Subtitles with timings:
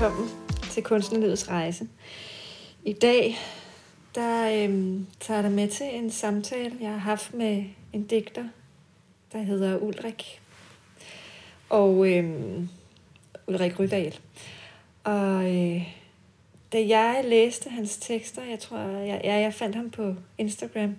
[0.00, 0.30] velkommen
[0.70, 1.88] til Kunstnerlivets Rejse.
[2.84, 3.36] I dag
[4.14, 8.44] der øhm, tager jeg dig med til en samtale, jeg har haft med en digter,
[9.32, 10.40] der hedder Ulrik.
[11.68, 12.68] Og øhm,
[13.46, 14.18] Ulrik Rydal.
[15.04, 15.82] Og øh,
[16.72, 20.96] da jeg læste hans tekster, jeg tror, jeg, jeg, jeg fandt ham på Instagram,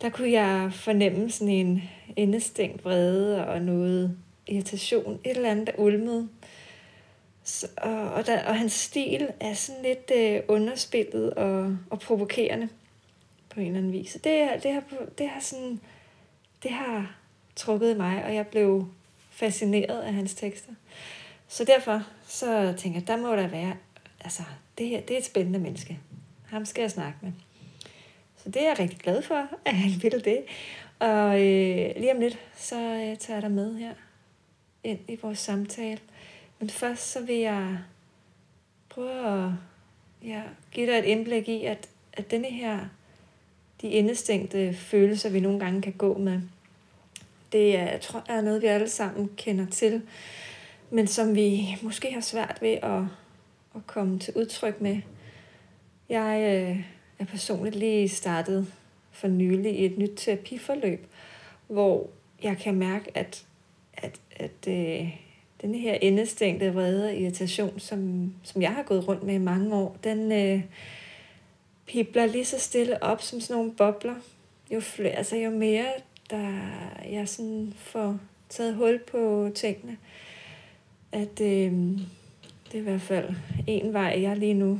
[0.00, 1.82] der kunne jeg fornemme sådan en
[2.16, 4.16] indestængt vrede og noget
[4.46, 6.28] irritation, et eller andet, der ulmede.
[7.44, 12.68] Så, og, og, der, og hans stil er sådan lidt øh, underspillet og, og provokerende
[13.50, 14.12] på en eller anden vis.
[14.12, 14.82] Det, det, har,
[15.18, 15.80] det har sådan,
[16.62, 17.16] det har
[17.56, 18.88] trukket mig, og jeg blev
[19.30, 20.72] fascineret af hans tekster.
[21.48, 23.76] Så derfor så tænker jeg, der må der være,
[24.20, 24.42] altså,
[24.78, 25.98] det her, det er et spændende menneske.
[26.46, 27.32] Ham skal jeg snakke med.
[28.36, 30.44] Så det er jeg rigtig glad for, at han vil det.
[30.98, 33.94] Og øh, lige om lidt, så øh, tager jeg dig med her
[34.84, 35.98] ind i vores samtale.
[36.60, 37.78] Men først så vil jeg
[38.88, 39.52] prøve at
[40.24, 42.78] ja, give dig et indblik i, at, at denne her,
[43.82, 46.40] de indestængte følelser, vi nogle gange kan gå med,
[47.52, 50.02] det er, jeg tror, er noget, vi alle sammen kender til,
[50.90, 53.02] men som vi måske har svært ved at,
[53.74, 55.00] at komme til udtryk med.
[56.08, 56.84] Jeg øh,
[57.18, 58.72] er personligt lige startet
[59.12, 61.06] for nylig i et nyt terapiforløb,
[61.66, 62.10] hvor
[62.42, 63.46] jeg kan mærke, at,
[63.94, 65.29] at, at øh,
[65.62, 69.74] den her indestængte vrede og irritation, som, som jeg har gået rundt med i mange
[69.74, 70.62] år, den øh,
[71.86, 74.14] pibler lige så stille op som sådan nogle bobler.
[74.70, 75.86] Jo, flere, altså jo mere
[76.30, 76.52] der
[77.10, 79.96] jeg sådan får taget hul på tingene,
[81.12, 81.72] at øh,
[82.66, 83.34] det er i hvert fald
[83.66, 84.78] en vej, jeg lige nu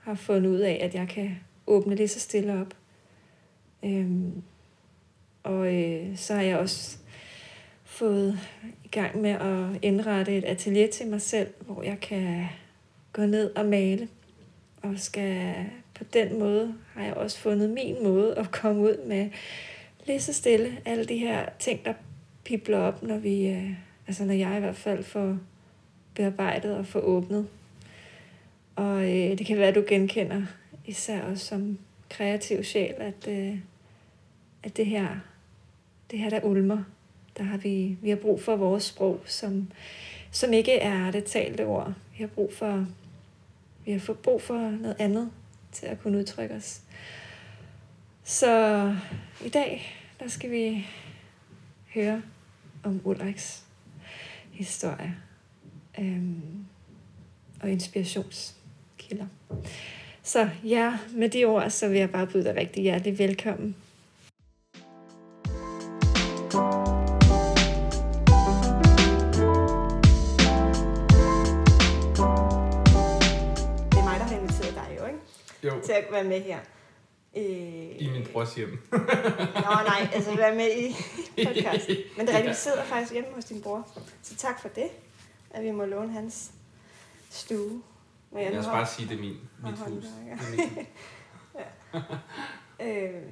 [0.00, 2.74] har fundet ud af, at jeg kan åbne lige så stille op.
[3.82, 4.10] Øh,
[5.42, 6.98] og øh, så har jeg også
[7.96, 8.38] fået
[8.84, 12.46] i gang med at indrette et atelier til mig selv, hvor jeg kan
[13.12, 14.08] gå ned og male.
[14.82, 15.54] Og skal
[15.94, 19.30] på den måde har jeg også fundet min måde at komme ud med
[20.06, 21.92] lige så stille alle de her ting, der
[22.44, 23.70] pipler op, når vi, øh,
[24.06, 25.38] altså når jeg i hvert fald får
[26.14, 27.48] bearbejdet og får åbnet.
[28.76, 30.42] Og øh, det kan være, at du genkender,
[30.86, 31.78] især også som
[32.10, 33.58] kreativ sjæl, at, øh,
[34.62, 35.08] at det her,
[36.10, 36.82] det her der ulmer,
[37.38, 39.72] der har vi, vi har brug for vores sprog, som,
[40.30, 41.94] som ikke er det talte ord.
[42.12, 42.86] Vi har brug for,
[43.84, 45.30] vi har brug for noget andet
[45.72, 46.80] til at kunne udtrykke os.
[48.24, 48.94] Så
[49.44, 50.86] i dag, der skal vi
[51.94, 52.22] høre
[52.82, 53.64] om Ulriks
[54.52, 55.16] historie
[55.98, 56.64] øhm,
[57.60, 59.26] og inspirationskilder.
[60.22, 63.76] Så ja, med de ord, så vil jeg bare byde dig rigtig hjertelig velkommen
[75.66, 75.80] Jo.
[75.84, 76.58] til at være med her.
[77.36, 77.42] Øh...
[78.02, 78.88] I min brors hjem.
[78.92, 78.98] Nå
[79.86, 80.96] nej, altså være med i
[81.46, 81.88] podcast.
[82.16, 83.88] Men det er rigtigt, vi sidder faktisk hjemme hos din bror.
[84.22, 84.88] Så tak for det,
[85.50, 86.50] at vi må låne hans
[87.30, 87.82] stue.
[88.30, 90.04] Men jeg, jeg skal bare sige, det er min, mit hus.
[90.28, 92.00] ja.
[92.86, 93.22] øh,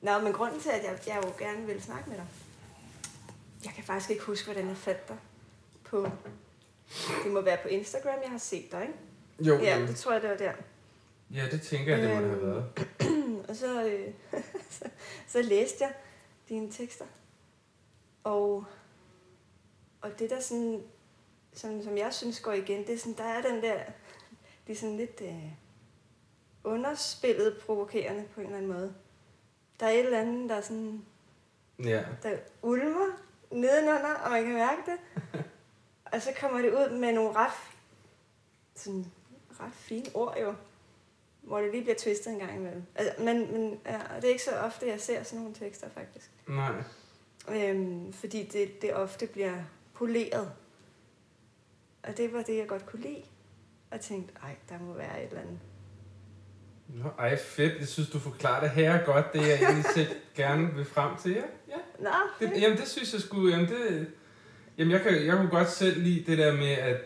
[0.00, 2.26] nå, men grunden til, at jeg, jeg jo gerne vil snakke med dig,
[3.64, 5.16] jeg kan faktisk ikke huske, hvordan jeg fandt dig
[5.84, 6.08] på,
[7.24, 8.94] det må være på Instagram, jeg har set dig, ikke?
[9.40, 9.58] Jo.
[9.58, 10.52] Ja, det tror jeg, det var der.
[11.34, 12.88] Ja, det tænker jeg, det må have været.
[13.48, 14.14] og så, øh,
[14.78, 14.84] så,
[15.26, 15.94] så læste jeg
[16.48, 17.04] dine tekster.
[18.24, 18.64] Og,
[20.00, 20.82] og det der sådan,
[21.52, 23.80] som, som jeg synes går igen, det er sådan, der er den der,
[24.66, 25.52] det er sådan lidt øh,
[26.64, 28.94] underspillet provokerende på en eller anden måde.
[29.80, 31.04] Der er et eller andet, der er sådan,
[31.84, 32.04] ja.
[32.22, 33.06] der ulmer
[33.50, 35.24] nedenunder, og man kan mærke det.
[36.12, 37.52] og så kommer det ud med nogle ret,
[38.74, 39.06] sådan,
[39.60, 40.54] ret fine ord jo
[41.42, 42.82] hvor det lige bliver twistet en gang imellem.
[42.94, 46.30] Altså, men, men ja, det er ikke så ofte, jeg ser sådan nogle tekster, faktisk.
[46.48, 46.72] Nej.
[47.50, 49.56] Øhm, fordi det, det ofte bliver
[49.94, 50.52] poleret.
[52.02, 53.22] Og det var det, jeg godt kunne lide.
[53.90, 55.58] Og tænkte, ej, der må være et eller andet.
[56.88, 57.78] Nå, ej, fedt.
[57.78, 61.32] Jeg synes, du forklarer det her godt, det jeg egentlig selv gerne vil frem til.
[61.32, 61.76] Ja, ja.
[61.98, 62.10] Nå,
[62.40, 63.56] det, jamen, det synes jeg skulle...
[63.56, 64.06] Jamen, det,
[64.78, 67.00] jamen jeg, kan, jeg kunne godt selv lide det der med, at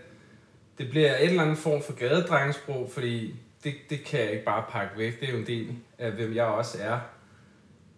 [0.79, 3.35] det bliver et eller andet form for gadedrengsprog, fordi
[3.67, 5.21] det, det kan jeg ikke bare pakke væk.
[5.21, 6.99] Det er jo en del af, hvem jeg også er.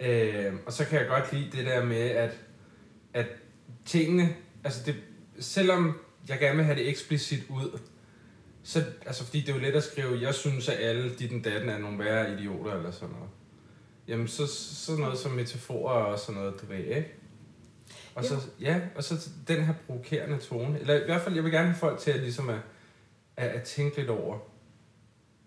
[0.01, 2.41] Øh, og så kan jeg godt lide det der med, at,
[3.15, 3.27] at
[3.85, 4.97] tingene, altså det,
[5.41, 7.79] selvom jeg gerne vil have det eksplicit ud,
[8.63, 11.43] så, altså fordi det er jo let at skrive, jeg synes, at alle de den
[11.43, 13.31] datten er nogle værre idioter eller sådan noget.
[14.09, 14.47] Jamen, så
[14.87, 17.15] sådan noget som metaforer og sådan noget, du ved, ikke?
[18.15, 20.81] Og så, ja, og så den her provokerende tone.
[20.81, 22.59] Eller i hvert fald, jeg vil gerne have folk til at ligesom at,
[23.37, 24.39] at, at tænke lidt over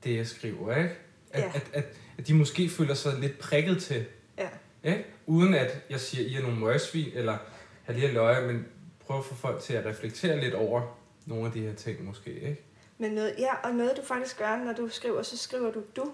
[0.03, 0.95] det, jeg skriver, ikke?
[1.31, 1.51] At, Ja.
[1.56, 1.86] at, at,
[2.18, 4.06] at de måske føler sig lidt prikket til,
[4.38, 4.50] Ja.
[4.83, 5.06] ikke?
[5.25, 7.38] Uden at jeg siger, I er nogle møgsvin, eller
[7.83, 8.68] har lige løje, men
[9.00, 12.33] prøv at få folk til at reflektere lidt over nogle af de her ting måske,
[12.33, 12.62] ikke?
[12.98, 16.12] Men noget, ja, og noget du faktisk gør, når du skriver, så skriver du du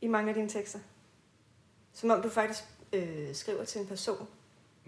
[0.00, 0.78] i mange af dine tekster.
[1.92, 2.62] Som om du faktisk
[2.92, 4.28] øh, skriver til en person.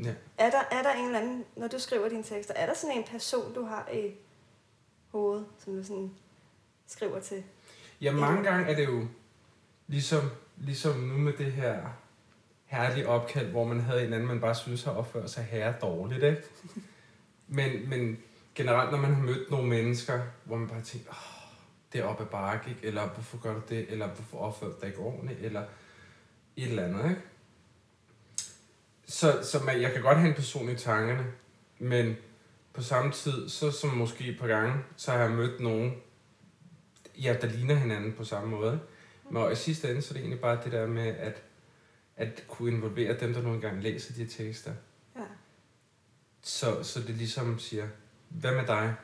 [0.05, 0.15] Ja.
[0.39, 2.97] Er der, er der en eller anden, når du skriver dine tekster, er der sådan
[2.97, 4.11] en person, du har i
[5.09, 6.11] hovedet, som du sådan
[6.87, 7.45] skriver til?
[8.03, 9.07] Ja, mange gange er det jo
[9.87, 11.83] ligesom, ligesom nu med det her
[12.65, 16.23] herlige opkald, hvor man havde en anden, man bare synes har opført sig herre dårligt,
[16.23, 16.43] ikke?
[17.49, 18.19] Men, men
[18.55, 21.57] generelt, når man har mødt nogle mennesker, hvor man bare tænker, oh,
[21.93, 22.87] det er op ad bakke, ikke?
[22.87, 23.87] Eller hvorfor gør du det?
[23.89, 25.41] Eller hvorfor opfører du dig ikke ordentligt?
[25.41, 25.63] Eller
[26.57, 27.23] et eller andet, ikke?
[29.07, 31.27] Så, så man, jeg kan godt have en person i tankerne,
[31.79, 32.17] men
[32.73, 35.95] på samme tid, så som måske et par gange, så har jeg mødt nogen,
[37.23, 38.81] ja, der ligner hinanden på samme måde.
[39.31, 41.43] Men og i sidste ende, så er det egentlig bare det der med, at,
[42.17, 44.73] at kunne involvere dem, der nogle gange læser de tekster.
[45.17, 45.21] Ja.
[46.43, 47.89] Så, så det ligesom siger,
[48.29, 48.95] hvad med dig?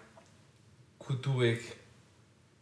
[0.99, 1.75] Kunne du ikke?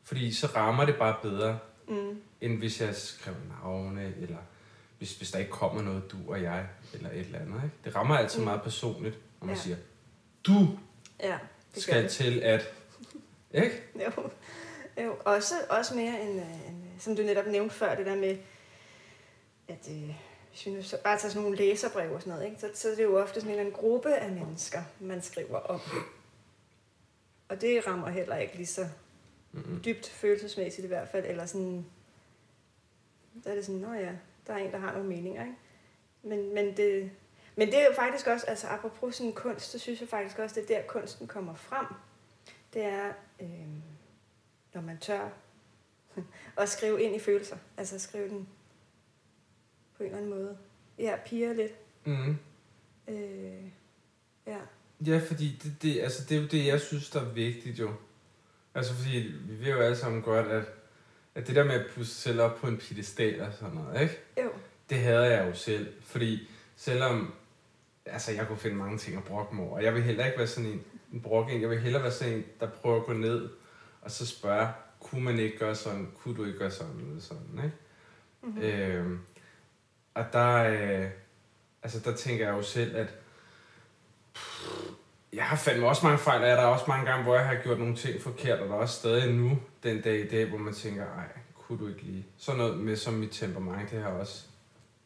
[0.03, 1.59] Fordi så rammer det bare bedre,
[1.89, 2.21] Mm.
[2.41, 4.37] end hvis jeg skrev navne, eller
[4.99, 7.55] hvis, hvis der ikke kommer noget du og jeg, eller et eller andet.
[7.65, 7.77] Ikke?
[7.85, 8.45] Det rammer altid Mm.
[8.45, 9.63] meget personligt, når man Ja.
[9.63, 9.77] siger,
[10.47, 10.79] du
[11.21, 11.39] Ja,
[11.75, 12.63] det skal gør til at...
[13.65, 13.83] Ikke?
[13.95, 14.03] det.
[14.17, 14.31] Jo.
[15.05, 15.17] Jo.
[15.25, 18.39] Også, også mere end, øh, end, øh, som du netop nævnte før, det der med,
[19.69, 20.15] at øh,
[20.51, 22.61] hvis vi nu så bare tager sådan nogle læserbreve og sådan noget, ikke?
[22.61, 25.59] Så, så er det jo ofte sådan en eller anden gruppe af mennesker, man skriver
[25.59, 25.81] om.
[27.49, 28.89] Og det rammer heller ikke lige så
[29.57, 29.83] Mm-hmm.
[29.85, 31.87] dybt følelsesmæssigt i hvert fald, eller sådan,
[33.45, 34.13] der er det sådan, nå ja,
[34.47, 35.57] der er en, der har nogle meninger, ikke?
[36.23, 37.11] Men, men, det,
[37.57, 40.61] men det er jo faktisk også, altså apropos sådan kunst, så synes jeg faktisk også,
[40.61, 41.87] det er der kunsten kommer frem.
[42.75, 43.67] Det er, øh,
[44.77, 45.29] når man tør
[46.63, 48.49] at skrive ind i følelser, altså skrive den
[49.97, 50.59] på en eller anden måde.
[50.99, 51.73] Ja, piger lidt.
[52.05, 52.37] Mm.
[53.09, 53.71] Øh,
[54.47, 54.59] ja,
[55.07, 57.91] Ja, fordi det, det, altså, det er jo det, jeg synes, der er vigtigt jo.
[58.75, 60.65] Altså fordi vi ved jo alle sammen godt, at,
[61.35, 64.03] at det der med at pusse sig selv op på en pedestal og sådan noget,
[64.03, 64.19] ikke?
[64.43, 64.51] jo,
[64.91, 67.35] Det hader jeg jo selv, fordi selvom
[68.07, 70.39] altså, jeg kunne finde mange ting at brokke mig over, og jeg vil heller ikke
[70.39, 73.07] være sådan en, en brok en, jeg vil hellere være sådan en, der prøver at
[73.07, 73.49] gå ned
[74.07, 74.69] og så spørge,
[75.01, 77.77] kunne man ikke gøre sådan, kunne du ikke gøre sådan, eller sådan, ikke?
[78.43, 78.63] mm-hmm.
[78.63, 79.19] Øhm,
[80.15, 81.11] og der, øh,
[81.83, 83.15] altså der tænker jeg jo selv, at
[85.33, 87.55] jeg har fandme også mange fejl, og der er også mange gange, hvor jeg har
[87.63, 90.59] gjort nogle ting forkert, og der er også stadig nu, den dag i dag, hvor
[90.59, 92.27] man tænker, ej, kunne du ikke lige?
[92.37, 94.45] Sådan noget med som mit temperament, det har også,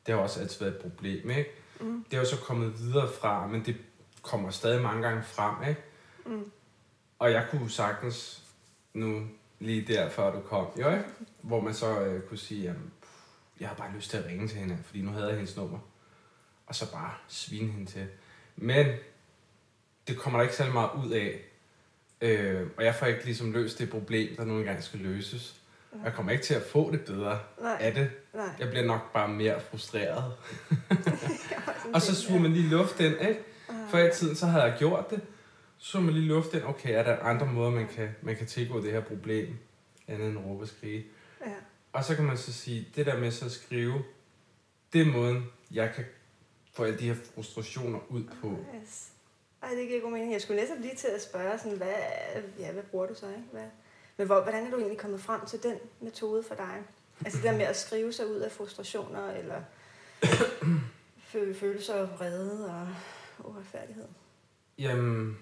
[0.07, 1.51] det har også altid været et problem, ikke?
[1.81, 3.77] mm, Det er jo så kommet videre fra, men det
[4.23, 5.83] kommer stadig mange gange frem, ikke?
[6.27, 6.51] mm,
[7.19, 8.43] Og jeg kunne sagtens
[8.95, 9.23] nu,
[9.59, 11.05] lige der før du kom, jo ikke?
[11.43, 12.93] Hvor man så øh, kunne sige, jamen,
[13.61, 15.79] jeg har bare lyst til at ringe til hende, fordi nu havde jeg hendes nummer.
[16.67, 18.07] Og så bare svine hende til.
[18.57, 18.87] Men
[20.09, 21.41] det kommer der ikke særlig meget ud af.
[22.21, 25.61] Øh, og jeg får ikke ligesom løst det problem, der nogle gange skal løses.
[25.93, 28.11] Og jeg kommer ikke til at få det bedre nej, af det.
[28.35, 28.49] nej.
[28.59, 30.33] Jeg bliver nok bare mere frustreret.
[31.95, 33.41] Og så suger man lige luft ind, ikke?
[33.69, 33.75] ja.
[33.91, 35.21] Før i tiden, så havde jeg gjort det.
[35.83, 36.63] Så man lige luft ind.
[36.65, 39.57] Okay, er der andre måder, man kan, man kan tilgå det her problem?
[40.09, 41.07] Andet end råbe og skrige.
[41.47, 41.55] Ja.
[41.93, 44.03] Og så kan man så sige, det der med så at skrive,
[44.93, 46.05] det er måden, jeg kan
[46.73, 48.59] få alle de her frustrationer ud på.
[48.83, 49.13] Yes.
[49.63, 50.33] Ej, det giver god mening.
[50.33, 51.95] Jeg skulle næsten lige til at spørge, sådan, hvad,
[52.59, 53.29] ja, hvad bruger du så?
[53.29, 53.43] Ikke?
[53.53, 53.67] Hvad,
[54.17, 56.83] men hvor, hvordan er du egentlig kommet frem til den metode for dig?
[57.25, 59.63] Altså det der med at skrive sig ud af frustrationer, eller
[61.33, 62.89] føle følelser af vrede og
[63.45, 64.07] uretfærdighed.
[64.79, 65.39] Jamen,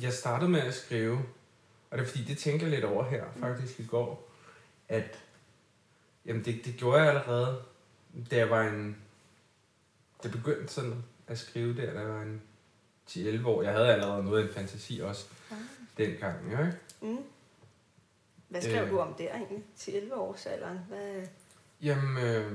[0.00, 1.18] jeg startede med at skrive,
[1.90, 4.30] og det er fordi, det tænker jeg lidt over her, faktisk i går,
[4.88, 5.18] at
[6.26, 7.62] jamen, det, det gjorde jeg allerede,
[8.30, 8.96] da jeg var en...
[10.22, 12.42] Det begyndte sådan at skrive der, da jeg var en
[13.10, 13.62] 10-11 år.
[13.62, 15.56] Jeg havde allerede noget af en fantasi også Ah.
[15.98, 16.76] dengang, jo ikke?
[17.02, 17.18] Mm.
[18.48, 18.90] Hvad skrev Øh.
[18.90, 19.64] du om der egentlig?
[19.76, 20.78] Til 11 års alderen?
[20.88, 21.26] Hvad?
[21.82, 22.52] Jamen, øh,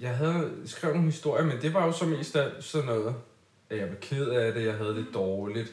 [0.00, 3.14] jeg havde skrevet nogle historier, men det var jo så mest af sådan noget,
[3.70, 5.72] at jeg var ked af det, jeg havde det dårligt,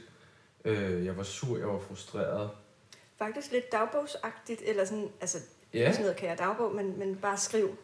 [0.68, 2.50] øh, jeg var sur, jeg var frustreret.
[3.20, 5.38] Faktisk lidt dagbogsagtigt, eller sådan, altså
[5.74, 7.78] Ja, sådan noget kan jeg dagbog, men, men bare skriv.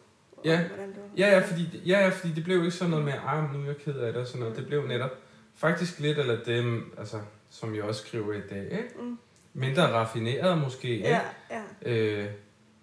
[0.44, 0.62] Ja.
[0.68, 1.00] Hvordan du...
[1.16, 3.66] ja, ja, fordi, ja, ja, fordi det blev ikke sådan noget med, ej, nu er
[3.66, 4.56] jeg ked af det og sådan noget.
[4.56, 5.10] Det blev netop
[5.56, 8.88] faktisk lidt eller dem, altså, som jeg også skriver i dag, ikke?
[8.98, 9.18] Mm.
[9.54, 11.08] Mindre raffineret måske, ikke?
[11.08, 11.62] Ja, ja.
[11.92, 12.30] Øh,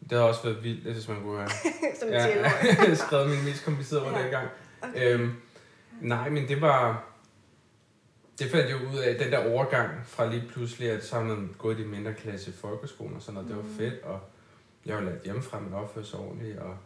[0.10, 1.50] det har også været vildt, hvis man kunne have
[2.00, 4.24] Som ja, skrevet min mest komplicerede ord Ja.
[4.24, 4.48] dengang.
[4.82, 5.14] Okay.
[5.14, 5.32] Øhm,
[6.02, 7.11] nej, men det var...
[8.40, 11.56] det fandt jeg ud af, den der overgang fra lige pludselig, at så har man
[11.58, 13.76] gået i mindre klasse i folkeskolen og sådan noget, det var Mm.
[13.78, 14.20] fedt, og
[14.86, 16.78] jeg var lært hjemmefra, men opførte sig ordentligt, og,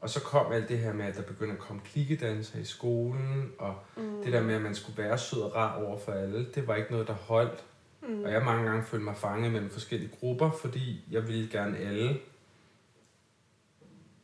[0.00, 3.52] og så kom alt det her med, at der begyndte at komme klikkedanser i skolen,
[3.58, 4.22] og Mm.
[4.24, 6.74] det der med, at man skulle være sød og rar over for alle, det var
[6.74, 7.64] ikke noget, der holdt.
[8.08, 8.24] Mm.
[8.24, 11.78] Og jeg har mange gange følt mig fanget mellem forskellige grupper, fordi jeg ville gerne
[11.78, 12.18] alle.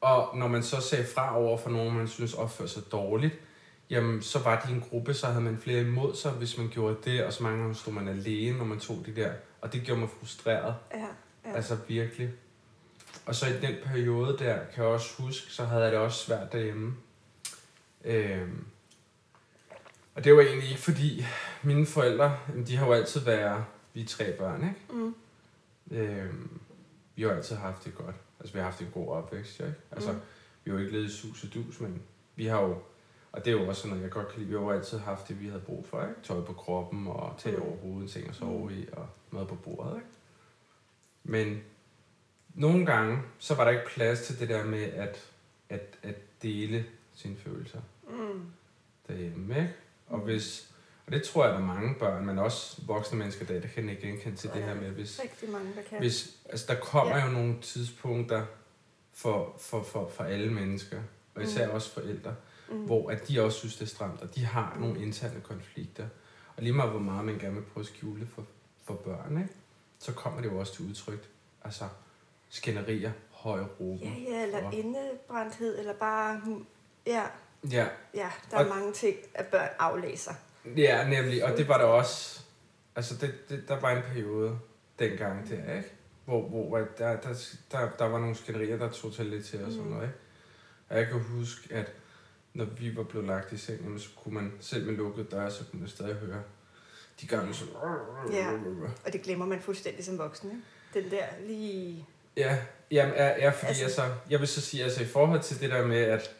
[0.00, 3.34] Og når man så sagde fra over for nogen, man synes opførte sig dårligt,
[3.90, 6.96] jamen så var de en gruppe, så havde man flere imod sig, hvis man gjorde
[7.04, 9.32] det, og så mange gange stod man alene, når man tog de der.
[9.60, 10.98] Og det gjorde mig frustreret, Ja,
[11.44, 11.54] ja.
[11.56, 12.30] altså virkelig.
[13.26, 16.24] Og så i den periode der, kan jeg også huske, så havde jeg det også
[16.24, 16.94] svært derhjemme.
[18.04, 18.64] Øhm,
[20.14, 21.24] og det var egentlig ikke fordi,
[21.62, 25.02] mine forældre, de har jo altid været, vi tre børn, ikke?
[25.04, 25.14] Mm.
[25.90, 26.60] Øhm,
[27.16, 28.16] vi har altid haft det godt.
[28.40, 29.74] Altså, vi har haft en god opvækst, ikke?
[29.90, 30.18] Altså, Mm.
[30.64, 32.02] vi har jo ikke levet i sus og dus, men
[32.36, 32.78] vi har jo...
[33.32, 34.48] Og det er jo også sådan noget, jeg godt kan lide.
[34.48, 36.14] Vi har jo altid haft det, vi havde brug for, ikke?
[36.22, 37.62] Tøj på kroppen og tag Mm.
[37.62, 40.06] over hovedet, seng at sove i og mad på bordet, ikke?
[41.24, 41.60] Men
[42.54, 45.30] nogle gange, så var der ikke plads til det der med at,
[45.68, 46.84] at, at dele
[47.14, 48.42] sine følelser Mm.
[49.08, 49.74] derhjemme, ikke?
[50.08, 50.24] Og Mm.
[50.24, 50.66] hvis...
[51.06, 53.88] Og det tror jeg, der er mange børn, men også voksne mennesker, der, der kan
[53.88, 55.98] ikke genkende til det her med, hvis, Rigtig mange, der kan.
[55.98, 57.22] hvis, altså der kommer Ja.
[57.22, 57.26] ja.
[57.26, 58.46] jo nogle tidspunkter
[59.12, 61.00] for, for, for, for alle mennesker,
[61.34, 61.70] og især Mm.
[61.70, 61.74] mm.
[61.74, 62.34] også forældre,
[62.70, 62.76] mm.
[62.76, 62.84] mm.
[62.84, 64.80] hvor at de også synes, det er stramt, og de har Mm.
[64.80, 66.06] nogle interne konflikter.
[66.56, 68.44] Og lige meget hvor meget man gerne vil prøve at skjule for,
[68.84, 69.54] for børn, ikke?
[69.98, 71.28] så kommer det jo også til udtryk.
[71.64, 71.84] Altså
[72.48, 73.98] skænderier, høje råben.
[74.28, 76.40] Ja, ja, eller Og- indebrændthed, eller bare...
[76.44, 76.66] hmm,
[77.06, 77.22] Ja,
[77.70, 80.32] Ja, ja, der er Og- mange ting, at børn aflæser.
[80.76, 81.44] ja, nemlig.
[81.44, 82.40] Og det var der også...
[82.96, 84.58] Altså, det, det, der var en periode
[84.98, 85.92] dengang der, ikke?
[86.24, 87.34] Hvor, hvor der, der,
[87.72, 89.90] der, der var nogle skænderier, der tog til lidt til og sådan Mm.
[89.90, 90.18] noget, ikke?
[90.88, 91.92] Og jeg kan huske, at
[92.60, 95.48] når vi var blevet lagt i seng, jamen, så kunne man selv med lukket dør,
[95.48, 96.42] så kunne man stadig høre
[97.20, 97.74] de gamle sådan...
[98.32, 98.50] Ja.
[99.06, 100.62] Og det glemmer man fuldstændig som voksen, ikke?
[101.06, 102.06] Den der lige...
[102.36, 102.58] Ja,
[102.90, 105.70] jamen, er, er fordi Altså- altså, jeg vil så sige, altså i forhold til det
[105.70, 106.36] der med, at,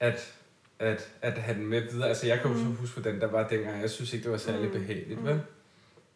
[0.00, 0.34] at,
[0.78, 2.76] at, at have den med videre, altså jeg kan jo Mm.
[2.76, 4.72] huske den, der var dengang, jeg synes ikke, det var særlig mm.
[4.72, 5.26] behageligt, Mm.
[5.26, 5.40] vel?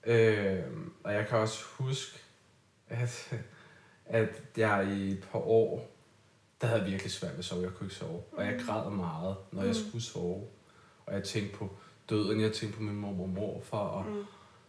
[0.06, 0.62] Øh,
[1.04, 2.18] og jeg kan også huske,
[2.88, 3.32] at,
[4.06, 5.90] at jeg i et par år,
[6.60, 8.22] der havde jeg virkelig svært ved at sove, jeg kunne ikke sove.
[8.32, 8.66] Og jeg Mm.
[8.66, 9.88] græd meget, når jeg Mm.
[9.88, 10.46] skulle sove.
[11.06, 11.76] Og jeg tænkte på
[12.10, 14.24] døden, jeg tænkte på min mor og morfar, og Mm.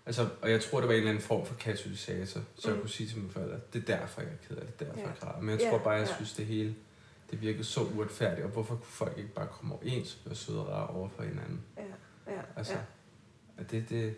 [0.05, 2.73] Altså, og jeg tror, det var en eller anden form for katalysator, så mm.
[2.73, 4.87] jeg kunne sige til mine forældre, det er derfor, jeg er ked af det, det
[4.87, 5.07] er derfor, Ja.
[5.13, 5.41] jeg græder.
[5.41, 6.15] Men jeg Ja, tror bare, jeg ja.
[6.15, 6.75] synes, det hele,
[7.31, 10.59] det virkede så uretfærdigt, og hvorfor kunne folk ikke bare komme overens og være søde
[10.59, 11.61] og rare over for hinanden?
[11.77, 11.83] Ja,
[12.33, 12.73] ja, Altså,
[13.57, 13.63] ja.
[13.63, 14.15] det, det,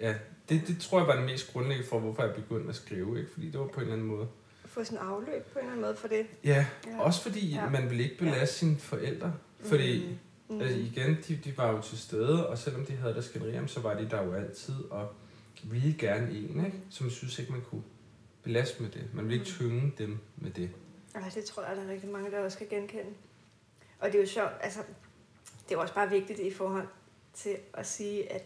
[0.00, 0.14] ja,
[0.48, 3.30] det, det tror jeg var det mest grundlæggende for, hvorfor jeg begyndte at skrive, ikke?
[3.32, 4.28] Fordi det var på en eller anden måde.
[4.76, 6.26] Få sådan afløb på en eller anden måde for det.
[6.44, 7.00] Ja, Ja.
[7.00, 7.62] også fordi Ja.
[7.64, 7.70] ja.
[7.70, 9.34] man vil ikke belaste sine forældre.
[9.60, 10.18] Fordi,
[10.48, 10.54] Mm.
[10.54, 10.60] mm.
[10.60, 13.80] altså igen, de, de var jo til stede, og selvom de havde der skænderier, så
[13.80, 15.08] var de der jo altid, og
[15.64, 16.78] ville gerne en, ikke?
[16.90, 17.82] som synes ikke, man kunne
[18.42, 19.08] belaste med det.
[19.14, 19.68] Man ville ikke Mm.
[19.68, 20.70] tynge dem med det.
[21.14, 23.10] Ej, det tror jeg, der er rigtig mange, der også kan genkende.
[23.98, 24.80] Og det er jo sjovt, altså,
[25.64, 26.86] det er jo også bare vigtigt i forhold
[27.34, 28.42] til at sige, at,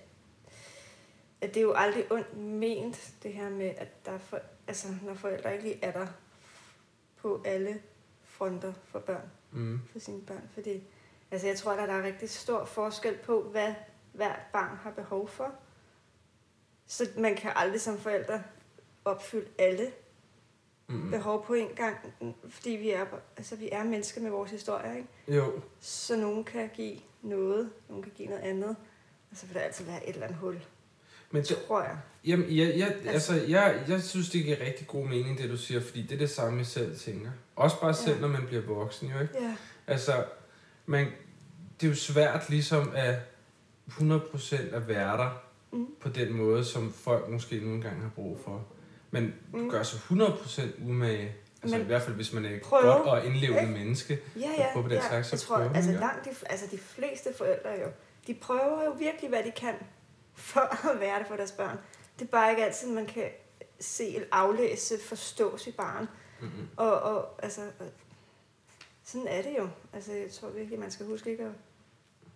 [1.40, 4.88] at det er jo aldrig ondt ment, det her med, at der er for, altså,
[5.02, 6.06] når forældre ikke lige er der
[7.16, 7.82] på alle
[8.24, 9.80] fronter for børn, Mm.
[9.92, 10.50] for sine børn.
[10.54, 10.82] Fordi,
[11.30, 13.74] altså, jeg tror, at der er rigtig stor forskel på, hvad
[14.12, 15.54] hvert barn har behov for.
[16.86, 18.42] Så man kan aldrig som forældre
[19.04, 19.92] opfylde alle
[20.88, 21.10] Mm.
[21.10, 21.96] behov på en gang,
[22.48, 23.06] fordi vi er,
[23.36, 25.36] altså, vi er mennesker med vores historie, ikke?
[25.38, 28.76] Jo, Så nogen kan give noget, nogen kan give noget andet,
[29.30, 30.60] og så vil der altid være et eller andet hul,
[31.30, 31.96] men det, tror jeg.
[32.26, 35.80] jamen, jeg, jeg, altså, jeg, jeg synes, det giver rigtig god mening, det du siger,
[35.80, 37.30] fordi det er det samme, jeg selv tænker.
[37.56, 38.20] Også bare selv, Ja.
[38.20, 39.34] når man bliver voksen, jo ikke?
[39.42, 39.56] Ja,
[39.86, 40.24] Altså,
[40.86, 41.06] man,
[41.80, 43.14] det er jo svært ligesom at
[43.88, 45.86] 100% at være der Mm.
[46.00, 48.66] på den måde, som folk måske nogle gange har brug for.
[49.10, 49.70] Men Mm.
[49.70, 51.32] gør sig 100% umage.
[51.62, 53.72] Altså Men i hvert fald, hvis man er et prøve, godt og indlevende ikke?
[53.72, 54.18] menneske.
[54.36, 55.08] ja, ja, prøve på den ja.
[55.08, 57.86] slags, så jeg tror, prøve, altså, langt de, altså de fleste forældre jo,
[58.26, 59.74] de prøver jo virkelig, hvad de kan,
[60.40, 61.78] for at være der for deres børn.
[62.18, 63.30] Det er bare ikke altid, man kan
[63.80, 66.08] se eller aflæse, forstå sit barn.
[66.40, 66.68] Mm-hmm.
[66.76, 67.60] Og, og altså,
[69.04, 69.68] sådan er det jo.
[69.92, 71.50] Altså, jeg tror virkelig, man skal huske ikke at,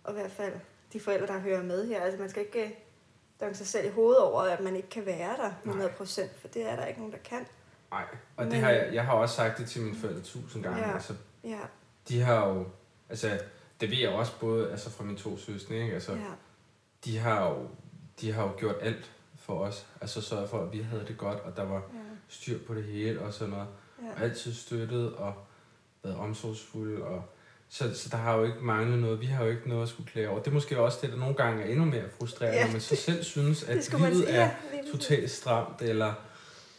[0.03, 0.53] og i hvert fald
[0.93, 2.71] de forældre, der hører med her, altså man skal ikke øh,
[3.39, 6.47] danke sig selv i hovedet over, at man ikke kan være der 100 procent, for
[6.47, 7.47] det er der ikke nogen, der kan.
[7.91, 8.05] Nej,
[8.37, 10.79] og det Men- har jeg, jeg har også sagt det til mine forældre tusind gange.
[10.87, 10.93] Ja.
[10.93, 11.59] Altså, Ja,
[12.09, 12.65] de har jo,
[13.09, 13.39] altså,
[13.81, 15.93] det ved jeg også både altså fra mine to søstre, ikke?
[15.93, 16.19] Altså, ja,
[17.05, 17.67] de har jo,
[18.21, 19.85] de har jo gjort alt for os.
[20.01, 22.83] Altså sørget for, at vi havde det godt, og der var ja, styr på det
[22.83, 23.67] hele og sådan noget.
[24.03, 24.23] ja.
[24.23, 25.33] altid støttet og
[26.03, 27.23] været omsorgsfuld og
[27.69, 29.21] Så, så der har jo ikke manglet noget.
[29.21, 30.39] Vi har jo ikke noget at skulle klage over.
[30.39, 32.81] Det er måske også det, der nogle gange er endnu mere frustrerende, Ja, når man
[32.81, 34.49] så selv synes, at livet er
[34.91, 36.13] totalt stramt, eller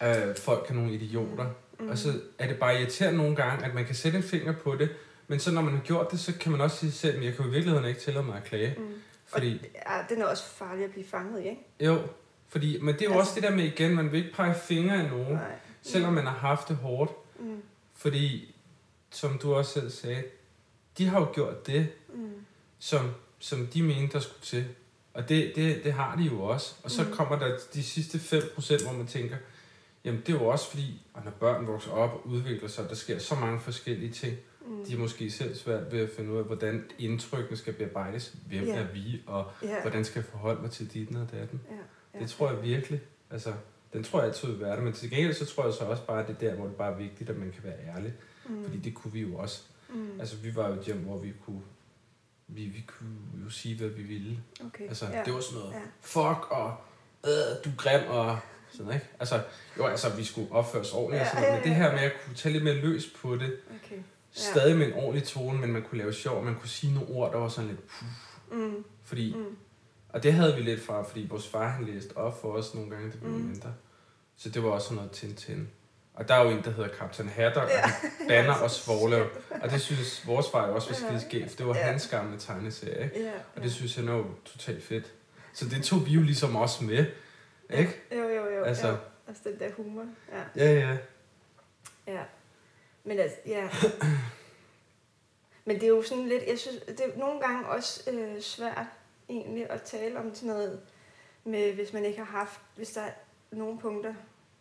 [0.03, 1.47] øh, folk er nogle idioter.
[1.81, 1.89] Mm.
[1.89, 4.77] Og så er det bare irriterende nogle gange, at man kan sætte en finger på
[4.77, 4.89] det,
[5.29, 7.35] men så når man har gjort det, så kan man også sige selv, at jeg
[7.37, 8.75] kan i virkeligheden ikke tillade mig at klage.
[8.79, 8.95] Mm.
[9.27, 9.53] Fordi,
[9.89, 11.61] Ja, den er også farlig at blive fanget i, ikke?
[11.81, 11.99] jo,
[12.49, 14.55] fordi, men det er jo Altså- også det der med igen, man vil ikke pege
[14.55, 15.59] fingre af nogen, Nej.
[15.83, 17.13] selvom man har haft det hårdt.
[17.39, 17.63] Mm.
[17.95, 18.55] Fordi,
[19.11, 20.23] som du også selv sagde,
[20.99, 22.31] de har jo gjort det, Mm.
[22.79, 24.65] som, som de mente, der skulle til.
[25.15, 26.75] Og det, det, det har de jo også.
[26.83, 27.13] Og så Mm.
[27.13, 29.37] kommer der de sidste 5%, hvor man tænker,
[30.05, 32.95] jamen det er jo også fordi, at når børn vokser op og udvikler sig, der
[32.95, 34.33] sker så mange forskellige ting.
[34.33, 34.39] Mm.
[34.89, 38.35] De er måske selv svært ved at finde ud af, hvordan indtrykkene skal bearbejdes.
[38.47, 38.77] Hvem Ja.
[38.77, 39.81] er vi, og Ja.
[39.83, 41.61] hvordan skal jeg forholde mig til dit og datten.
[41.71, 41.75] Ja.
[42.15, 42.19] Ja.
[42.23, 43.01] Det tror jeg virkelig.
[43.31, 43.53] Altså,
[43.93, 44.83] den tror jeg altid vil være der.
[44.83, 46.77] Men til gengæld, så tror jeg så også bare, at det er der, hvor det
[46.77, 48.13] bare er vigtigt, at man kan være ærlig.
[48.49, 48.65] Mm.
[48.65, 49.63] Fordi det kunne vi jo også.
[49.95, 50.21] Mm.
[50.21, 51.63] Altså, vi var jo et hjem, hvor vi kunne,
[52.49, 54.39] vi, vi kunne jo sige, hvad vi ville.
[54.67, 54.89] Okay.
[54.89, 55.23] Altså, ja.
[55.25, 55.81] det var sådan noget, Ja.
[56.01, 56.77] fuck, og
[57.27, 57.31] øh,
[57.65, 58.39] du er grim, og
[58.73, 59.07] sådan, ikke?
[59.21, 59.41] Altså,
[59.79, 61.83] jo, altså, vi skulle opføre os ordentligt, Ja, og sådan noget, ja, men det ja,
[61.83, 61.93] her ja.
[61.95, 63.97] med at kunne tage lidt mere løs på det, Okay.
[64.37, 67.33] Stadig med en ordentlig tone, men man kunne lave sjov, man kunne sige nogle ord,
[67.33, 68.85] der var sådan lidt, puh, Mm.
[69.05, 69.57] fordi, Mm.
[70.09, 72.91] og det havde vi lidt fra, fordi vores far, han læste op for os nogle
[72.91, 73.39] gange, det blev Mm.
[73.41, 73.75] mindre.
[74.37, 75.69] Så det var også sådan noget Tintin.
[76.15, 77.81] Og der er jo en, der hedder Hatter, og Ja.
[77.81, 79.27] han banner og svogler.
[79.63, 81.83] Og det synes vores far jo også var skide skægt, for det var Ja.
[81.83, 83.23] hans gamle tegneserie, ikke?
[83.25, 83.33] Ja.
[83.57, 85.13] Og det synes jeg er jo totalt fedt.
[85.53, 87.07] Så det tog vi jo ligesom også med,
[87.71, 88.01] ikke?
[88.13, 88.63] Jo, jo, jo.
[88.65, 88.95] Altså- Ja.
[89.29, 90.05] Altså den der humor.
[90.33, 90.65] Ja.
[90.65, 90.97] Ja, ja.
[92.07, 92.23] Ja.
[93.07, 93.69] Men altså, ja.
[95.65, 98.87] Men det er jo sådan lidt, jeg synes, det er nogle gange også øh, svært
[99.29, 100.81] egentlig at tale om sådan noget
[101.45, 103.11] med, hvis man ikke har haft, hvis der er
[103.51, 104.15] nogle punkter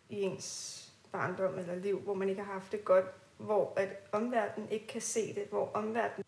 [0.08, 3.04] i ens barndom eller liv, hvor man ikke har haft det godt,
[3.36, 6.24] hvor at omverdenen ikke kan se det, hvor omverdenen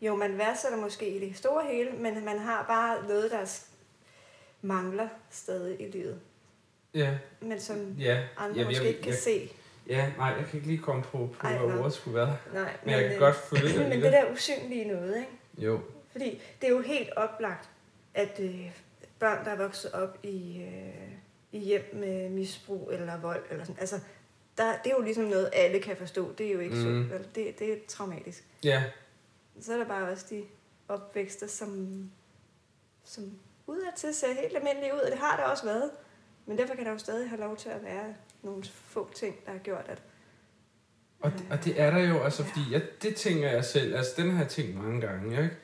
[0.00, 3.60] jo, man værdsætter måske i det store hele, men man har bare noget, der
[4.62, 6.20] mangler stadig i livet,
[6.94, 8.22] Ja, men som ja.
[8.36, 9.50] andre jeg, måske jeg, ikke kan jeg, se.
[9.88, 12.36] Ja, nej, jeg kan ikke lige komme på, på Ej, hvad ordet skulle være.
[12.52, 13.88] Nej, Men jeg kan øh, godt føle det.
[13.88, 15.30] Men det der usynlige noget, ikke?
[15.58, 15.80] Jo,
[16.12, 17.68] Fordi det er jo helt oplagt,
[18.14, 18.70] at øh,
[19.18, 21.12] børn, der er vokset op i, øh,
[21.52, 24.00] i hjem med misbrug eller vold, eller sådan, altså,
[24.58, 26.32] der, det er jo ligesom noget, alle kan forstå.
[26.38, 26.80] Det er jo ikke mm.
[26.82, 27.08] Mhm.
[27.08, 27.12] sundt.
[27.12, 27.28] vel?
[27.34, 28.44] Det, det er traumatisk.
[28.64, 28.84] ja,
[29.60, 30.44] Så er der bare også de
[30.88, 32.02] opvækster, som,
[33.04, 33.24] som
[33.66, 35.90] udadtil ser helt almindelige ud, og det har der også været.
[36.46, 39.52] Men derfor kan der jo stadig have lov til at være nogle få ting, der
[39.52, 40.02] har gjort, at...
[41.20, 44.30] og, og det er der jo, altså fordi, jeg, det tænker jeg selv, altså den
[44.30, 45.56] har jeg tænkt mange gange, ikke?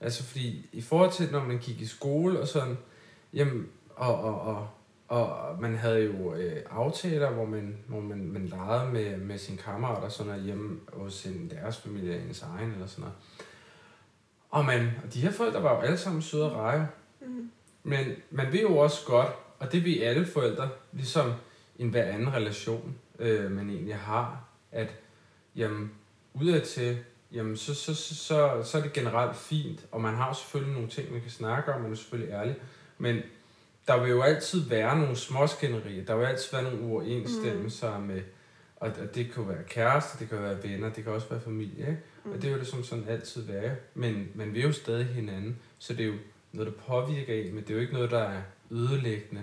[0.00, 2.78] Altså fordi, i forhold til, når man gik i skole og sådan,
[3.32, 4.68] jamen, og, og, og,
[5.08, 9.58] og man havde jo øh, aftaler, hvor man, hvor man, man legede med, med sine
[9.58, 13.16] kammerater og sådan noget hjemme hos en, deres familie, ens egen eller sådan noget.
[14.50, 16.86] Og, man, og de her forældre var jo alle sammen søde og rare,
[17.20, 17.50] Mm.
[17.82, 21.32] Men man ved jo også godt, og det ved alle forældre, ligesom
[21.78, 24.94] i en hver anden relation, øh, man egentlig har, at
[25.56, 25.92] jamen,
[26.34, 26.98] udadtil,
[27.32, 30.74] jamen, så, så, så, så, så er det generelt fint, og man har jo selvfølgelig
[30.74, 32.56] nogle ting, man kan snakke om, man er selvfølgelig ærlig,
[32.98, 33.20] men
[33.88, 38.04] der vil jo altid være nogle småskænderier, der vil altid være nogle uoverensstemmelser mm.
[38.04, 38.22] med,
[38.76, 41.28] og, og det kan jo være kærester, det kan jo være venner, det kan også
[41.28, 42.00] være familie, ikke?
[42.24, 42.32] Mm.
[42.32, 45.58] Og det er jo det som sådan altid være, men man vil jo stadig hinanden,
[45.78, 46.14] så det er jo
[46.52, 49.42] noget, der påvirker en, men det er jo ikke noget, der er ødelæggende.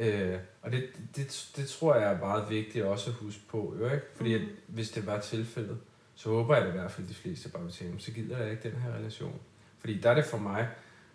[0.00, 0.84] Øh, og det,
[1.16, 4.02] det, det tror jeg er meget vigtigt også at huske på, jo, ikke?
[4.14, 4.50] Fordi at, Mhm.
[4.66, 5.78] hvis det var tilfældet,
[6.14, 8.38] så håber jeg da i hvert fald, at de fleste bare vil tænke, så gider
[8.38, 9.40] jeg ikke den her relation.
[9.78, 10.68] Fordi der er det for mig,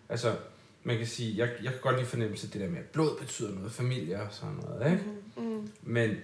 [0.08, 0.36] altså
[0.84, 3.18] man kan sige, jeg, jeg kan godt lide fornemmelse af det der med, at blod
[3.20, 5.04] betyder noget, familie og sådan noget, ikke?
[5.36, 5.42] Mm.
[5.42, 5.68] Mm.
[5.82, 6.16] Men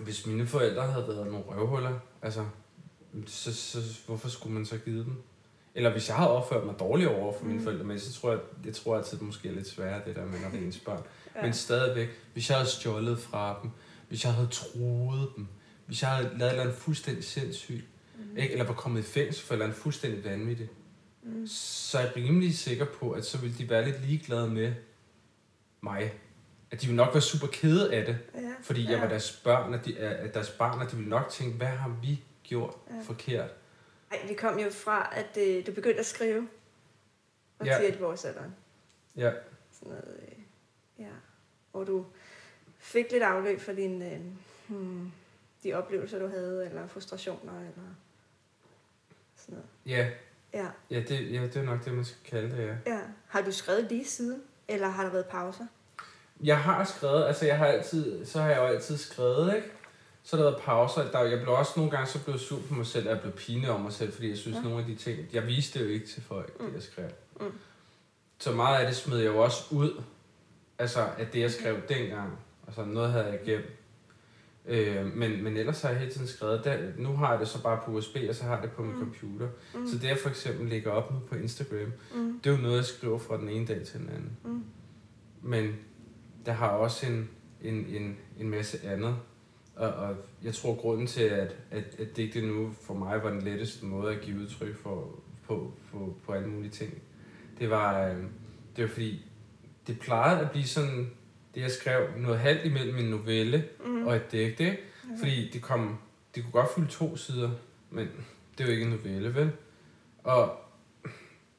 [0.00, 2.44] hvis mine forældre havde været nogle røvhuller, altså,
[3.26, 5.14] så, så hvorfor skulle man så give dem?
[5.74, 7.64] Eller hvis jeg havde opført mig dårligt over for mine Mm.
[7.64, 10.26] forældre, men så tror jeg, jeg tror altid, det måske er lidt sværere, det der
[10.26, 11.02] med, når det er ens børn.
[11.40, 11.44] Ja.
[11.46, 13.70] Men stadigvæk, hvis jeg havde stjålet fra dem,
[14.08, 15.46] hvis jeg havde troet dem,
[15.86, 17.84] hvis jeg havde lavet et eller andet fuldstændig sindssygt,
[18.16, 18.36] Mm.
[18.36, 18.52] ikke?
[18.52, 20.70] eller var kommet i fængsel for et eller andet fuldstændig vanvittigt,
[21.22, 21.46] Mm.
[21.46, 24.74] så er jeg rimelig sikker på, at så ville de være lidt ligeglade med
[25.80, 26.12] mig.
[26.70, 28.40] At de ville nok være super kede af det, Ja.
[28.62, 28.90] fordi ja.
[28.90, 31.66] jeg var deres børn, og de, at deres barn, og de ville nok tænke, hvad
[31.66, 32.94] har vi gjort Ja.
[33.02, 33.50] forkert?
[34.10, 36.48] Ej, vi kom jo fra, at øh, du begyndte at skrive.
[37.58, 37.78] Og Ja.
[37.80, 38.54] til et vores alderen.
[39.16, 39.30] Ja,
[39.72, 40.39] Sådan noget, øh, ja.
[41.72, 42.06] Hvor du
[42.78, 44.18] fik lidt afløb for din, øh,
[44.68, 45.12] hmm,
[45.64, 47.88] de oplevelser, du havde, eller frustrationer, eller
[49.36, 49.66] sådan noget.
[49.86, 50.10] ja,
[50.52, 50.66] Ja.
[50.90, 52.94] ja, det, ja, det er nok det, man skal kalde det, ja.
[52.94, 53.00] ja.
[53.28, 55.66] Har du skrevet lige siden, eller har der været pauser?
[56.42, 59.68] Jeg har skrevet, altså jeg har altid, så har jeg jo altid skrevet, ikke?
[60.22, 61.10] så har der været pauser.
[61.10, 63.32] Der, jeg blev også nogle gange så blev sur på mig selv, at jeg blev
[63.32, 64.62] pine om mig selv, fordi jeg synes, ja.
[64.62, 66.66] nogle af de ting, jeg viste det jo ikke til folk, Mm.
[66.66, 67.10] det jeg skrev.
[67.40, 67.58] Mm.
[68.38, 70.02] Så meget af det smed jeg jo også ud,
[70.80, 72.32] altså at det jeg skrev dengang,
[72.66, 73.64] altså noget havde jeg gemt.
[74.66, 77.62] Øh, men, men ellers har jeg hele tiden skrevet, der, nu har jeg det så
[77.62, 78.98] bare på USB, og så har jeg det på min Mm.
[79.00, 79.48] computer.
[79.74, 79.86] Mm.
[79.86, 82.40] Så det jeg for eksempel lægger op nu på Instagram, Mm.
[82.44, 84.36] det er jo noget, jeg skriver fra den ene dag til den anden.
[84.44, 84.64] Mm.
[85.42, 85.76] Men
[86.46, 87.28] der har også en,
[87.62, 89.16] en, en, en masse andet.
[89.76, 93.42] Og, og jeg tror, grunden til, at, at, at digte nu for mig var den
[93.42, 97.02] letteste måde at give udtryk for, på, på, på alle mulige ting,
[97.58, 98.16] det var, øh,
[98.76, 99.29] det var fordi,
[99.92, 101.10] det plejede at blive sådan,
[101.54, 104.06] det jeg skrev, noget halvt imellem en novelle Mm.
[104.06, 104.78] og et digte, ikke?
[105.18, 105.98] Fordi det kom,
[106.34, 107.50] det kunne godt fylde to sider,
[107.90, 108.08] men
[108.58, 109.52] det er jo ikke en novelle, vel?
[110.24, 110.56] Og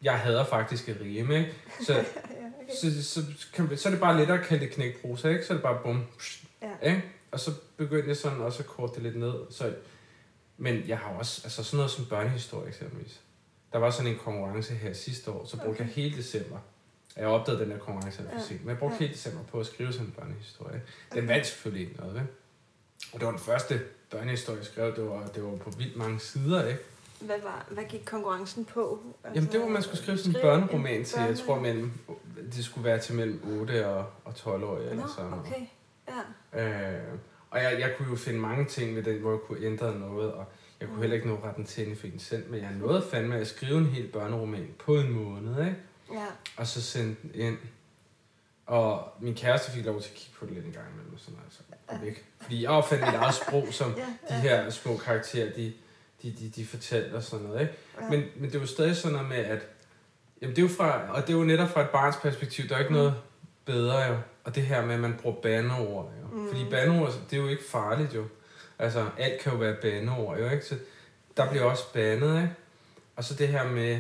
[0.02, 1.54] jeg hader faktisk at rime, ikke?
[1.86, 2.74] Så, Ja, okay.
[2.82, 3.22] så, så,
[3.54, 5.46] kan, så er det bare lettere at kalde det knækprosa, ikke?
[5.46, 6.04] Så er det bare bum,
[6.62, 6.90] Ja.
[6.90, 7.04] ikke?
[7.32, 9.34] Og så begyndte jeg sådan også at korte det lidt ned.
[9.50, 9.74] Så,
[10.58, 13.20] men jeg har også, altså sådan noget som børnehistorie eksempelvis.
[13.74, 15.80] Der var sådan en konkurrence her sidste år, så brugte Okay.
[15.80, 16.58] jeg hele december.
[17.18, 18.58] Jeg opdagede den der konkurrence alt for Ja.
[18.60, 19.00] men jeg brugte Ja.
[19.00, 20.82] hele december på at skrive sådan en børnehistorie.
[21.14, 22.24] Den vandt selvfølgelig ikke noget, vel?
[23.14, 24.96] Og det var den første børnehistorie, jeg skrev.
[24.96, 26.80] Det var, det var på vildt mange sider, ikke?
[27.22, 29.00] Hvad, var, hvad gik konkurrencen på?
[29.24, 31.92] Altså, Jamen, det var, man skulle skrive sådan en børneroman til, jeg tror, mellem,
[32.56, 35.46] det skulle være til mellem 8 og, og 12 år eller Nå, sådan noget.
[35.46, 35.66] okay.
[36.54, 36.98] Ja.
[37.00, 37.04] Øh,
[37.50, 40.34] og jeg, jeg kunne jo finde mange ting ved den, hvor jeg kunne ændre noget,
[40.34, 40.46] og
[40.80, 41.02] jeg kunne Mm.
[41.02, 43.78] heller ikke nå retten til den fik den selv, men jeg nåede fandme at skrive
[43.78, 45.76] en hel børneroman på en måned, ikke?
[46.14, 46.26] Ja.
[46.58, 47.58] Og så sende den ind.
[48.66, 51.34] Og min kæreste fik lov til at kigge på det lidt en gang imellem, sådan
[51.38, 52.26] noget, så kom væk.
[52.42, 55.74] Fordi jeg opfandt mit eget sprog, som Ja, de her små karakterer, de,
[56.24, 57.74] de, de, de fortalte og sådan noget, ikke?
[58.02, 58.10] ja.
[58.10, 59.60] Men, men det jo stadig sådan noget med, at
[60.42, 62.76] jamen det er jo fra, og det er jo netop fra et barns perspektiv, der
[62.76, 62.98] er ikke Mm.
[62.98, 63.16] noget
[63.66, 64.18] bedre jo.
[64.44, 66.38] Og det her med, at man bruger bandeord jo.
[66.38, 66.48] Mm.
[66.48, 68.26] Fordi bandeord, det er jo ikke farligt jo.
[68.80, 70.66] Altså, alt kan jo være bandeord jo, ikke?
[70.66, 70.76] Så
[71.38, 72.54] der bliver også bandet, ikke?
[73.16, 74.00] Og så det her med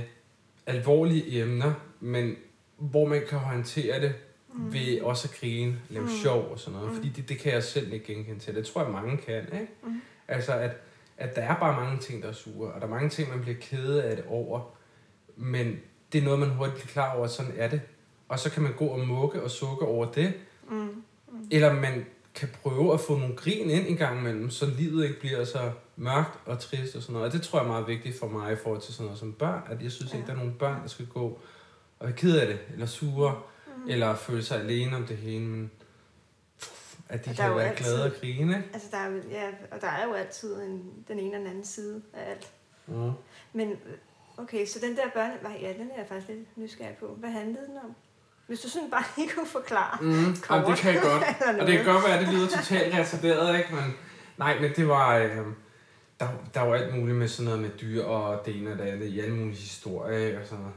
[0.65, 2.36] alvorlige emner, men
[2.78, 4.13] hvor man kan håndtere det
[4.54, 4.74] Mm.
[4.74, 6.12] ved også at grine, lave Mm.
[6.24, 6.89] sjov og sådan noget.
[6.89, 6.95] Mm.
[6.95, 8.56] Fordi det, det kan jeg selv ikke genkende til.
[8.56, 9.67] Det tror jeg, mange kan, ikke?
[9.84, 10.02] Mm.
[10.28, 10.71] Altså, at,
[11.17, 13.41] at der er bare mange ting, der er sure, og der er mange ting, man
[13.41, 14.62] bliver kede af det over.
[15.36, 15.80] Men
[16.13, 17.82] det er noget, man hurtigt bliver klar over, at sådan er det.
[18.30, 20.34] Og så kan man gå og mukke og sukke over det.
[20.69, 20.76] Mm.
[20.78, 20.93] Mm.
[21.52, 25.20] Eller man kan prøve at få nogle grin ind en gang imellem, så livet ikke
[25.20, 27.28] bliver så mørkt og trist og sådan noget.
[27.28, 29.34] Og det tror jeg er meget vigtigt for mig i forhold til sådan noget som
[29.34, 29.62] børn.
[29.70, 30.17] At jeg synes Ja.
[30.17, 31.39] ikke, der er nogen børn, der skal gå
[32.00, 33.41] og være ked af det, eller sure,
[33.78, 33.89] Mm.
[33.89, 35.46] eller føle sig alene om det hele.
[35.46, 35.72] Men
[37.10, 38.63] at de Og kan være altid- glade og grine?
[38.74, 41.65] Altså, der er, ja, og der er jo altid en, den ene og den anden
[41.65, 42.52] side af alt.
[42.88, 43.12] Mm.
[43.54, 43.72] Men
[44.38, 45.34] okay, så den der børne...
[45.62, 47.08] Ja, den er jeg faktisk lidt nysgerrig på.
[47.20, 47.96] Hvad handlede den om?
[48.52, 49.98] Hvis du sådan bare lige kunne forklare.
[50.02, 50.78] Mm, jamen, det Kort.
[50.78, 51.24] kan jeg godt.
[51.62, 53.76] Og det kan godt være, at det lyder totalt retarderet, ikke?
[53.76, 53.94] Men,
[54.38, 55.18] nej, men det var...
[55.18, 55.38] Øh,
[56.20, 58.84] der, der var alt muligt med sådan noget med dyr og det ene og det
[58.84, 60.40] andet i alle mulige historier, ikke?
[60.40, 60.76] Og, sådan noget.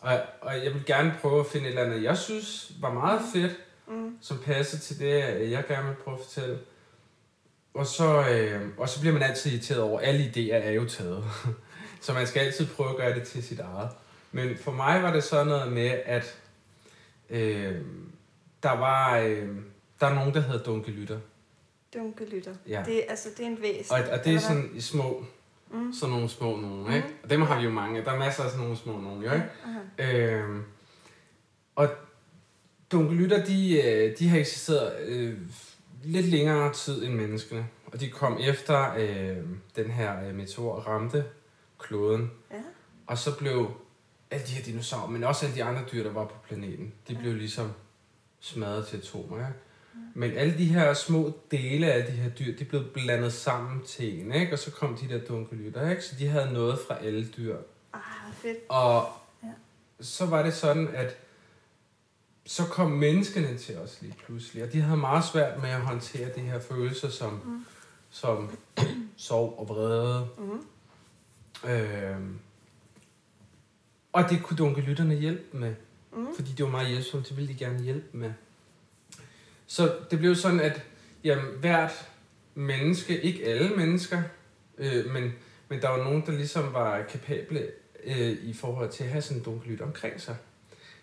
[0.00, 3.20] Og, og jeg vil gerne prøve at finde et eller andet, jeg synes var meget
[3.32, 3.52] fedt,
[3.88, 4.16] Mm.
[4.20, 6.58] som passer til det, jeg gerne vil prøve at fortælle.
[7.74, 11.24] Og så, øh, og så bliver man altid irriteret over, alle idéer er jo taget.
[12.02, 13.90] så man skal altid prøve at gøre det til sit eget.
[14.32, 16.38] Men for mig var det sådan noget med, at
[17.30, 17.74] øh,
[18.62, 19.48] der var øh,
[20.00, 21.18] der er nogen, der hedder Dunkelytter.
[21.94, 22.54] Dunkelytter.
[22.68, 22.82] Ja.
[22.86, 23.94] Det, altså, det er en væsen.
[23.94, 25.24] Og, og det er sådan i små,
[25.70, 25.92] Mm.
[25.92, 27.08] sådan nogle små nogen, ikke?
[27.08, 27.16] Mhm.
[27.22, 28.04] Og dem har vi jo mange.
[28.04, 29.44] Der er masser af sådan nogle små nogen, jo, ikke?
[29.98, 30.32] Aha.
[30.32, 30.62] Øhm,
[31.76, 31.88] og
[32.92, 35.38] dunkelytter, de, øh, de har eksisteret øh,
[36.04, 37.66] lidt længere tid end menneskene.
[37.86, 39.36] Og de kom efter øh,
[39.76, 41.24] den her øh, meteor ramte
[41.78, 42.30] kloden.
[42.50, 42.56] Ja.
[43.06, 43.70] Og så blev
[44.30, 47.14] alle de her dinosaurer, men også alle de andre dyr, der var på planeten, de
[47.14, 47.72] blev ligesom
[48.40, 49.38] smadret til atomer.
[49.38, 49.46] Ja?
[50.14, 54.20] Men alle de her små dele af de her dyr, de blev blandet sammen til
[54.20, 54.52] en, ikke?
[54.52, 56.02] og så kom de der dunkelytter, ikke?
[56.02, 57.56] så de havde noget fra alle dyr.
[57.92, 58.00] Ah,
[58.32, 58.58] fedt.
[58.68, 59.08] Og
[59.42, 59.48] Ja.
[60.00, 61.16] så var det sådan, at
[62.46, 66.28] så kom menneskene til os lige pludselig, og de havde meget svært med at håndtere
[66.36, 67.64] de her følelser som, Mm.
[68.10, 68.58] som
[69.16, 70.28] sorg og vrede.
[70.38, 70.66] Mm.
[71.70, 72.38] Øhm,
[74.16, 75.74] og det kunne dunkelytterne hjælpe med,
[76.12, 76.26] Mm.
[76.36, 78.32] fordi det var meget hjælpsomt, det ville de gerne hjælpe med.
[79.66, 80.82] Så det blev sådan, at
[81.24, 82.08] jamen, hvert
[82.54, 84.22] menneske, ikke alle mennesker,
[84.78, 85.32] øh, men,
[85.68, 87.66] men der var nogen, der ligesom var kapable
[88.04, 90.36] øh, i forhold til at have sådan en dunkelyt omkring sig.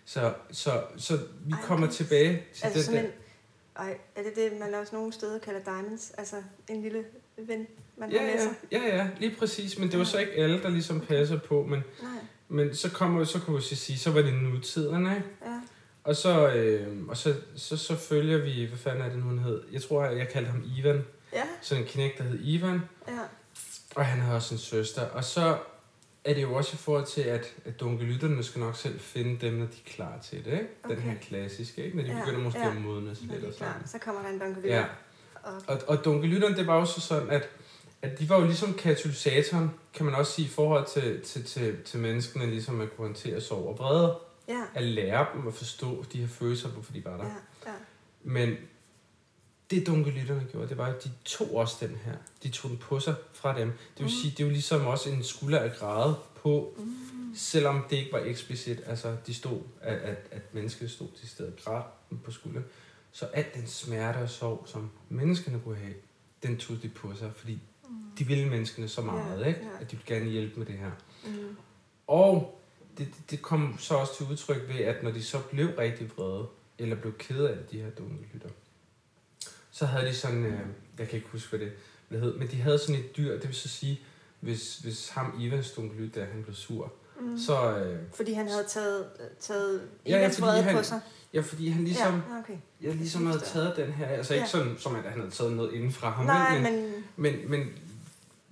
[0.06, 1.96] Så, så, så vi Ej, kommer okay.
[1.96, 3.10] tilbage til Altså sådan der...
[3.10, 3.14] en...
[3.76, 6.12] Ej, er det det, man også nogle steder kalder diamonds?
[6.18, 6.36] Altså
[6.70, 7.04] en lille
[7.38, 8.56] ven, man har Ja, med sig?
[8.72, 9.80] ja, ja, ja, lige præcis.
[9.80, 11.64] Men det var så ikke alle, der ligesom passer på.
[11.64, 12.12] Men, Nej,
[12.54, 15.24] men så kommer så kunne vi så sige, så var det nutiden, ikke?
[15.46, 15.60] ja.
[16.04, 19.40] Og så, øh, og så, så, så følger vi, hvad fanden er det nu, han
[19.40, 19.62] hed?
[19.72, 21.06] Jeg tror, jeg kaldte ham Ivan.
[21.34, 22.82] Ja, Sådan en knæk, der hed Ivan.
[23.08, 23.14] ja.
[23.96, 25.02] Og han havde også en søster.
[25.02, 25.58] Og så
[26.26, 29.54] er det jo også i forhold til, at, at dunkelytterne skal nok selv finde dem,
[29.54, 30.52] når de er klar til det.
[30.52, 30.68] Ikke?
[30.84, 31.02] Den Okay.
[31.02, 31.98] her klassiske, ikke?
[31.98, 32.70] når de Ja, begynder måske ja.
[32.72, 33.88] at modnes Når lidt det og er klar, sådan.
[33.88, 34.86] så kommer der en donke Ja.
[35.44, 37.50] Og, Og, og dunkelytterne, det var jo så sådan, at,
[38.04, 41.84] at de var jo ligesom katalysatoren, kan man også sige, i forhold til, til, til,
[41.86, 44.18] til menneskene, ligesom at kunne håndtere sorg og vrede.
[44.48, 47.26] ja, At lære dem at forstå de her følelser, hvorfor de var der.
[47.26, 47.32] ja,
[47.66, 47.72] ja.
[48.24, 48.56] Men
[49.72, 52.14] det dunkelytterne gjorde, det var, at de tog også den her.
[52.44, 53.68] De tog den på sig fra dem.
[53.70, 54.10] Det vil Mm.
[54.10, 56.96] sige, det er jo ligesom også en skulder af græde på, Mm.
[57.36, 58.82] selvom det ikke var eksplicit.
[58.86, 61.82] Altså, de stod, at, at, at mennesket stod til stedet græd
[62.24, 62.66] på skulderen.
[63.12, 65.94] Så alt den smerte og sorg, som menneskene kunne have,
[66.44, 67.60] den tog de på sig, fordi.
[68.20, 69.60] De ville menneskene så meget, Ja, ikke?
[69.60, 69.82] ja.
[69.82, 70.92] at de ville gerne hjælpe med det her.
[71.26, 71.56] Mm.
[72.08, 72.60] Og
[72.98, 76.12] det, det- det kom så også til udtryk ved, at når de så blev rigtig
[76.18, 78.50] vrede, eller blev kede af de her dumme lytter,
[79.72, 80.60] så havde de sådan, øh,
[81.00, 81.74] jeg kan ikke huske, hvad det,
[82.10, 84.02] hvad det hed, men de havde sådan et dyr, det vil så sige,
[84.40, 87.38] hvis, hvis ham Ivans dunkelyt, da han blev sur, Mm.
[87.40, 89.06] så, øh, Fordi han havde taget,
[89.40, 91.00] taget Ja, ja, fordi han- på sig.
[91.34, 92.58] ja, fordi han ligesom, Ja, okay.
[92.82, 94.50] ja, ligesom havde taget den her, altså ikke Ja.
[94.50, 97.70] sådan, som at han havde taget noget inden fra ham, Nej, men, men men, men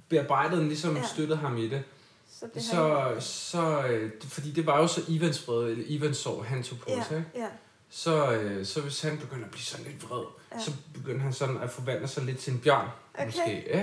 [0.10, 1.04] bearbejdet den, ligesom Ja.
[1.14, 1.84] støttede ham i det.
[2.40, 6.46] så det Så, så øh, fordi det var jo så Ivans vrede, eller Ivans sorg,
[6.46, 7.30] han tog på ja, sig, ikke?
[7.36, 7.48] ja,
[7.90, 10.24] så, øh, så hvis han begynder at blive sådan lidt vred,
[10.56, 10.60] Ja.
[10.60, 13.26] så begynder han sådan at forvandle sig lidt til en bjørn, okay.
[13.26, 13.56] måske.
[13.58, 13.70] Ikke?
[13.70, 13.82] Ja,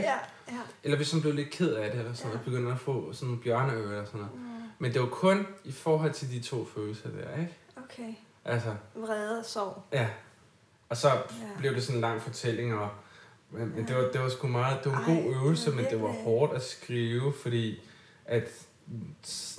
[0.48, 0.54] ja.
[0.84, 2.34] Eller hvis han blev lidt ked af det, eller sådan Ja.
[2.36, 4.34] noget, begynder at få sådan nogle bjørneører eller sådan noget.
[4.34, 4.47] Mm.
[4.78, 7.54] Men det var kun i forhold til de to følelser der, ikke?
[7.76, 8.14] Okay.
[8.44, 9.82] Altså, Vrede og sorg.
[9.92, 10.08] ja.
[10.88, 11.22] Og så Ja.
[11.58, 12.88] blev det sådan en lang fortælling, og
[13.50, 15.76] men, men det, var, det var sgu meget, det var en Ej, god øvelse, det
[15.76, 17.80] men det var hårdt at skrive, fordi
[18.24, 18.48] at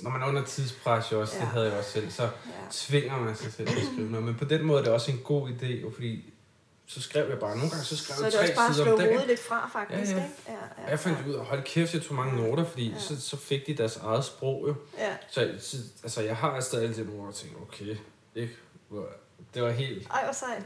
[0.00, 1.40] når man er under tidspres jo også, ja.
[1.40, 1.44] Ja.
[1.46, 2.30] det havde jeg også selv, så Ja.
[2.70, 4.26] tvinger man sig selv til at skrive noget.
[4.26, 6.29] Men på den måde er det også en god idé, jo, fordi
[6.90, 8.74] så skrev jeg bare, nogle gange så skrev Så jeg det også tre bare at
[8.74, 9.12] sider slå om dagen.
[9.12, 10.24] hovedet lidt fra, faktisk, Ja, ja.
[10.24, 10.36] ikke?
[10.48, 11.28] Ja, ja, Jeg fandt ja.
[11.28, 12.48] ud af, hold kæft, jeg tog mange Ja.
[12.48, 12.98] noter, fordi Ja.
[12.98, 14.74] så, så fik de deres eget sprog jo.
[14.98, 15.16] Ja.
[15.30, 17.96] Så, så altså, jeg har stadig nogle ord og tænker, okay,
[18.34, 18.56] ikke?
[19.54, 20.08] Det var helt...
[20.10, 20.62] Ej, hvor sejt.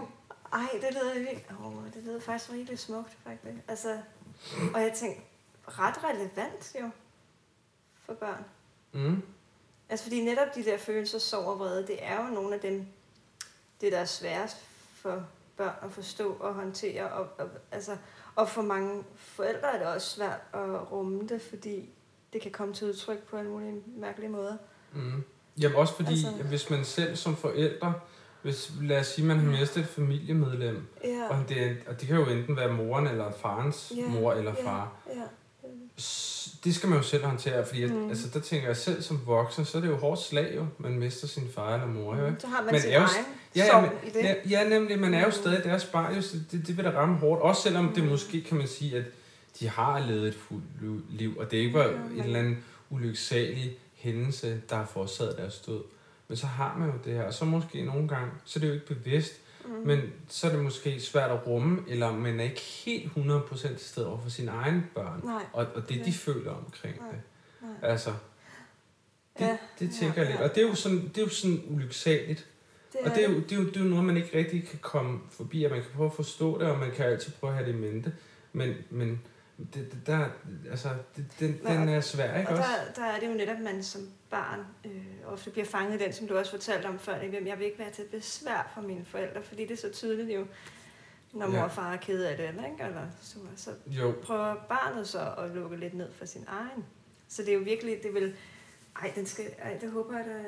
[0.52, 1.46] Ej, det lyder virkelig...
[1.64, 3.56] Oh, det lyder faktisk virkelig smukt, faktisk.
[3.68, 3.98] Altså,
[4.74, 5.22] og jeg tænkte,
[5.68, 6.90] ret relevant jo
[8.06, 8.44] for børn.
[8.92, 9.22] Mm.
[9.88, 12.86] Altså, fordi netop de der følelser, sorg og vrede, det er jo nogle af dem,
[13.80, 14.56] det der er sværest
[14.94, 15.26] for
[15.58, 17.08] børn at forstå og håndtere.
[17.12, 17.96] Og, og, altså,
[18.36, 21.90] og for mange forældre er det også svært at rumme det, fordi
[22.32, 24.56] det kan komme til udtryk på alle mulige mærkelige måder.
[24.92, 25.24] Mm.
[25.60, 27.94] Jamen også fordi, Altså- hvis man selv som forældre,
[28.42, 32.16] hvis, lad os sige, man har mistet et familiemedlem, Ja, og det, og det kan
[32.16, 34.64] jo enten være moren eller farens Ja, mor eller ja.
[34.70, 35.12] far, ja.
[35.12, 35.28] S-
[36.64, 37.94] det skal man jo selv håndtere, fordi mm.
[37.94, 38.08] Mm.
[38.08, 40.98] altså, der tænker jeg selv som voksen, så er det jo hårdt slag jo, man
[40.98, 42.40] mister sin far eller mor jo, ikke?
[42.40, 43.08] Så har man Men sin egen
[43.56, 44.22] Ja, ja, men, i det.
[44.24, 45.32] ja, ja, nemlig, man er jo Mm.
[45.32, 48.08] stadig deres barn, jo, så det, det vil da ramme hårdt, også selvom det Mm.
[48.08, 49.04] måske, kan man sige, at
[49.60, 50.64] de har levet et fuldt
[51.18, 55.58] liv- og det ikke var Ja, en eller anden ulyksalig hændelse, der har forårsaget deres
[55.58, 55.80] død.
[56.28, 58.68] Men så har man jo det her, og så måske nogle gange, så er det
[58.68, 59.32] jo ikke bevidst,
[59.68, 59.86] Mm.
[59.86, 63.78] men så er det måske svært at rumme, eller man er ikke helt 100% til
[63.78, 65.20] stede over for sine egne børn.
[65.24, 65.42] Nej.
[65.52, 66.12] Og, og det, de Nej.
[66.12, 67.10] føler omkring Nej.
[67.10, 67.20] det.
[67.62, 67.90] Nej.
[67.90, 68.10] Altså,
[69.38, 70.40] det, Ja, det tænker ja, jeg lidt.
[70.50, 72.46] Og det er jo sådan, det er jo sådan ulyksaligt.
[72.92, 74.68] Det Og det er, jo, det, er jo, det er jo noget, man ikke rigtig
[74.68, 77.50] kan komme forbi, og man kan prøve at forstå det, og man kan altid prøve
[77.50, 78.12] at have det i mente.
[78.52, 79.20] Men, men
[79.58, 80.28] det, det, der,
[80.70, 82.70] altså, det, den, Nej, den er svær, ikke Og også?
[82.96, 84.92] der, der er det jo netop, at man som barn øh,
[85.26, 87.78] ofte bliver fanget i den, som du også fortalte om før, det, jeg vil ikke
[87.78, 90.46] være til besvær for mine forældre, fordi det er så tydeligt jo,
[91.32, 91.64] når mor Ja.
[91.64, 92.84] og far er kede af det, eller, ikke?
[92.84, 96.84] Eller, så, så Jo, prøver barnet så at lukke lidt ned for sin egen.
[97.28, 98.34] Så det er jo virkelig, det vil,
[99.02, 100.42] ej, den skal, ej, det håber jeg da,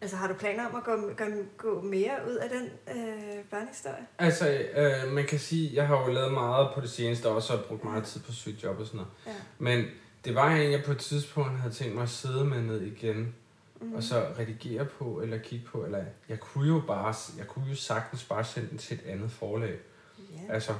[0.00, 1.24] altså har du planer om at gå, gå,
[1.56, 2.64] gå mere ud af den
[2.96, 4.06] øh, børnehistorie?
[4.18, 7.56] altså, øh, man kan sige, jeg har jo lavet meget på det seneste, og også
[7.56, 9.12] har brugt meget tid på sygt job og sådan noget.
[9.26, 9.32] Ja.
[9.58, 9.84] Men
[10.24, 13.34] det var en, jeg på et tidspunkt havde tænkt mig at sidde med ned igen,
[13.82, 13.94] Mm.
[13.94, 17.74] og så redigere på, eller kigge på, eller jeg kunne jo bare, jeg kunne jo
[17.74, 19.78] sagtens bare sende den til et andet forlag.
[20.18, 20.54] Ja.
[20.54, 20.72] Altså,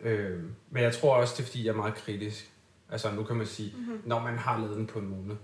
[0.00, 2.50] øh, men jeg tror også, det er fordi, jeg er meget kritisk.
[2.90, 4.02] Altså, nu kan man sige, Mm-hmm.
[4.04, 5.36] når man har lavet den på en måned,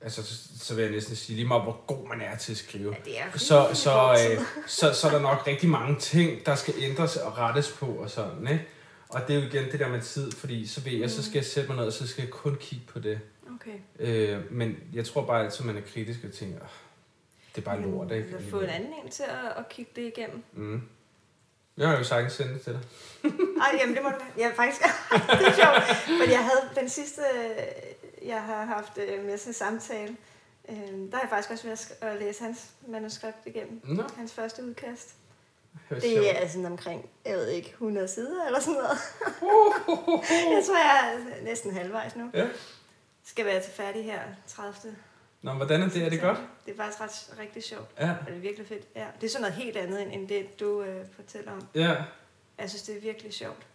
[0.00, 0.34] altså, så,
[0.64, 3.10] så vil jeg næsten sige, lige meget hvor god man er til at skrive, Ja,
[3.10, 6.74] det er så, så, øh, så, så er der nok rigtig mange ting, der skal
[6.78, 8.66] ændres og rettes på og sådan, ikke?
[9.08, 11.34] Og det er jo igen det der med tid, fordi så ved jeg, så skal
[11.34, 13.20] jeg sætte mig ned, og så skal jeg kun kigge på det.
[13.54, 14.04] Okay.
[14.34, 16.68] Øh, men jeg tror bare altid, man er kritisk og tænker, "Ah,
[17.54, 18.26] det er bare lort, ikke?
[18.26, 20.42] Eller få en anden en til at, at kigge det igennem.
[20.52, 20.82] Mm.
[21.76, 22.80] Jeg har jo sagtens sendt det til dig.
[23.62, 24.80] Ej, jamen det må du Ja, faktisk.
[25.38, 26.18] det er sjovt.
[26.20, 27.22] Fordi jeg havde den sidste,
[28.24, 30.16] jeg har haft øh, med til samtale,
[30.68, 33.80] øh, der har jeg faktisk også ved at læse hans manuskript igennem.
[33.84, 35.14] Nå, Hans første udkast.
[35.90, 36.26] Det sjovt.
[36.30, 38.98] er sådan omkring, jeg ved ikke, 100 sider eller sådan noget.
[40.56, 42.30] jeg tror, jeg er næsten halvvejs nu.
[42.34, 42.48] Ja.
[43.24, 44.96] Skal være til færdig her 30.
[45.42, 46.02] Nå, hvordan er det?
[46.04, 46.38] Er det godt?
[46.66, 47.00] Det er faktisk
[47.30, 47.88] ret, rigtig sjovt.
[47.98, 48.10] Ja.
[48.20, 48.84] Og det er virkelig fedt.
[48.96, 49.06] Ja.
[49.20, 51.62] Det er sådan noget helt andet, end- det, du øh, fortæller om.
[51.74, 51.96] Ja.
[52.58, 53.66] Jeg synes, det er virkelig sjovt.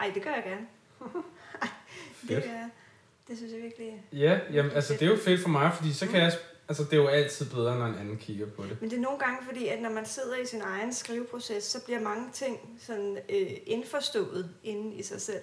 [0.00, 0.66] Ej, det gør jeg gerne.
[1.62, 1.68] Ej,
[2.22, 2.44] det Fedt.
[3.28, 4.04] Det synes jeg virkelig...
[4.12, 6.32] Ja, jamen, altså det er jo fedt for mig, fordi så kan jeg...
[6.68, 8.80] Altså, det er jo altid bedre, når en anden kigger på det.
[8.80, 11.84] Men det er nogle gange fordi, at når man sidder i sin egen skriveproces, så
[11.84, 15.40] bliver mange ting sådan øh, indforstået inde i sig selv.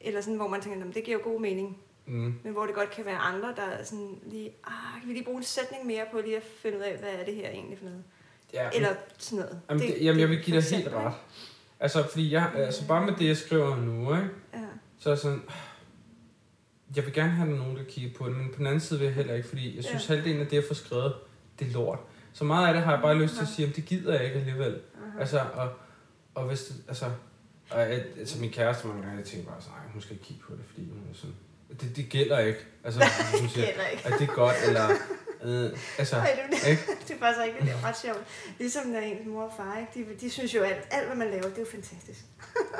[0.00, 1.78] Eller sådan, hvor man tænker, "Nå, det giver jo god mening.
[2.06, 2.34] Mm.
[2.44, 5.24] Men hvor det godt kan være andre, der er sådan lige, ah, kan vi lige
[5.24, 7.78] bruge en sætning mere på lige at finde ud af, hvad er det her egentlig
[7.78, 8.04] for noget?
[8.52, 9.60] Ja, Eller sådan noget.
[9.70, 11.12] jamen, det, jamen, jeg vil give dig helt ret.
[11.80, 14.28] Altså, fordi jeg, altså bare med det, jeg skriver nu, ikke?
[14.54, 14.58] Ja.
[14.98, 15.42] så er sådan,
[16.96, 19.06] jeg vil gerne have nogen, der kigger på det, men på den anden side vil
[19.06, 20.14] jeg heller ikke, fordi jeg synes, Ja.
[20.14, 21.14] halvdelen af det, jeg får skrevet,
[21.58, 21.98] det er lort.
[22.32, 24.24] Så meget af det har jeg bare lyst til at sige, at det gider jeg
[24.24, 24.80] ikke alligevel.
[25.08, 25.20] Aha.
[25.20, 25.68] Altså, og,
[26.34, 27.04] og hvis det, altså,
[27.70, 30.24] og jeg, altså min kæreste mange gange, jeg tænker bare sådan, nej, hun skal ikke
[30.24, 31.34] kigge på det, fordi hun er sådan,
[31.80, 32.60] det, det gælder ikke.
[32.84, 33.00] Altså,
[33.34, 33.82] hun Det siger, ikke.
[34.06, 34.88] at det er godt, eller,
[35.44, 36.82] øh, altså, Ej, det, ikke?
[37.08, 38.24] det er faktisk rigtigt, det er ret sjovt.
[38.58, 40.10] Ligesom når ens mor og far, ikke?
[40.12, 42.20] De, de synes jo, at alt, hvad man laver, det er jo fantastisk.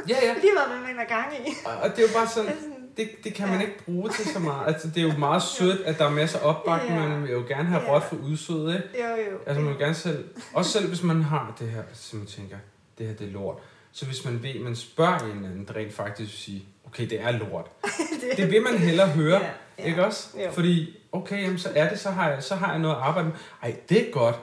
[0.08, 1.50] Ja, ja, Lige meget, hvad man har gang i.
[1.66, 2.52] og, og det er jo bare er sådan,
[2.96, 3.66] det, det kan man Ja.
[3.66, 4.66] ikke bruge til så meget.
[4.74, 7.00] Altså, det er jo meget sødt, at der er masser af opbakning, Ja.
[7.00, 7.92] men man vil jo gerne have Ja.
[7.92, 9.04] råt for udsødet, ikke?
[9.08, 9.38] jo, jo.
[9.46, 10.24] Altså man vil gerne selv,
[10.54, 12.56] også selv hvis man har det her, så man tænker,
[12.98, 13.56] det her det er lort.
[13.92, 17.20] Så hvis man ved, man spørger en eller anden, der rent faktisk sige, okay, det
[17.20, 17.66] er lort.
[18.20, 19.84] det, Det vil man hellere høre, Ja, ja.
[19.84, 20.28] ikke også?
[20.44, 20.50] Jo.
[20.50, 23.28] Fordi, okay, jamen, så er det, så har, jeg, så har jeg noget at arbejde
[23.28, 23.34] med.
[23.62, 24.36] Ej, det er godt.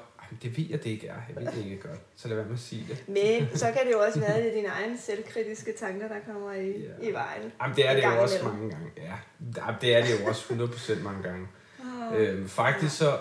[0.43, 1.13] Det ved jeg, det ikke er.
[1.35, 1.99] Jeg ved det ikke godt.
[2.15, 3.03] Så lad være med at sige det.
[3.07, 6.15] Men så kan det jo også være, at det er dine egne selvkritiske tanker, der
[6.33, 7.09] kommer i, Ja.
[7.09, 7.51] i vejen.
[7.61, 8.59] Jamen, det er det jo også imellem.
[8.59, 8.91] mange gange.
[8.97, 9.13] Ja,
[9.57, 11.47] Jamen, det er det jo også 100% mange gange.
[11.79, 12.21] Oh.
[12.21, 13.17] Øhm, faktisk så,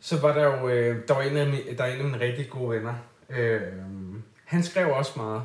[0.00, 2.20] så var der jo, øh, der var en af mine, der er en af mine
[2.20, 2.94] rigtig gode venner.
[3.28, 5.42] Øhm, han skrev også meget.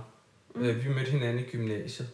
[0.55, 0.63] Mm.
[0.63, 2.09] Øh, vi mødte hinanden i gymnasiet.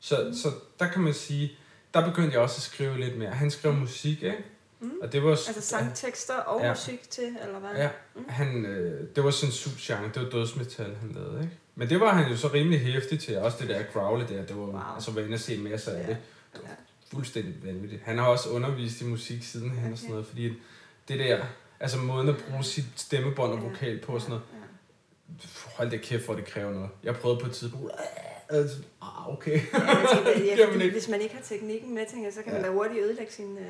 [0.00, 0.48] Så, så
[0.80, 1.52] der kan man sige,
[1.94, 3.30] der begyndte jeg også at skrive lidt mere.
[3.30, 4.44] Han skrev musik, ikke?
[4.84, 4.98] Mm.
[5.02, 5.30] Og det var...
[5.30, 6.70] Altså sangtekster og Ja.
[6.70, 7.70] musik til, eller hvad?
[7.76, 7.88] Ja,
[8.28, 11.56] han, øh, det var sådan en subgenre, det var dødsmetal, han lavede, ikke?
[11.74, 14.56] Men det var han jo så rimelig hæftig til, også det der growle der, det
[14.56, 14.80] var wow.
[14.94, 16.06] Altså var inde og se masser af Ja.
[16.06, 16.16] det.
[16.54, 16.68] Ja.
[17.12, 18.02] Fuldstændig vanvittigt.
[18.04, 20.12] Han har også undervist i musik siden han og sådan Okay.
[20.12, 20.52] noget, fordi
[21.08, 21.44] det der,
[21.80, 23.64] altså måden at bruge sit stemmebånd og Ja.
[23.68, 25.48] vokal på og sådan noget, Ja.
[25.76, 26.90] hold da kæft, hvor det kræver noget.
[27.02, 27.90] Jeg prøvede på et tidspunkt,
[28.48, 29.60] altså, ah, okay.
[29.72, 29.78] Ja,
[30.14, 32.58] tænker, ja, fordi hvis man ikke har teknikken med, tænker, så kan Ja.
[32.60, 33.58] man da hurtigt ødelægge sin...
[33.58, 33.64] Øh...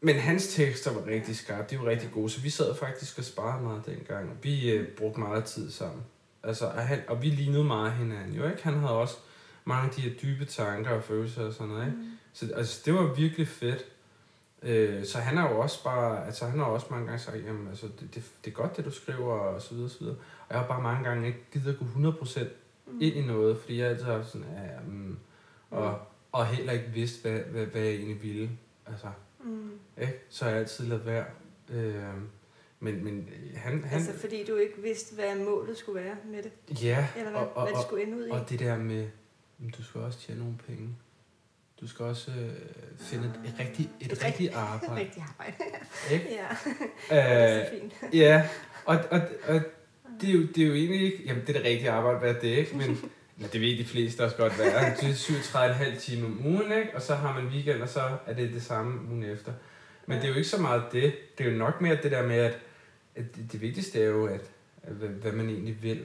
[0.00, 3.24] Men hans tekster var rigtig skarpe, de var rigtig gode, så vi sad faktisk og
[3.24, 4.38] sparede meget dengang.
[4.42, 6.02] Vi øh, brugte meget tid sammen.
[6.42, 8.64] Altså, og, han, og vi lignede meget hinanden jo, ikke?
[8.64, 9.16] Han havde også
[9.64, 11.98] mange af de her dybe tanker og følelser og sådan noget, ikke?
[11.98, 12.06] Mm.
[12.32, 13.84] Så altså, det var virkelig fedt.
[14.62, 17.68] Øh, så han har jo også bare, altså han har også mange gange sagt, jamen
[17.68, 20.16] altså, det, det, det er godt det du skriver, og så videre, og så videre.
[20.48, 22.40] Og jeg har bare mange gange ikke givet at gå 100%
[22.86, 22.98] Mm.
[23.00, 25.18] ind i noget, fordi jeg altid har sådan, ja, ja, mm,
[25.70, 25.98] og,
[26.32, 28.50] og heller ikke vidst, hvad, hvad, hvad jeg egentlig ville.
[28.86, 29.06] Altså,
[29.44, 29.70] Mm.
[30.00, 30.18] ikke?
[30.28, 31.24] Så har jeg altid lavet være.
[31.72, 32.04] Øh,
[32.80, 36.82] men, men han, han Altså fordi du ikke vidste, hvad målet skulle være med det,
[36.82, 38.30] ja, eller hvad, og, og, hvad det skulle ende ud i.
[38.30, 39.08] og det der med,
[39.58, 40.96] "Men du skal også tjene nogle penge.
[41.80, 42.50] Du skal også øh,
[42.98, 44.94] finde et, et, rigtigt, et Et rigtigt arbejde.
[45.00, 45.54] Rigtig arbejde.
[46.12, 46.28] Ikke?
[46.40, 46.46] ja,
[47.10, 48.14] det er Øh, så fint.
[48.14, 48.48] ja,
[48.84, 49.60] og, og, og
[50.20, 52.34] det, er jo, det er jo egentlig ikke, jamen det er det rigtige arbejde, hvad
[52.34, 52.76] det er, ikke?
[52.76, 52.98] Men
[53.40, 54.94] eller det ved de fleste også godt, er.
[54.94, 55.14] Det er
[55.94, 56.90] 37,5 timer om ugen, ikke?
[56.94, 59.52] Og så har man weekend, og så er det det samme ugen efter.
[60.06, 61.12] Men det er jo ikke så meget det.
[61.38, 62.58] Det er jo nok mere det der med, at,
[63.14, 64.50] at det, det vigtigste er jo, at,
[64.82, 66.00] at hvad, man egentlig vil.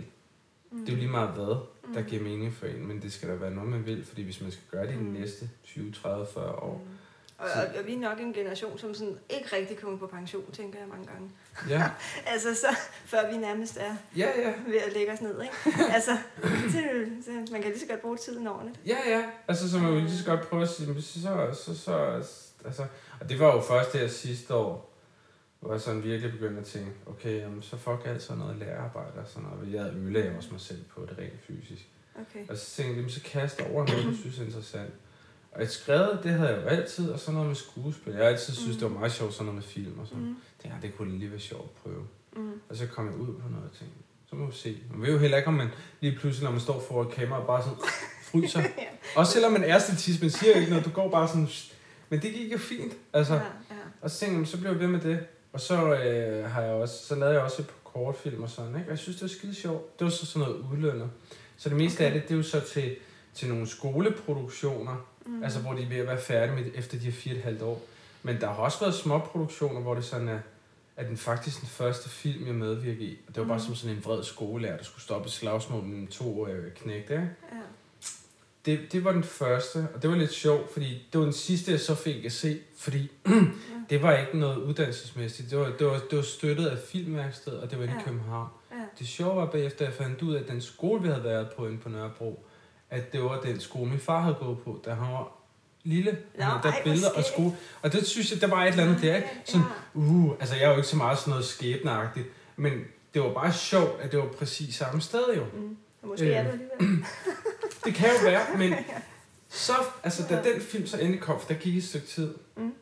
[0.71, 1.45] Det er jo lige meget hvad,
[1.93, 2.05] der Mm.
[2.05, 4.51] giver mening for en, men det skal da være noget, man vil, fordi hvis man
[4.51, 5.05] skal gøre det i de Mm.
[5.09, 6.83] næste 20, 30, 40 år.
[6.85, 6.91] Mm.
[7.37, 10.51] Og, og, og vi er nok en generation, som sådan ikke rigtig kommer på pension,
[10.51, 11.31] tænker jeg mange gange.
[11.69, 11.89] Ja,
[12.33, 12.67] Altså så,
[13.05, 14.53] før vi nærmest er ja, ja.
[14.67, 15.53] ved at lægge os ned, ikke?
[15.95, 16.83] Altså, det,
[17.25, 18.79] det, man kan lige så godt bruge tiden ordentligt.
[18.85, 19.23] Ja, ja.
[19.47, 21.21] Altså, så man jo lige så godt prøve at sige, så,
[21.53, 22.23] så, så, så,
[22.65, 22.85] altså,
[23.19, 24.93] og det var jo først her sidste år,
[25.59, 29.19] hvor jeg sådan virkelig begyndte at tænke, okay, jamen, så fuck alt sådan noget lærerarbejde
[29.19, 29.73] og sådan noget.
[29.73, 31.87] Jeg ødelagde også mig selv på det rent fysisk.
[32.15, 32.47] Okay.
[32.49, 34.93] Og så tænkte jeg, så kast over noget, du synes er interessant.
[35.55, 38.13] Og et skrevet, det havde jeg jo altid, og sådan noget med skuespil.
[38.13, 38.79] Jeg har altid synes, Mm.
[38.79, 40.23] det var meget sjovt, sådan noget med film og sådan.
[40.23, 40.29] Mm.
[40.29, 40.35] Mm.
[40.63, 42.07] Det, her, det kunne lige være sjovt at prøve.
[42.35, 42.51] Mm.
[42.69, 43.97] Og så kom jeg ud på noget og tænkte,
[44.29, 44.77] så må vi se.
[44.91, 45.67] Man ved jo heller ikke, om man
[46.01, 47.77] lige pludselig, når man står foran kamera, bare sådan
[48.31, 48.59] fryser.
[48.61, 48.67] ja.
[49.15, 51.47] Også selvom man er statist, man siger ikke noget, du går bare sådan...
[52.09, 53.33] Men det gik jo fint, altså.
[53.33, 53.75] Ja, ja.
[54.01, 55.19] Og så tænkte jeg, så blev jeg ved med det.
[55.53, 58.75] Og så, øh, har jeg også, så lavede jeg også et par kortfilm og sådan,
[58.75, 58.85] ikke?
[58.87, 59.99] Og jeg synes, det var skide sjovt.
[59.99, 61.09] Det var så sådan noget udlønnet.
[61.57, 62.05] Så det meste Okay.
[62.05, 62.95] af det, det er jo så til,
[63.33, 65.43] til nogle skoleproduktioner, Mm.
[65.43, 67.43] altså hvor de er ved at være færdige med, efter de her fire og et
[67.43, 67.81] halvt år.
[68.23, 70.39] Men der har også været små produktioner, hvor det sådan er,
[70.97, 73.17] er den faktisk den første film, jeg medvirker i.
[73.27, 73.49] Og det var mm.
[73.49, 77.13] bare som sådan en vred skolelærer, der skulle stoppe et slagsmål mellem to øh, knægte.
[77.13, 77.29] Ja.
[78.65, 81.71] Det, det var den første, og det var lidt sjovt, fordi det var den sidste,
[81.71, 83.11] jeg så fik at se, fordi
[83.89, 85.49] det var ikke noget uddannelsesmæssigt.
[85.51, 88.03] Det var, det var, det var støttet af Filmværkstedet, og det var inde i Ja.
[88.03, 88.47] København.
[88.71, 88.75] Ja.
[88.99, 91.47] Det sjove var bagefter, at jeg fandt ud af, at den skole, vi havde været
[91.57, 92.44] på inde på Nørrebro,
[92.89, 95.31] at det var den skole, min far havde gået på, da han var
[95.83, 96.17] lille.
[96.37, 97.51] Nå, Han der ej, billeder og skole.
[97.81, 99.27] Og det synes jeg, der var et eller andet der, ikke?
[99.45, 102.73] Sådan, uh, altså jeg er jo ikke så meget sådan noget skæbneagtigt, men
[103.13, 105.43] det var bare sjovt, at det var præcis samme sted jo.
[105.53, 105.77] Mm.
[106.01, 106.53] Og Måske er Øh.
[106.53, 107.05] det alligevel.
[107.85, 108.73] Det kan jo være, men
[109.49, 109.73] så,
[110.03, 112.73] altså da den film så endelig kom, for der gik et stykke tid, Mm.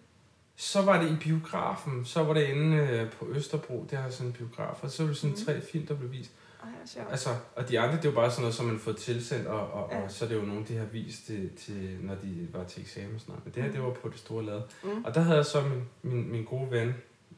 [0.55, 4.27] så var det i biografen, så var det inde øh, på Østerbro, der har sådan
[4.27, 5.45] en biograf, og så var det sådan Mm.
[5.45, 6.31] tre film, der blev vist.
[6.63, 7.05] Ej.
[7.11, 9.89] Altså, og de andre, det var bare sådan noget, som man får tilsendt, og, og,
[9.91, 10.01] Ja.
[10.03, 12.81] og så er det jo nogen, de har vist til, til når de var til
[12.81, 13.45] eksamen og sådan noget.
[13.45, 14.63] Men det her, det var på det store lade.
[14.83, 15.03] Mm.
[15.03, 16.95] Og der havde jeg så min, min, min gode ven,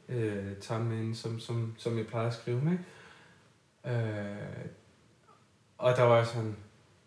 [0.08, 2.78] øh, Tam med inde, som, som, som jeg plejer at skrive med.
[3.86, 4.66] Øh,
[5.78, 6.56] og der var jeg sådan,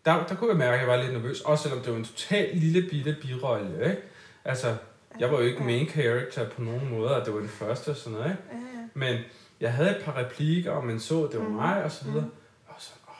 [0.04, 2.04] der, der kunne jeg mærke, at jeg var lidt nervøs, også selvom det var en
[2.04, 4.02] total lille bitte birolle, ikke?
[4.44, 4.76] Altså,
[5.18, 7.96] jeg var jo ikke main character på nogen måde, og det var den første og
[7.96, 8.42] sådan noget, ikke?
[8.52, 8.86] Ja, ja.
[8.94, 9.20] Men
[9.60, 11.54] jeg havde et par replikker, og man så, at det var Mhm.
[11.56, 12.20] mig, og så videre.
[12.20, 12.30] Mhm.
[12.68, 13.14] Og så, åh,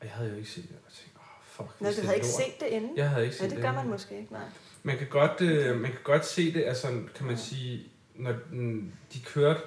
[0.00, 2.04] og jeg havde jo ikke set det, og jeg tænkte, åh, fuck, Nå, du det
[2.04, 2.34] havde ikke lort.
[2.44, 2.96] set det inden?
[2.96, 3.64] Jeg havde ikke set Ja, det det.
[3.64, 4.42] gør man måske ikke, nej.
[4.82, 7.40] Man kan godt, øh, man kan godt se det, altså kan man Ja.
[7.40, 8.32] sige, når
[9.12, 9.60] de kørte,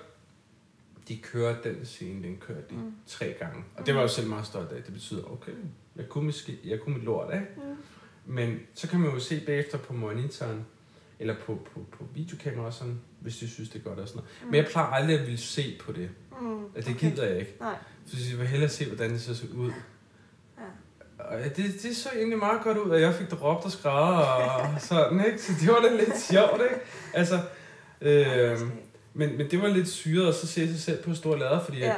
[1.08, 2.96] de kørte den scene, den kørte de Mm.
[3.08, 3.64] tre gange.
[3.78, 4.84] Og det var jo selv meget stolt af.
[4.84, 5.52] Det betyder, okay,
[5.96, 7.42] jeg kunne, måske, jeg kunne mit lort af.
[7.58, 7.62] Mm.
[8.34, 10.66] Men så kan man jo se bagefter på monitoren,
[11.20, 14.18] eller på, på, på videokamera og sådan, hvis de synes, det er godt og sådan
[14.20, 14.32] noget.
[14.44, 14.48] Mm.
[14.48, 16.10] Men jeg plejer aldrig at ville se på det.
[16.42, 16.66] Mm.
[16.76, 17.56] At det gider jeg ikke.
[17.60, 17.76] Nej.
[18.06, 19.72] Så jeg vil hellere se, hvordan det så ud.
[20.58, 20.64] Ja.
[21.24, 24.18] Og det, det så egentlig meget godt ud, at jeg fik det råbt og skrædder
[24.18, 25.42] og sådan, ikke?
[25.42, 26.76] Så det var da lidt sjovt, ikke?
[27.14, 27.40] Altså,
[28.02, 28.60] øh,
[29.14, 31.78] men, men det var lidt syret at så se sig selv på store lader, fordi
[31.78, 31.94] Ja.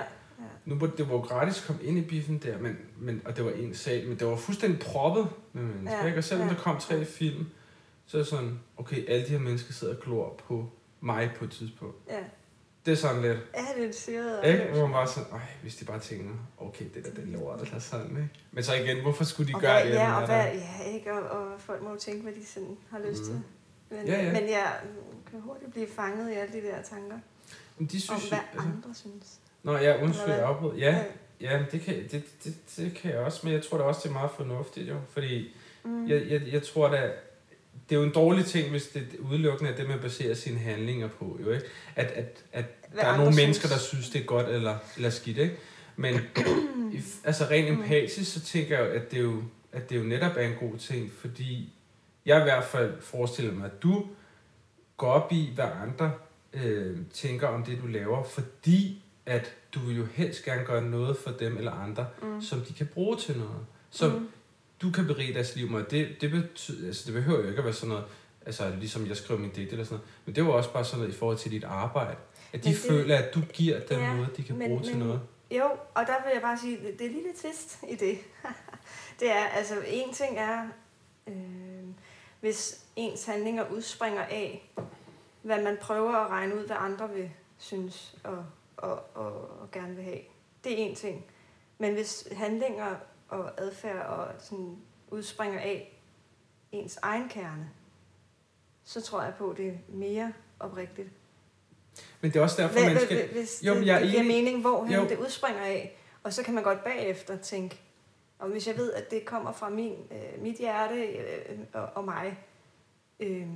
[0.66, 3.46] nu var det var gratis at komme ind i biffen der, men, men, og det
[3.46, 6.06] var en sal, men det var fuldstændig proppet med mennesker, ja.
[6.06, 6.18] ikke?
[6.18, 6.54] Og selvom ja.
[6.54, 7.46] der kom tre film,
[8.12, 10.70] så er det sådan, okay, alle de her mennesker sidder og glor på
[11.02, 11.96] mig på et tidspunkt.
[12.10, 12.20] Ja.
[12.86, 14.66] Det er sådan lidt, Ja, det er en syret ikke?
[14.74, 17.80] Hvor man bare sådan, ej, hvis de bare tænker, okay, det der, er lort, eller
[17.80, 18.30] sådan, ikke?
[18.52, 19.98] Men så igen, hvorfor skulle de og gøre hvad, det?
[19.98, 21.14] Ja, og der- hvad, ja, ikke?
[21.14, 23.26] Og, og folk må jo tænke, hvad de sådan har lyst Mhm.
[23.32, 23.42] til.
[23.98, 24.32] Men, Ja, ja.
[24.42, 24.74] men jeg
[25.32, 27.20] kan hurtigt blive fanget i alle de der tanker.
[27.78, 29.40] Men de Om synes, hvad altså, andre synes.
[29.64, 30.78] Nå ja, undskyld, jeg afbrød.
[30.78, 31.04] Ja,
[31.42, 34.02] ja men det, kan, det, det, det kan jeg også, men jeg tror da også,
[34.04, 34.96] det er meget fornuftigt jo.
[35.10, 36.08] Fordi Mm.
[36.10, 37.12] jeg, jeg, jeg tror da,
[37.90, 41.08] det er jo en dårlig ting, hvis det udelukkende er det, man baserer sine handlinger
[41.08, 41.40] på.
[41.46, 41.66] Jo, ikke?
[41.96, 43.46] At, at, at Hvad der er nogle synes.
[43.46, 45.38] mennesker, der synes, det er godt eller, eller skidt.
[45.38, 45.56] Ikke?
[45.96, 46.16] Men
[47.24, 50.42] altså rent empatisk, så tænker jeg at det er jo, at det jo netop er
[50.48, 51.74] en god ting, fordi
[52.26, 54.06] jeg i hvert fald forestiller mig, at du
[54.98, 56.12] går op i, hvad andre
[56.54, 61.18] øh, tænker om det, du laver, fordi at du vil jo helst gerne gøre noget
[61.18, 62.42] for dem eller andre, Mm.
[62.42, 63.66] som de kan bruge til noget.
[63.90, 64.28] Som Mm.
[64.82, 65.84] Du kan berige deres liv med.
[65.84, 68.06] Det, det, betyder, altså det behøver jo ikke at være sådan noget,
[68.46, 71.00] altså ligesom jeg skriver min digt eller sådan noget, men det var også bare sådan
[71.00, 72.16] noget i forhold til dit arbejde.
[72.54, 74.84] At de Men det- føler, at du giver dem Ja, noget, de kan men- bruge
[74.84, 75.22] til men- noget.
[75.52, 78.18] Jo, og der vil jeg bare sige, det, det er lige lidt twist i det.
[79.20, 80.68] det er, altså en ting er,
[81.28, 81.34] øh,
[82.40, 84.72] hvis ens handlinger udspringer af,
[85.42, 88.46] hvad man prøver at regne ud, hvad andre vil synes og,
[88.78, 90.20] og, og, og gerne vil have.
[90.64, 91.26] Det er en ting.
[91.78, 92.96] Men hvis handlinger
[93.30, 94.78] og adfærd og sådan
[95.10, 96.00] udspringer af
[96.72, 97.70] ens egen kerne,
[98.84, 101.10] så tror jeg på, at det er mere oprigtigt.
[102.22, 103.32] Men det er også derfor, Hvad, man skal...
[103.32, 104.36] hvis Jo, det, jeg det giver enig.
[104.44, 105.04] mening, hvor Jo.
[105.10, 105.98] det udspringer af.
[106.24, 107.80] Og så kan man godt bagefter tænke,
[108.40, 112.06] og hvis jeg ved, at det kommer fra min, øh, mit hjerte øh, og, og
[112.06, 112.40] mig,
[113.20, 113.48] øh,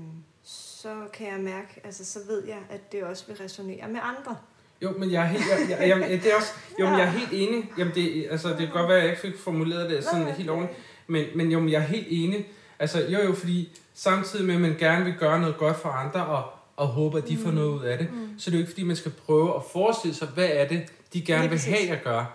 [0.44, 4.38] så kan jeg mærke, altså så ved jeg, at det også vil resonere med andre.
[4.82, 7.10] Jo, men jeg er helt, jeg, jeg, jeg, det er også, jo, men jeg er
[7.12, 7.72] helt enig.
[7.78, 10.50] Jamen, det, altså, det kan godt være, at jeg ikke fik formuleret det sådan helt
[10.50, 10.80] ordentligt.
[11.08, 12.48] Men, men jo, men jeg er helt enig.
[12.80, 16.26] Altså, jo, jo, fordi samtidig med, at man gerne vil gøre noget godt for andre,
[16.26, 16.44] og,
[16.76, 17.56] og håber, at de får Mm.
[17.56, 18.28] noget ud af det, Mm.
[18.40, 20.82] så er det jo ikke, fordi man skal prøve at forestille sig, hvad er det,
[21.14, 22.26] de gerne vil have at gøre,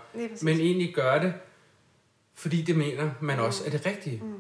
[0.43, 1.33] men egentlig gøre det,
[2.35, 3.43] fordi det mener man Mm.
[3.43, 4.21] også er det rigtige.
[4.25, 4.35] Mm.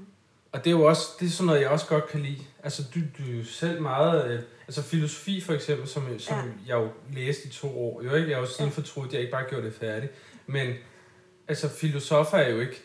[0.52, 2.38] Og det er jo også, det er sådan noget, jeg også godt kan lide.
[2.62, 4.30] Altså, du, du er jo selv meget...
[4.30, 6.42] Øh, altså, filosofi for eksempel, som, som Ja.
[6.76, 8.02] jeg jo læste i to år.
[8.02, 8.74] Jo ikke, jeg har jo siden Ja.
[8.76, 10.12] fortrudt, at jeg ikke bare gjorde det færdigt.
[10.46, 10.74] Men,
[11.48, 12.82] altså, filosofer er jo ikke...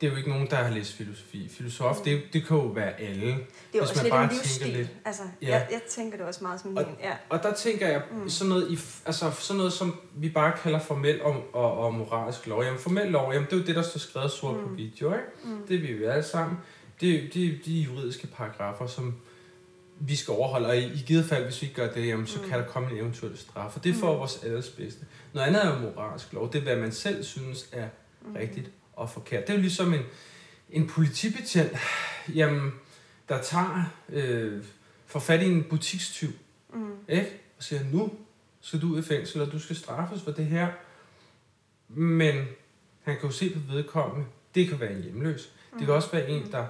[0.00, 1.48] Det er jo ikke nogen, der har læst filosofi.
[1.48, 2.04] Filosof, Mm.
[2.04, 3.26] det, det kan jo være alle.
[3.26, 3.36] Det er
[3.70, 4.68] hvis også man lidt bare en tænker livsstil.
[4.72, 4.88] lidt.
[5.04, 5.48] Altså, Ja.
[5.48, 7.12] jeg, jeg tænker det også meget som Og- ja.
[7.28, 8.28] Og der tænker jeg, Mm.
[8.28, 12.46] sådan, noget i, altså, sådan noget, som vi bare kalder formel og, og, og moralsk
[12.46, 12.62] lov.
[12.64, 14.68] Jamen, formel lov, jamen, det er jo det, der står skrevet sort mm.
[14.68, 15.24] på video, ikke?
[15.44, 15.66] Mm.
[15.68, 16.58] Det vil vi alle sammen.
[17.00, 19.14] Det, det, de juridiske paragrafer, som
[20.00, 22.38] vi skal overholde, og i, i givet fald, hvis vi ikke gør det, jamen, så
[22.42, 22.48] Mm.
[22.48, 24.18] kan der komme en eventuel straf, og det er for Mm.
[24.18, 25.06] vores alles bedste.
[25.32, 27.88] Noget andet er jo moralsk lov, det er, hvad man selv synes er
[28.22, 28.32] Mm.
[28.34, 29.46] rigtigt og forkert.
[29.46, 30.00] Det er jo ligesom en,
[30.70, 31.72] en politibetjent,
[32.34, 32.72] jamen,
[33.28, 34.64] der tager, øh,
[35.06, 36.30] får fat i en butikstyv,
[36.74, 36.90] Mm.
[37.08, 37.30] ikke?
[37.56, 38.12] og siger, nu
[38.60, 40.68] skal du ud i fængsel, og du skal straffes for det her.
[41.88, 42.34] Men
[43.02, 45.42] han kan jo se på vedkommende, det kan være en hjemløs.
[45.42, 45.86] Det Mm.
[45.86, 46.66] kan også være en, der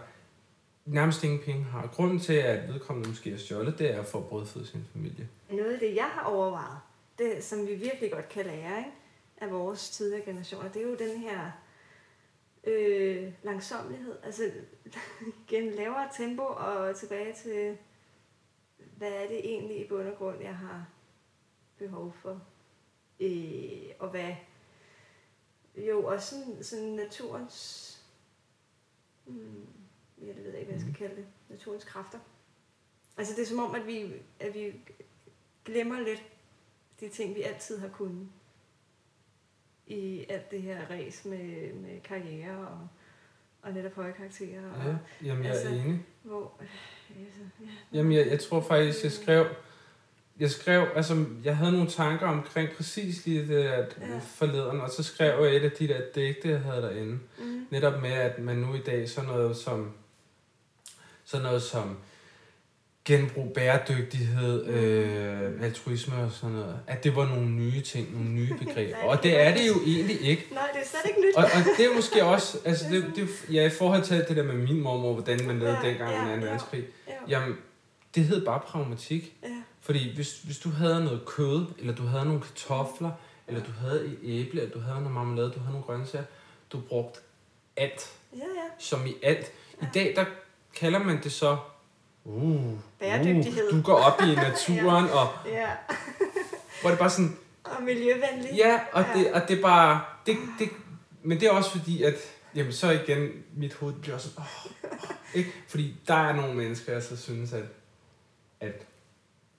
[0.85, 1.87] nærmest ingen penge har.
[1.87, 5.29] Grunden til, at vedkommende måske er stjålet, det er for at brødføde sin familie.
[5.51, 6.79] Noget af det, jeg har overvejet,
[7.19, 8.91] det som vi virkelig godt kan lære ikke?
[9.37, 11.51] af vores tidligere generationer, det er jo den her
[12.65, 14.17] øh, langsomlighed.
[14.23, 14.51] Altså
[15.49, 17.77] igen lavere tempo og tilbage til,
[18.97, 20.87] hvad er det egentlig i bund og grund, jeg har
[21.79, 22.41] behov for.
[23.21, 24.35] Øh, og hvad
[25.77, 27.91] jo også sådan, sådan naturens
[29.25, 29.67] hmm,
[30.23, 32.19] ja, det ved jeg ikke, hvad jeg skal kalde det, naturens kræfter.
[33.17, 34.73] Altså det er som om, at vi, at vi
[35.65, 36.23] glemmer lidt
[37.01, 38.29] de ting, vi altid har kunnet
[39.87, 42.89] i alt det her race med, med karriere og,
[43.63, 44.71] og netop høje karakterer.
[44.73, 44.97] Og, Ja,
[45.29, 46.07] jamen, jeg er Altså- enig.
[46.23, 47.67] Hvor, altså, ja,
[47.99, 49.47] Jamen, jeg, jeg tror faktisk, jeg skrev...
[50.41, 54.13] Jeg skrev, altså, jeg havde nogle tanker omkring præcis lige det der Ja.
[54.13, 54.19] ja.
[54.19, 57.19] forleden, og så skrev jeg et af de der digte, jeg havde derinde.
[57.39, 59.93] mm, Netop med, at man nu i dag sådan noget som,
[61.25, 61.99] sådan noget som
[63.05, 68.55] genbrug, bæredygtighed, øh, altruisme og sådan noget, at det var nogle nye ting, nogle nye
[68.67, 68.97] begreber.
[68.97, 70.47] Nej, Og det er det jo egentlig ikke.
[70.53, 71.35] Nej, det er slet ikke nyt.
[71.37, 74.43] Og, og det er måske også, altså det, det, ja, i forhold til det der
[74.43, 76.41] med min mormor, hvordan man lavede Ja, dengang ja, under 2.
[76.41, 76.45] ja.
[76.45, 77.57] verdenskrig, Ja, jamen,
[78.15, 79.35] det hed bare pragmatik.
[79.43, 79.49] ja,
[79.81, 83.11] Fordi hvis, hvis du havde noget kød, eller du havde nogle kartofler,
[83.49, 86.25] eller du havde et æble, eller du havde noget marmelade, du havde nogle grøntsager,
[86.73, 87.21] du brugte
[87.77, 88.45] alt, ja, ja.
[88.79, 89.53] som i alt.
[89.83, 90.25] I dag, der
[90.77, 91.57] kalder man det så,
[92.25, 93.73] uh, Bæredygtighed.
[93.73, 95.69] Uh, du går op i naturen, og ja.
[96.81, 98.51] hvor det bare sådan, Og miljøvenlig.
[98.57, 100.69] ja, og det, og det er bare, det, det,
[101.23, 102.15] men det er også fordi, at,
[102.55, 105.51] jamen så igen, mit hoved bliver sådan, åh, åh, ikke?
[105.69, 107.65] Fordi der er nogle mennesker, jeg så synes, at,
[108.61, 108.73] at,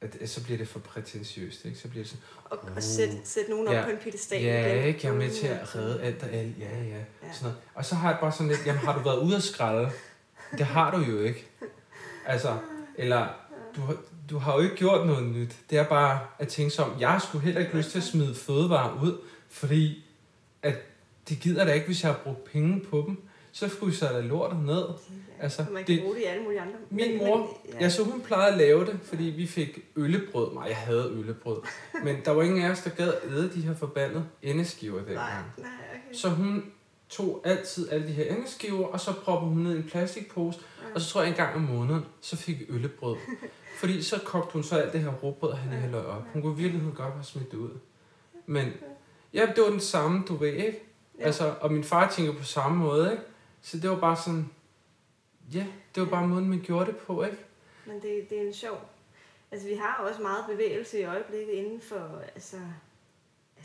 [0.02, 1.78] at, at så bliver det for prætentiøst, ikke?
[1.78, 3.84] Så bliver det sådan, Og, og sætte sæt nogen op Ja.
[3.84, 4.42] på en pedestal.
[4.44, 4.86] Ja, igen.
[4.88, 5.00] ikke?
[5.04, 5.58] Jeg er med Mm, til ja.
[5.62, 6.60] at redde alt og alt.
[6.60, 6.98] Ja, ja.
[6.98, 7.34] Ja.
[7.34, 7.58] Sådan noget.
[7.76, 9.92] Og så har jeg bare sådan lidt, jamen har du været ude at skralde?
[10.58, 11.48] Det har du jo ikke.
[12.26, 12.58] Altså,
[12.98, 13.28] eller
[13.76, 13.82] du,
[14.30, 15.56] du har jo ikke gjort noget nyt.
[15.70, 18.36] Det er bare at tænke sig om, jeg skulle heller ikke lyst til at smide
[18.36, 19.18] fødevarer ud,
[19.50, 20.06] fordi
[20.64, 20.76] at
[21.30, 23.18] det gider da ikke, hvis jeg har brugt penge på dem.
[23.52, 24.84] Så fryser jeg da lortet ned.
[25.40, 26.74] Altså, man kan det- bruge det i alle mulige andre.
[26.90, 27.78] Min mor, ja.
[27.82, 30.54] Ja, så hun plejede at lave det, fordi vi fik øllebrød.
[30.54, 31.58] Nej, jeg havde øllebrød.
[32.04, 35.46] Men der var ingen af os, der gad æde de her forbandede endeskiver Nej, dengang.
[35.58, 36.18] nej, okay.
[36.18, 36.64] Så hun
[37.18, 40.60] tog altid alle de her endeskiver, og så proppede hun ned i en plastikpose.
[40.96, 43.16] Og så tror jeg en gang om måneden, så fik vi øllebrød.
[43.80, 46.24] Fordi så kogte hun så alt det her råbrød, han hælder op.
[46.34, 47.70] Hun kunne virkelig godt have smidt det ud.
[48.46, 48.74] Men
[49.34, 50.84] ja, det var den samme, du ved, ikke?
[51.20, 51.26] Ja.
[51.26, 53.24] Altså, og min far tænker på samme måde, ikke?
[53.62, 54.50] Så det var bare sådan,
[55.54, 57.38] ja, det var bare måden, man gjorde det på, ikke?
[57.86, 58.90] Men det, det er en sjov...
[59.52, 62.58] Altså, vi har også meget bevægelse i øjeblikket inden for, altså,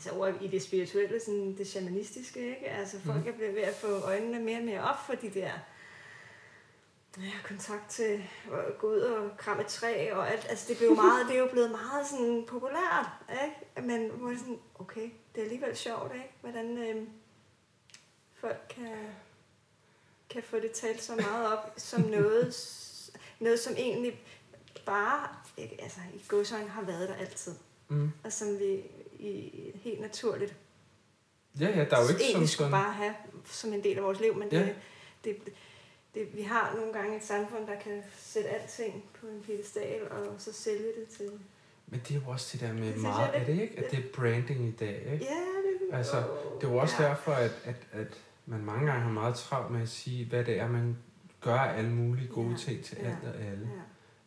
[0.05, 2.67] altså over i det spirituelle, sådan det shamanistiske, ikke?
[2.69, 3.27] Altså, folk Mhm.
[3.27, 5.51] er blevet ved at få øjnene mere og mere op for de der
[7.17, 8.23] ja, kontakt til
[8.53, 10.45] at gå ud og kramme et træ og alt.
[10.49, 13.05] Altså, det, blev meget, det er jo blevet meget sådan populært,
[13.43, 13.87] ikke?
[13.87, 16.31] Men hvor det sådan, okay, det er alligevel sjovt, ikke?
[16.41, 17.07] Hvordan øh,
[18.33, 18.97] folk kan,
[20.29, 22.55] kan få det talt så meget op som noget,
[23.39, 24.21] noget som egentlig
[24.85, 25.27] bare,
[25.57, 27.53] ikke, altså i godsøjne har været der altid.
[27.89, 28.11] Mm.
[28.23, 28.81] Og som vi
[29.21, 30.55] i, helt naturligt
[31.59, 32.71] Ja, ja, der er jo ikke egentlig skulle sådan...
[32.83, 33.13] bare have
[33.45, 34.67] som en del af vores liv, men det, Ja.
[35.23, 35.37] det,
[36.15, 40.25] det, vi har nogle gange et samfund, der kan sætte alting på en pedestal og
[40.37, 41.29] så sælge det til...
[41.87, 43.79] Men det er jo også det der med Det meget, jeg er det ikke?
[43.85, 45.25] At det er branding i dag, ikke?
[45.25, 45.35] Ja,
[45.89, 46.17] det, Altså,
[46.61, 47.09] Det er jo også ja.
[47.09, 48.07] derfor, at, at, at
[48.45, 50.97] man mange gange har meget travlt med at sige, hvad det er, man
[51.41, 53.69] gør alle mulige gode Ja, ting til ja, alt og alle.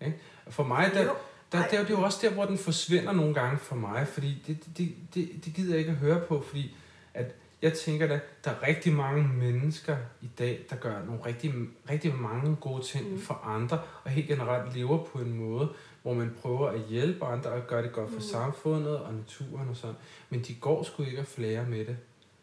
[0.01, 0.13] Ja.
[0.47, 1.15] Og For mig, der, Jo,
[1.59, 4.43] der, der, det er jo også der, hvor den forsvinder nogle gange for mig, fordi
[4.47, 6.77] det, det, det, det gider jeg ikke at høre på, fordi
[7.15, 11.55] at jeg tænker da, der er rigtig mange mennesker i dag, der gør nogle rigtig,
[11.91, 13.13] rigtig mange gode ting Mm.
[13.15, 13.21] mm.
[13.21, 15.69] for andre, og helt generelt lever på en måde,
[16.03, 18.23] hvor man prøver at hjælpe andre og gøre det godt for Mm.
[18.23, 18.29] mm.
[18.31, 19.97] samfundet og naturen og sådan.
[20.31, 21.97] Men de går sgu ikke at flære med det.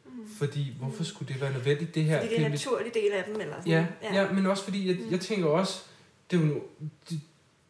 [0.05, 0.11] Mm.
[0.37, 1.95] Fordi, hvorfor skulle det være nødvendigt?
[1.95, 3.71] Det her, Fordi det er en naturlig del af dem, eller sådan.
[3.71, 4.21] Ja, ja.
[4.23, 5.11] ja, men også fordi, jeg, Mm.
[5.11, 5.83] jeg tænker også,
[6.31, 6.61] det er jo,
[7.09, 7.21] det,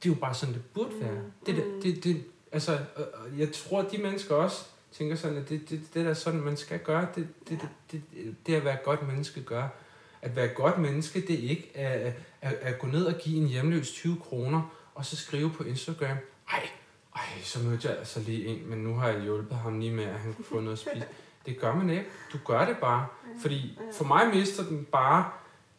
[0.04, 1.12] det er jo bare sådan, det burde være.
[1.12, 1.32] Mm.
[1.45, 1.82] Det, Mm.
[1.82, 5.49] det, det, det, altså, og- og jeg tror, at de mennesker også tænker sådan, at
[5.49, 7.68] det, det, det der er sådan, man skal gøre, det, det, Ja.
[7.91, 9.68] det, det, det at være et godt menneske gør.
[10.22, 13.38] At være et godt menneske, det er ikke at, at, at gå ned og give
[13.41, 14.62] en hjemløs 20 kroner,
[14.95, 16.18] og så skrive på Instagram,
[16.52, 16.70] ej,
[17.16, 20.04] ej, så mødte jeg altså lige en, men nu har jeg hjulpet ham lige med,
[20.04, 21.06] at han kunne få noget at spise.
[21.45, 22.06] Det gør man ikke.
[22.34, 23.08] Du gør det bare.
[23.41, 25.30] Fordi for mig mister den bare,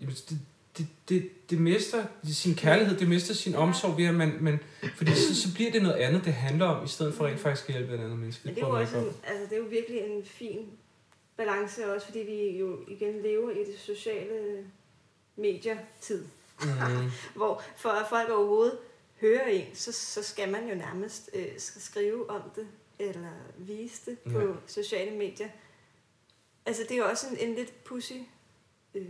[0.01, 0.39] det,
[0.79, 4.61] det, det, det mister sin kærlighed, det mister sin omsorg ved, at man, man
[4.97, 7.69] fordi så, så bliver det noget andet, det handler om, i stedet for rent faktisk
[7.69, 8.43] at hjælpe et andet menneske.
[8.45, 10.67] Men det er, jo også en, altså, det er jo virkelig en fin
[11.37, 14.65] balance også, fordi vi jo igen lever i det sociale
[15.37, 16.25] medier-tid.
[16.63, 16.69] Mm.
[17.37, 18.79] hvor for at folk overhovedet
[19.21, 22.67] hører en, så, så skal man jo nærmest øh, skal skrive om det,
[22.99, 24.53] eller vise det på ja.
[24.67, 25.49] sociale medier.
[26.67, 28.13] Altså det er jo også en, en lidt pussy
[28.95, 29.05] øh,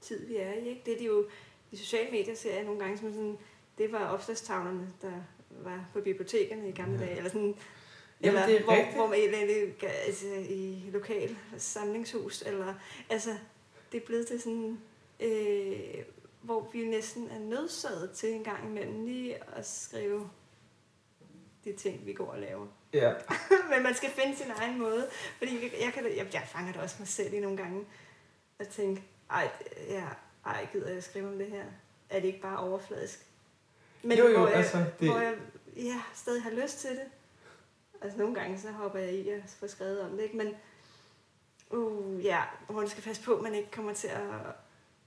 [0.00, 0.68] tid, vi er i.
[0.68, 0.82] Ikke?
[0.86, 1.26] Det er de jo,
[1.70, 3.38] de sociale medier ser jeg nogle gange som sådan,
[3.78, 5.12] det var opslagstavlerne, der
[5.50, 7.04] var på bibliotekerne i gamle ja.
[7.04, 7.56] dage, eller sådan,
[8.20, 8.96] eller Jamen, det er hvor, rigtigt.
[8.96, 12.74] hvor man egentlig, altså, i lokal samlingshus, eller,
[13.10, 13.30] altså,
[13.92, 14.80] det er blevet til sådan,
[15.20, 16.04] øh,
[16.42, 20.30] hvor vi næsten er nødsaget til en gang imellem lige at skrive
[21.64, 22.66] de ting, vi går og laver.
[22.92, 23.12] Ja.
[23.74, 25.08] Men man skal finde sin egen måde.
[25.38, 27.84] Fordi jeg, jeg, kan, jeg, jeg fanger det også mig selv i nogle gange.
[28.58, 29.50] At tænke, ej,
[29.88, 30.04] ja,
[30.46, 31.64] ej, gider jeg skrive om det her?
[32.10, 33.26] Er det ikke bare overfladisk?
[34.02, 35.10] Men jo, jo, hvor, jeg, altså, det...
[35.10, 35.34] hvor jeg
[35.76, 37.06] ja, stadig har lyst til det.
[38.02, 40.36] Altså nogle gange, så hopper jeg i at få skrevet om det, ikke?
[40.36, 40.54] Men,
[41.70, 44.22] uh, ja, hvor skal passe på, at man ikke kommer til at...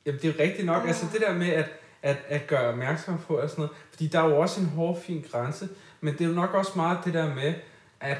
[0.06, 0.84] Jamen, det er rigtigt nok.
[0.84, 0.88] Uh.
[0.88, 1.70] Altså det der med at,
[2.02, 3.78] at, at gøre opmærksom på og sådan noget.
[3.90, 5.70] Fordi der er jo også en hård, fin grænse.
[6.02, 7.54] Men det er jo nok også meget det der med,
[8.00, 8.18] at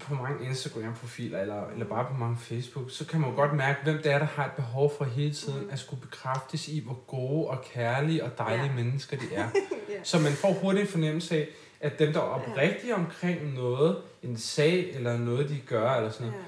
[0.00, 3.78] på mange Instagram-profiler, eller, eller bare på mange Facebook, så kan man jo godt mærke,
[3.84, 6.94] hvem det er, der har et behov for hele tiden at skulle bekræftes i, hvor
[7.06, 8.72] gode og kærlige og dejlige ja.
[8.72, 9.48] mennesker de er.
[9.90, 9.94] ja.
[10.02, 11.48] Så man får hurtigt en fornemmelse af,
[11.80, 16.26] at dem, der er oprigtige omkring noget, en sag eller noget, de gør, eller sådan
[16.26, 16.46] noget, ja.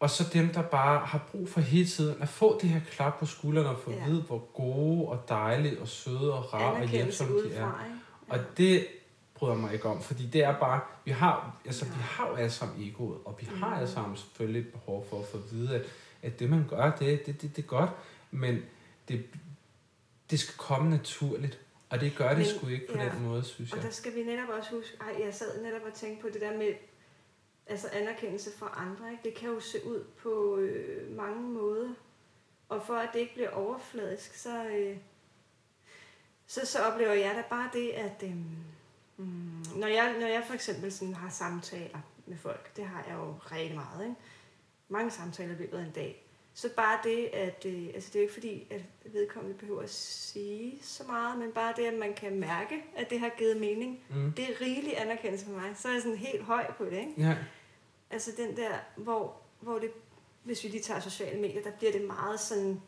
[0.00, 3.18] og så dem, der bare har brug for hele tiden at få det her klap
[3.18, 3.96] på skuldrene og få ja.
[3.96, 7.60] at vide, hvor gode og dejlige og søde og rare og hjælpsomme de er.
[7.60, 7.68] Ja.
[8.28, 8.86] Og det
[9.38, 12.50] bryder mig ikke om, fordi det er bare, vi har, altså, vi har jo alle
[12.50, 15.74] sammen egoet, og vi har alle sammen selvfølgelig et behov for at få at vide,
[15.74, 15.86] at,
[16.22, 17.90] at det man gør, det, det, det, det er godt,
[18.30, 18.62] men
[19.08, 19.26] det,
[20.30, 21.60] det skal komme naturligt,
[21.90, 23.78] og det gør det men, sgu ikke på ja, den måde, synes jeg.
[23.78, 26.40] Og der skal vi netop også huske, ej, jeg sad netop og tænkte på det
[26.40, 26.72] der med,
[27.66, 29.22] altså anerkendelse fra andre, ikke?
[29.24, 31.88] det kan jo se ud på øh, mange måder,
[32.68, 34.96] og for at det ikke bliver overfladisk, så, øh,
[36.46, 38.36] så, så oplever jeg da bare det, at øh,
[39.18, 43.14] Mm, når, jeg, når jeg for eksempel sådan har samtaler med folk, det har jeg
[43.14, 44.16] jo rigtig meget, ikke?
[44.88, 48.20] mange samtaler i løbet af en dag, så bare det, at øh, altså det er
[48.20, 52.14] jo ikke fordi, at vedkommende behøver at sige så meget, men bare det, at man
[52.14, 54.32] kan mærke, at det har givet mening, mm.
[54.32, 55.72] det er rigelig anerkendelse for mig.
[55.76, 57.14] Så er jeg sådan helt høj på det, ikke?
[57.18, 57.36] Ja.
[58.10, 59.90] Altså den der, hvor, hvor det,
[60.42, 62.80] hvis vi lige tager sociale medier, der bliver det meget sådan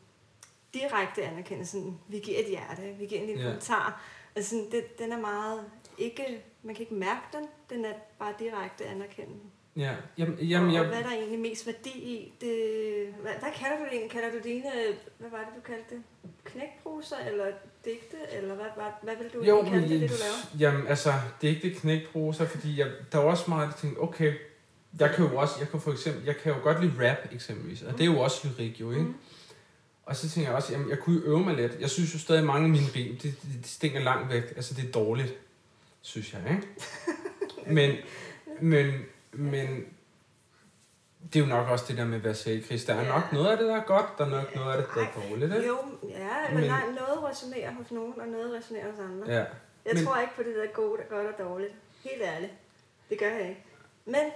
[0.74, 1.78] direkte anerkendelse.
[2.08, 3.48] vi giver et hjerte, vi giver en lille ja.
[3.48, 4.02] kommentar.
[4.36, 5.70] Altså det, den er meget
[6.00, 9.44] ikke, man kan ikke mærke den, den er bare direkte anerkendende.
[9.76, 10.86] Ja, jamen, jamen, og, jeg...
[10.86, 12.32] hvad er der egentlig mest værdi i?
[12.40, 12.54] Det,
[13.22, 14.10] hvad, hvad kalder du det egentlig?
[14.10, 14.70] Kalder du dine,
[15.18, 16.02] hvad var det, du kaldte det?
[16.44, 17.46] Knækproser eller
[17.84, 18.16] digte?
[18.32, 20.58] Eller hvad, hvad, hvad vil du jo, kalde det, det, du laver?
[20.58, 24.32] Jamen, altså, digte, knækproser, fordi jeg, der er også meget, jeg tænkte, okay,
[25.00, 27.82] jeg kan jo også, jeg kan for eksempel, jeg kan jo godt lide rap eksempelvis,
[27.82, 29.02] og det er jo også lyrik jo, ikke?
[29.02, 29.14] Mm.
[30.02, 31.76] Og så tænker jeg også, jamen, jeg kunne jo øve mig lidt.
[31.80, 34.42] Jeg synes jo stadig, mange af mine ben, de, de, de stinker langt væk.
[34.56, 35.34] Altså, det er dårligt
[36.02, 36.68] synes jeg, ikke?
[37.66, 37.96] Men,
[38.60, 38.94] men,
[39.32, 39.86] men
[41.32, 42.86] det er jo nok også det der med selvkritisk.
[42.86, 43.08] Der er ja.
[43.08, 45.28] nok noget af det, der er godt, der er nok noget af det, der er
[45.28, 45.66] dårligt, ikke?
[45.66, 45.78] Jo,
[46.08, 49.32] ja, men, men nej, noget resonerer hos nogen, og noget resonerer hos andre.
[49.32, 49.44] Ja.
[49.84, 51.72] Jeg men, tror ikke på det der gode, godt og dårligt.
[52.04, 52.52] Helt ærligt.
[53.10, 53.64] Det gør jeg ikke.
[54.04, 54.30] Men,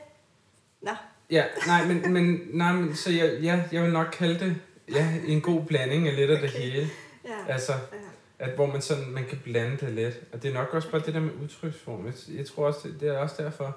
[0.81, 0.91] nå.
[1.31, 4.57] Ja, nej, men, men, nej, men så jeg, ja, jeg vil nok kalde det
[4.89, 6.43] ja, en god blanding af lidt af okay.
[6.43, 6.89] det hele.
[7.25, 7.53] Ja.
[7.53, 8.04] Altså, ja
[8.39, 10.20] at hvor man sådan, man kan blande det lidt.
[10.32, 12.07] Og det er nok også bare det der med udtryksform.
[12.07, 13.76] Jeg, jeg tror også, det, det er også derfor,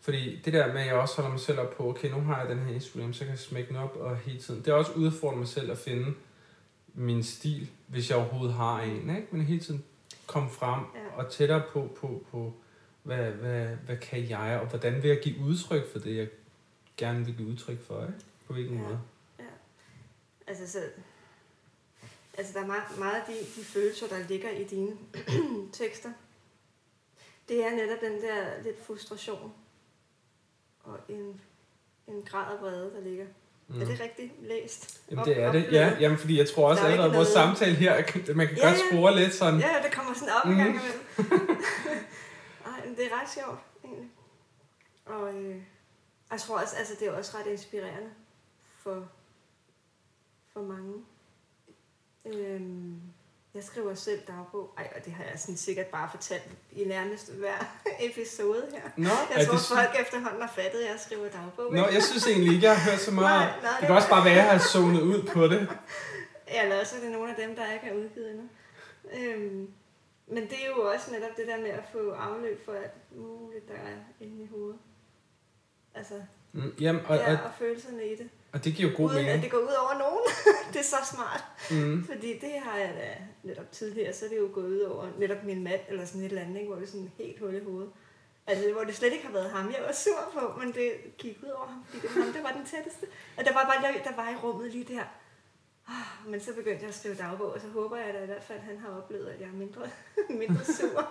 [0.00, 2.40] fordi det der med, at jeg også holder mig selv op på, okay, nu har
[2.40, 4.60] jeg den her Instagram, så kan jeg smække den op og hele tiden.
[4.60, 6.14] Det er også udfordrende mig selv at finde
[6.94, 9.28] min stil, hvis jeg overhovedet har en, ikke?
[9.30, 9.84] Men hele tiden
[10.26, 11.22] komme frem ja.
[11.22, 12.54] og tættere på, på, på
[13.02, 16.28] hvad, hvad, hvad kan jeg, og hvordan vil jeg give udtryk for det, jeg
[16.96, 18.18] gerne vil give udtryk for, ikke?
[18.46, 18.82] På hvilken ja.
[18.82, 19.00] måde.
[19.38, 19.44] Ja.
[20.46, 20.78] Altså, så
[22.36, 24.96] altså der er meget, meget af de, de følelser, der ligger i dine
[25.72, 26.10] tekster.
[27.48, 29.52] Det er netop den der lidt frustration
[30.84, 31.40] og en,
[32.06, 33.26] en grad af vrede, der ligger.
[33.68, 33.80] Mm.
[33.80, 35.00] Er det rigtigt læst?
[35.10, 35.96] Jamen det er det, ja.
[36.00, 37.94] Jamen fordi jeg tror også at vores samtale her,
[38.34, 39.60] man kan ja, godt spore lidt sådan.
[39.60, 40.52] Ja, det kommer sådan op mm.
[40.52, 41.00] i gang imellem.
[42.66, 44.10] Ej, men det er ret sjovt, egentlig.
[45.06, 45.56] Og øh,
[46.30, 48.10] jeg tror også, altså det er også ret inspirerende
[48.78, 49.08] for,
[50.52, 50.94] for mange.
[52.26, 53.00] Øhm,
[53.54, 54.74] Jeg skriver selv dagbog.
[54.78, 57.78] Ej, og det har jeg sådan sikkert bare fortalt i nærmest hver
[58.10, 58.82] episode her.
[58.96, 61.72] Nå, Jeg tror, det, folk efterhånden har fattet, at jeg skriver dagbog.
[61.74, 63.40] Nå, jeg synes egentlig ikke, jeg har hørt så meget.
[63.40, 65.68] Nej, nej, det kan også bare være, at jeg har zonet ud på det.
[66.62, 68.48] Eller også er det nogle af dem, der ikke er udgivet endnu.
[69.18, 69.68] Øhm,
[70.26, 73.68] men det er jo også netop det der med at få afløb for alt muligt,
[73.68, 74.78] der er inde i hovedet.
[75.94, 76.14] Altså,
[76.52, 78.28] Mm, jamen, og, ja, og, og følelserne i det.
[78.56, 79.42] Og det giver jo god Uden at mening.
[79.42, 80.24] det går ud over nogen.
[80.72, 81.42] det er så smart.
[81.70, 82.06] Mm.
[82.06, 83.08] Fordi det har jeg da
[83.48, 86.26] netop tidligere, så er det jo gået ud over netop min mand, eller sådan et
[86.26, 87.90] eller andet, ikke, hvor det er sådan helt hul i hovedet.
[88.46, 91.36] Altså, hvor det slet ikke har været ham, jeg var sur på, men det gik
[91.44, 93.06] ud over ham, fordi det var ham, der var den tætteste.
[93.36, 95.02] Og der var bare der var i rummet lige der.
[95.88, 98.42] Ah, Men så begyndte jeg at skrive dagbog, og så håber jeg da i hvert
[98.48, 99.82] fald, at han har oplevet, at jeg er mindre,
[100.42, 101.08] mindre sur.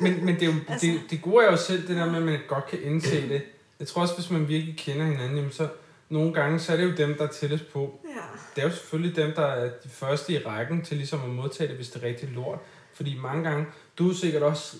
[0.00, 2.16] Men, men det, er jo, Altså- det, det gode er jo selv det der med,
[2.16, 3.42] at man godt kan indse det.
[3.80, 5.68] Jeg tror også, hvis man virkelig kender hinanden, jamen så
[6.12, 8.00] nogle gange, så er det jo dem, der er tættest på.
[8.04, 8.10] Ja,
[8.56, 11.68] Det er jo selvfølgelig dem, der er de første i rækken til ligesom at modtage
[11.68, 12.58] det, hvis det er rigtig lort.
[12.94, 13.66] Fordi mange gange,
[13.98, 14.76] du er sikkert også,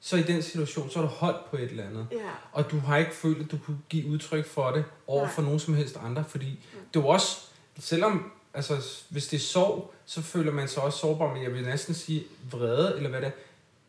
[0.00, 2.06] så i den situation, så er du holdt på et eller andet.
[2.12, 2.18] ja,
[2.52, 5.32] Og du har ikke følt, at du kunne give udtryk for det over Nej.
[5.32, 6.24] for nogen som helst andre.
[6.28, 6.46] Fordi
[6.94, 7.36] det er jo også,
[7.78, 11.62] selvom, altså hvis det er sorg, så føler man sig også sårbar, men jeg vil
[11.62, 13.32] næsten sige vrede, eller hvad det er.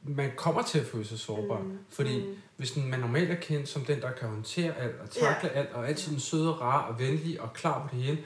[0.04, 1.60] Man kommer til at føle sig sårbar.
[1.60, 2.36] Mm, Fordi mm.
[2.58, 5.88] hvis man normalt er kendt som den, der kan håndtere alt og takle alt, og
[5.88, 8.18] altid en sød og rar og venlig og klar på det hele,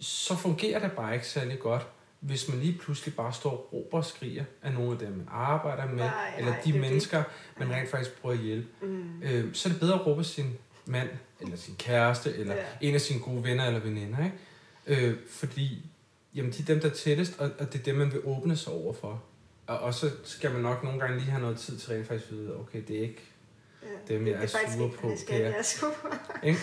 [0.00, 1.86] så fungerer det bare ikke særlig godt,
[2.20, 5.26] hvis man lige pludselig bare står og råber og skriger af nogle af dem, man
[5.30, 6.90] arbejder med, Nej, eller nej, de det er det.
[6.90, 7.22] mennesker,
[7.58, 8.68] man rent faktisk prøver at hjælpe.
[8.86, 9.22] Mm.
[9.22, 10.52] Øh, så er det bedre at råbe sin
[10.86, 11.08] mand,
[11.40, 12.62] eller sin kæreste, eller Ja.
[12.80, 15.06] en af sine gode venner eller veninder, ikke?
[15.06, 15.86] Øh, fordi
[16.34, 18.56] jamen, de er dem, der er tættest, og, og det er dem, man vil åbne
[18.56, 19.22] sig over for.
[19.66, 22.30] Og, og så skal man nok nogle gange lige have noget tid til rent faktisk
[22.32, 23.22] at vide, okay, det er ikke
[24.08, 25.90] Ja, dem, det, jeg det er faktisk sur ikke, på, Det er- jeg er sur
[26.02, 26.08] på.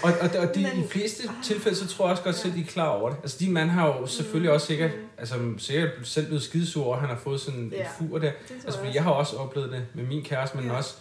[0.03, 2.61] Og, og, og de, Men- i fleste tilfælde, så tror jeg også godt selv, de
[2.61, 3.17] er klar over det.
[3.21, 5.01] Altså, din mand har jo selvfølgelig Mm, også sikkert, mm.
[5.17, 7.87] altså sikkert selv blevet skidesur over, at han har fået sådan en Ja.
[7.99, 8.31] fur der.
[8.65, 10.77] Altså, jeg jeg har også oplevet det med min kæreste, men Ja.
[10.77, 10.95] også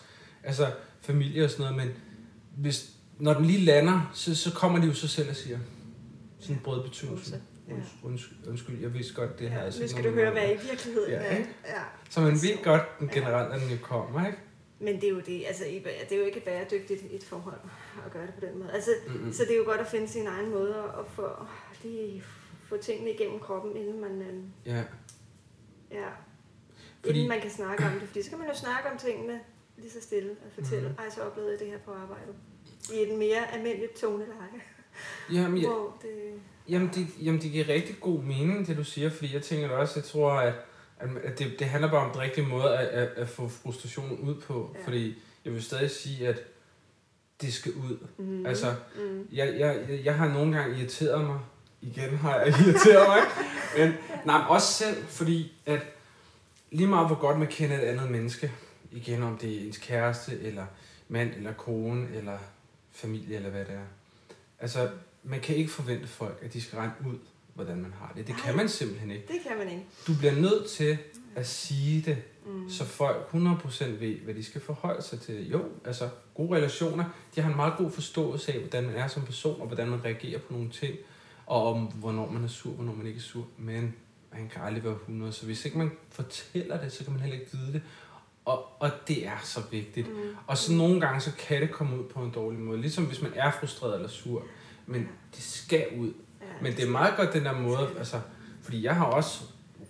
[0.45, 0.71] altså,
[1.01, 1.77] familie og sådan noget.
[1.87, 1.95] Men
[2.57, 5.59] hvis, når den lige lander, så, så kommer de jo så selv og siger,
[6.41, 7.15] sådan en brød betydelse.
[7.15, 7.35] Usse.
[7.35, 7.41] Ja.
[8.03, 9.59] Undskyld, undskyld, jeg vidste godt, det her.
[9.59, 11.37] Ja, altså nu skal du høre, hvad i virkeligheden Ja, er.
[11.37, 11.51] ikke?
[11.67, 11.83] Ja.
[12.11, 14.39] Så man ved godt, den generelt, at den jo kommer, ikke?
[14.81, 15.65] Men det er jo det, altså
[16.09, 17.59] det er jo ikke bæredygtigt et forhold
[18.07, 18.73] at gøre det på den måde.
[18.73, 19.33] Altså, Mm-mm.
[19.33, 21.29] så det er jo godt at finde sin egen måde at få,
[21.83, 22.23] lige
[22.69, 24.35] få tingene igennem kroppen, inden man, øh,
[24.67, 24.83] Ja,
[25.91, 26.09] ja,
[27.05, 28.03] Fordi- inden man kan snakke om det.
[28.09, 29.41] Fordi så kan man jo snakke om tingene
[29.77, 30.99] lige så stille og fortælle, Mhm.
[30.99, 32.35] ej, så oplevede jeg det her på arbejdet.
[32.95, 34.61] I et mere almindeligt toneleje,
[35.33, 36.09] jamen, jeg, hvor det...
[36.69, 39.93] Jamen det, jamen, det giver rigtig god mening, det du siger, fordi jeg tænker også,
[39.97, 40.55] jeg tror, at,
[41.25, 44.35] at det, det handler bare om den rigtige måde at, at, at få frustrationen ud
[44.35, 44.71] på.
[44.75, 44.81] Ja.
[44.81, 44.87] Ja.
[44.87, 46.41] Fordi jeg vil stadig sige, at
[47.41, 47.99] det skal ud.
[48.19, 51.39] Mm, Altså, mm, Jeg, jeg, jeg- jeg har nogle gange irriteret mig.
[51.83, 53.19] Igen har jeg irriteret mig.
[53.79, 53.95] Men,
[54.27, 55.81] nej, men også selv, fordi at
[56.71, 58.53] lige meget hvor godt man kender et andet menneske,
[58.93, 60.67] igen om det er ens kæreste, eller
[61.09, 62.39] mand, eller kone, eller
[62.93, 63.85] familie, eller hvad det er.
[64.61, 64.91] Altså,
[65.23, 67.19] man kan ikke forvente folk, at de skal regne ud,
[67.55, 68.27] hvordan man har det.
[68.27, 68.57] Det kan Nej.
[68.57, 69.25] man simpelthen ikke.
[69.29, 69.87] det kan man ikke.
[70.07, 70.99] Du bliver nødt til
[71.37, 72.71] at sige det, Mm.
[72.71, 75.51] så folk 100% ved, hvad de skal forholde sig til.
[75.51, 77.05] Jo, altså gode relationer,
[77.35, 80.05] de har en meget god forståelse af, hvordan man er som person, og hvordan man
[80.05, 80.97] reagerer på nogle ting,
[81.47, 83.47] og om hvornår man er sur, hvornår man ikke er sur.
[83.59, 83.95] Men
[84.33, 87.39] man kan aldrig være 100, så hvis ikke man fortæller det, så kan man heller
[87.41, 87.83] ikke vide det.
[88.49, 90.09] Og, og det er så vigtigt.
[90.09, 90.37] Mm.
[90.47, 92.81] Og så nogle gange, så kan det komme ud på en dårlig måde.
[92.81, 94.43] Ligesom hvis man er frustreret eller sur.
[94.87, 96.13] Men det skal ud.
[96.41, 98.21] Ja, Men det er meget godt den der måde, altså,
[98.63, 99.45] fordi jeg har også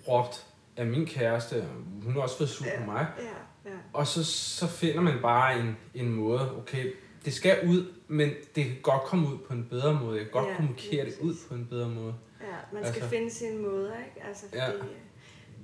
[0.09, 0.47] råbt
[0.77, 1.65] af min kæreste,
[2.05, 3.07] hun har også været sur på mig.
[3.19, 3.77] Ja, ja.
[3.93, 6.93] Og så, så finder man bare en, en måde, okay,
[7.25, 10.17] det skal ud, men det kan godt komme ud på en bedre måde.
[10.17, 12.15] Jeg kan godt Ja, ja, kommunikere det ud på en bedre måde.
[12.41, 13.17] Ja, man skal Altså.
[13.17, 14.27] finde sin måde, ikke?
[14.29, 14.67] Altså, fordi, Ja.
[14.71, 14.77] ja.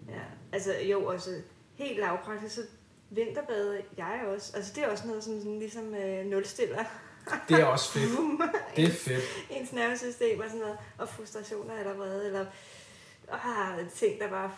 [0.08, 0.20] ja.
[0.52, 1.30] Altså, jo, også
[1.74, 2.60] helt lavpraktisk, så
[3.10, 4.52] vinterbader jeg også.
[4.56, 6.84] Altså, det er også noget, som sådan, ligesom øh, nulstiller
[7.48, 8.10] Det er også fedt.
[8.76, 9.24] Det er fedt.
[9.50, 10.76] ens nervesystem og sådan noget.
[10.98, 12.46] Og frustrationer eller vrede, eller
[13.32, 14.50] ah, ting, der bare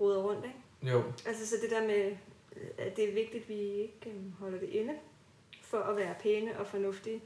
[0.00, 0.92] roder rundt, ikke?
[0.92, 2.06] Jo, Altså, så det der med,
[2.56, 4.92] øh, at det er vigtigt, at vi ikke øh, holder det inde
[5.62, 7.20] for at være pæne og fornuftige.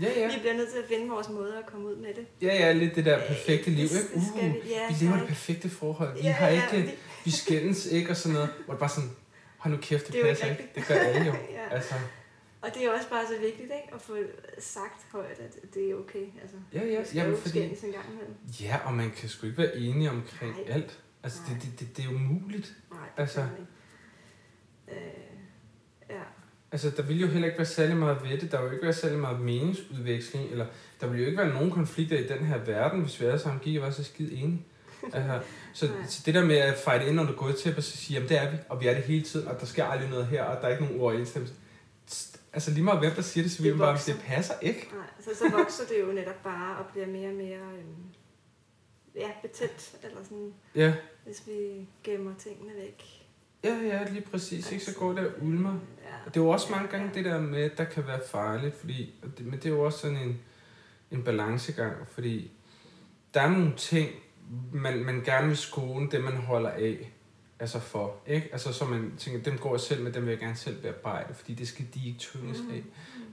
[0.00, 0.26] ja, ja.
[0.34, 2.26] Vi bliver nødt til at finde vores måde at komme ud med det.
[2.42, 4.16] Ja, ja, lidt det der perfekte Øh, liv, det- ikke?
[4.16, 6.14] Uh, vi- ja, vi lever det perfekte forhold.
[6.14, 8.48] Vi Ja, har ja, ikke, vi- vi skændes ikke og sådan noget.
[8.64, 9.10] Hvor det bare sådan,
[9.60, 10.74] hold nu kæft, det, Det er passer ikke ikke.
[10.74, 11.32] Det gør alle jo.
[11.58, 11.74] Ja.
[11.74, 11.94] Altså,
[12.60, 13.94] Og det er også bare så vigtigt, ikke?
[13.94, 14.16] At få
[14.58, 16.26] sagt højt, at det er okay.
[16.42, 18.34] Altså, ja, ja, jamen jo fordi, en gang imellem.
[18.60, 20.64] ja, og man kan sgu ikke være enige omkring Nej.
[20.74, 21.00] alt.
[21.22, 21.60] Altså, det, Nej.
[21.64, 22.74] det, det, det er umuligt.
[22.90, 23.40] Nej, det Altså.
[24.88, 24.96] Øh,
[26.10, 26.22] ja.
[26.72, 28.52] Altså, der ville jo heller ikke være særlig meget ved det.
[28.52, 30.50] Der ville jo ikke være særlig meget meningsudveksling.
[30.50, 30.66] Eller
[31.00, 33.60] der ville jo ikke være nogen konflikter i den her verden, hvis vi alle sammen
[33.60, 34.66] gik og var så skide enige.
[35.12, 35.40] Altså,
[35.72, 38.38] så, så det der med at fejle ind under gulvtæppet og så sige, jamen det
[38.42, 40.60] er vi, og vi er det hele tiden, og der sker aldrig noget her, og
[40.60, 41.54] der er ikke nogen overensstemmelse.
[42.52, 44.88] Altså lige meget hvem der siger det, så Det vil man bare, det passer ikke.
[44.96, 48.04] Nej, så, så vokser det jo netop bare og bliver mere og mere øhm,
[49.14, 50.94] ja, betændt, eller sådan, Ja,
[51.24, 53.02] hvis vi gemmer tingene væk.
[53.64, 54.72] ja, ja, lige præcis.
[54.72, 55.72] Ikke så går det og ulmer.
[55.72, 56.14] Ja.
[56.26, 59.14] Og det er jo også mange gange det der med, der kan være farligt, fordi,
[59.38, 60.40] det, men det er jo også sådan en,
[61.10, 62.50] en balancegang, fordi
[63.34, 64.10] der er nogle ting,
[64.72, 67.12] man, man gerne vil skone, det man holder af,
[67.60, 68.48] altså for, ikke?
[68.52, 71.34] Altså så man tænker, dem går jeg selv med, dem vil jeg gerne selv bearbejde,
[71.34, 72.70] fordi det skal de ikke tynges Mm.
[72.70, 72.82] af.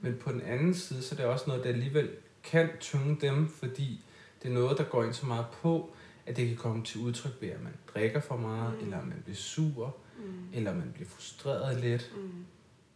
[0.01, 2.09] Men på den anden side, så er det også noget, der alligevel
[2.43, 4.01] kan tynge dem, fordi
[4.43, 5.93] det er noget, der går ind så meget på,
[6.25, 8.83] at det kan komme til udtryk ved, at man drikker for meget, Mm.
[8.85, 10.23] eller man bliver sur, Mm.
[10.53, 12.45] eller man bliver frustreret lidt, Mm.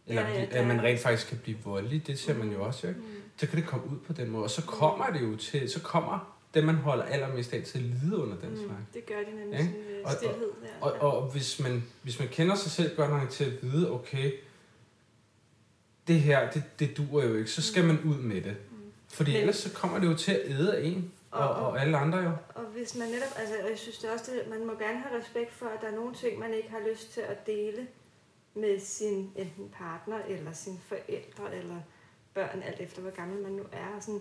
[0.06, 2.88] eller Ja, ja, at man rent faktisk kan blive voldelig, det ser man jo også,
[2.88, 3.00] ikke?
[3.00, 3.06] Mm.
[3.36, 5.80] Så kan det komme ud på den måde, og så kommer det jo til, så
[5.80, 8.56] kommer det, man holder allermest af til at lide under den Mm.
[8.56, 8.80] slags.
[8.94, 9.72] Det gør de nemlig Ikke?
[9.72, 10.50] sådan øh, Og- og- stillhed.
[10.62, 10.86] Der.
[10.86, 14.32] Og, og hvis, man, hvis man kender sig selv godt nok til at vide, okay,
[16.08, 18.56] det her, det, det duer jo ikke, så skal man ud med det.
[18.70, 18.76] Mm.
[19.08, 21.96] Fordi Men- ellers så kommer det jo til at æde en, og, Og- og alle
[21.98, 22.30] andre jo.
[22.54, 25.20] Og hvis man netop, altså og jeg synes det også, det, man må gerne have
[25.20, 27.86] respekt for, at der er nogle ting, man ikke har lyst til at dele
[28.54, 31.76] med sin enten partner, eller sine forældre, eller
[32.34, 33.96] børn, alt efter hvor gammel man nu er.
[33.96, 34.20] Og sådan.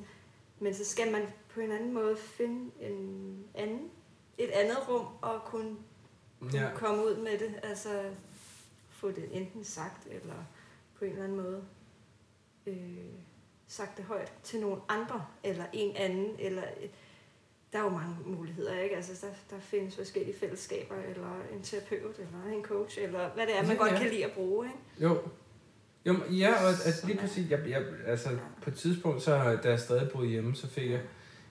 [0.62, 3.90] Men så skal man på en anden måde finde en anden,
[4.38, 5.76] et andet rum og kunne,
[6.40, 6.70] kunne Ja.
[6.76, 7.60] komme ud med det.
[7.64, 8.04] Altså
[8.90, 10.36] få det enten sagt, eller
[11.00, 11.64] på en eller anden måde
[12.68, 12.98] øh,
[13.68, 16.64] sagt det højt til nogle andre, eller en anden, eller
[17.74, 18.96] der er jo mange muligheder, ikke?
[18.96, 23.58] Altså, der, der findes forskellige fællesskaber, eller en terapeut, eller en coach, eller hvad det
[23.58, 23.98] er, man Ja, godt ja.
[23.98, 24.80] kan lide at bruge, ikke?
[25.14, 25.22] Jo.
[26.06, 28.30] Jo, ja, og altså, lige præcis, jeg, jeg, altså,
[28.62, 31.00] på et tidspunkt, så, da jeg stadig boede hjemme, så fik jeg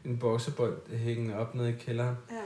[0.05, 2.17] en boksebold hængende op nede i kælderen.
[2.31, 2.37] Ja,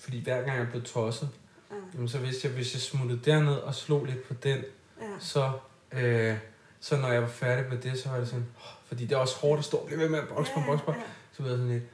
[0.00, 1.28] Fordi hver gang jeg blev tosset,
[1.70, 4.58] ja, jamen, så vidste jeg, hvis jeg smuttede derned og slog lidt på den,
[5.00, 5.06] ja.
[5.18, 5.52] så,
[5.92, 6.36] øh,
[6.80, 9.18] så når jeg var færdig med det, så var det sådan, oh, fordi det er
[9.18, 10.98] også hårdt at stå og blive ved med at bokse på ja, bokse på, ja.
[11.32, 11.84] så var jeg sådan lidt,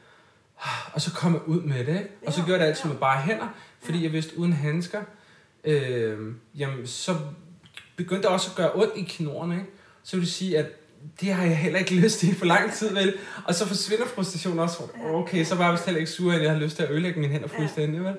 [0.59, 2.11] ah, og så kom jeg ud med det, ikke?
[2.27, 3.49] Og så gjorde jeg det altid med bare hænder,
[3.81, 5.03] fordi jeg vidste, uden handsker,
[5.65, 7.17] øh, jamen, så
[7.97, 9.67] begyndte også at gøre ondt i knorene, ikke?
[10.03, 10.67] Så vil det sige, at
[11.21, 13.19] det har jeg heller ikke lyst til for lang tid, vel?
[13.47, 14.83] Og så forsvinder frustrationen også.
[15.05, 17.21] Okay, så var jeg vist heller ikke sur, at jeg havde lyst til at ødelægge
[17.21, 18.17] mine hænder fuldstændig, vel?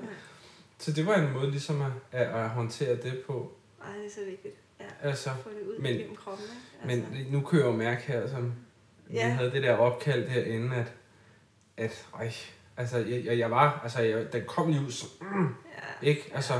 [0.79, 3.51] Så det var en måde ligesom at, at, at håndtere det på.
[3.81, 4.55] Ej, det er så vigtigt.
[4.79, 6.93] Ja, Altså, få det ud men- gennem kroppen, ikke?
[6.93, 8.53] Altså, men nu kan jeg jo mærke her, som
[9.07, 9.27] vi Ja.
[9.29, 10.91] havde det der opkald derinde, at,
[11.77, 12.31] at ej,
[12.77, 15.47] altså, jeg, jeg, jeg var, altså, jeg, den kom lige ud, så, mm,
[16.03, 16.31] ja, ikke?
[16.33, 16.53] Altså,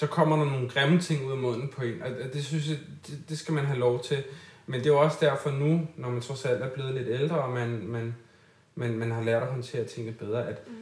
[0.00, 2.78] så kommer der nogle grimme ting ud af munden på en, og det synes jeg,
[3.06, 4.24] det, det skal man have lov til.
[4.66, 7.42] Men det er jo også derfor nu, når man trods alt er blevet lidt ældre,
[7.42, 8.14] og man, man,
[8.74, 10.74] man, man har lært at håndtere tingene bedre, at mm,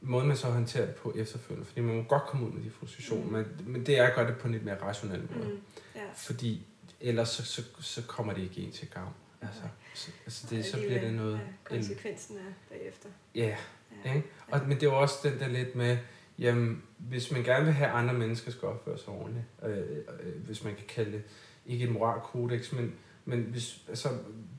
[0.00, 2.70] måden man så håndterer det på efterfølgende, fordi man må godt komme ud med de
[2.70, 3.32] frustrationer, Mm.
[3.32, 5.48] men, men det er at gøre det på en lidt mere rationel måde.
[5.48, 5.60] mm,
[5.96, 6.00] ja.
[6.16, 6.66] Fordi
[7.00, 9.12] ellers så, så, så kommer det ikke en til gavn.
[9.42, 9.62] Altså,
[9.94, 11.34] så, altså det, så bliver det noget...
[11.34, 13.08] Ja, konsekvensen er bagefter.
[13.34, 13.56] Ja,
[14.04, 14.14] Ja.
[14.14, 14.26] ikke?
[14.50, 15.98] Og, men det er jo også den der lidt med,
[16.38, 20.44] jamen, hvis man gerne vil have, at andre mennesker skal opføre sig ordentligt, øh, øh,
[20.46, 21.22] hvis man kan kalde det,
[21.66, 24.08] ikke et moralkodex, men, men hvis, altså,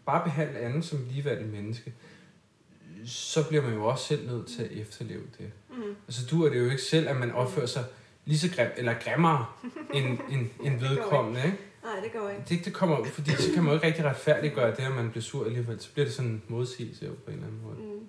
[0.05, 1.93] bare behandle anden som ligeværdig menneske,
[3.05, 5.51] så bliver man jo også selv nødt til at efterleve det.
[5.69, 5.95] Mm.
[6.07, 7.84] Altså, du er det jo ikke selv, at man opfører sig
[8.26, 9.45] lige så grim, eller grimmere
[9.93, 11.57] end, end, end vedkommende, ikke?
[11.84, 12.43] Nej, det går ikke.
[12.49, 15.21] Det, det kommer, fordi så kan man jo ikke rigtig retfærdiggøre det, at man bliver
[15.21, 15.80] sur alligevel.
[15.80, 18.07] Så bliver det sådan en modsigelse på en eller anden måde, Mm.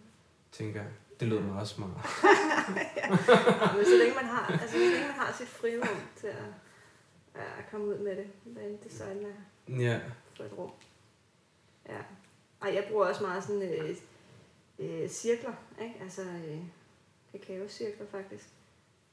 [0.52, 0.90] tænker jeg.
[1.20, 1.90] Det lød meget smart.
[2.96, 3.10] ja,
[3.76, 6.44] men så længe man har, altså, så længe man har sit frirum til at,
[7.34, 10.00] at komme ud med det, hvad end det så end er Ja,
[10.36, 10.70] for et rum.
[11.88, 11.98] Ja.
[12.60, 13.96] Og jeg bruger også meget sådan øh,
[14.78, 15.52] øh, cirkler,
[15.82, 15.94] ikke?
[16.02, 16.58] Altså øh,
[17.32, 18.44] kakaocirkler faktisk,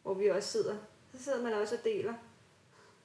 [0.03, 0.75] hvor vi også sidder.
[1.15, 2.13] Så sidder man også og deler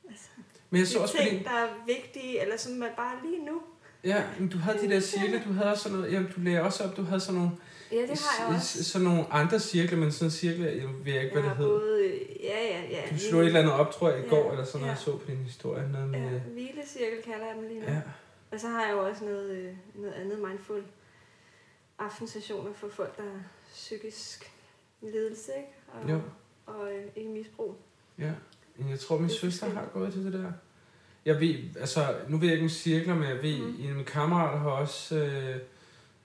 [0.08, 0.28] altså,
[0.70, 3.62] men jeg så også ting, fordi, der er vigtige, eller som man bare lige nu.
[4.04, 6.62] ja, men du havde de der cirkler, du havde også sådan noget, ja, du lagde
[6.62, 7.56] også op, du havde sådan nogle,
[7.92, 8.84] Ja, det har jeg også.
[8.84, 11.66] sådan nogle andre cirkler, men sådan cirkler, jeg ved ikke, hvad jeg det har hed.
[11.66, 12.12] både,
[12.42, 13.02] ja, ja, ja.
[13.10, 14.90] Du slog et eller andet op, tror jeg, i Ja, går, eller sådan noget, ja.
[14.90, 15.88] jeg så på din historie.
[15.92, 17.86] Noget med, Ja, hvilecirkel kalder jeg dem lige nu.
[17.86, 18.00] ja.
[18.50, 20.82] Og så har jeg jo også noget, øh, noget andet mindful
[21.98, 23.40] aftensessioner for folk, der har
[23.72, 24.52] psykisk
[25.02, 25.68] lidelse, ikke?
[25.92, 26.20] Og, Jo.
[26.66, 27.76] og øh, ikke misbrug.
[28.18, 28.32] Ja,
[28.76, 30.52] men jeg tror, min er søster har gået til det der.
[31.24, 33.76] Jeg ved, altså, nu ved jeg ikke om cirkler, men jeg ved, mm.
[33.80, 35.56] en af mine kammerater har også, øh,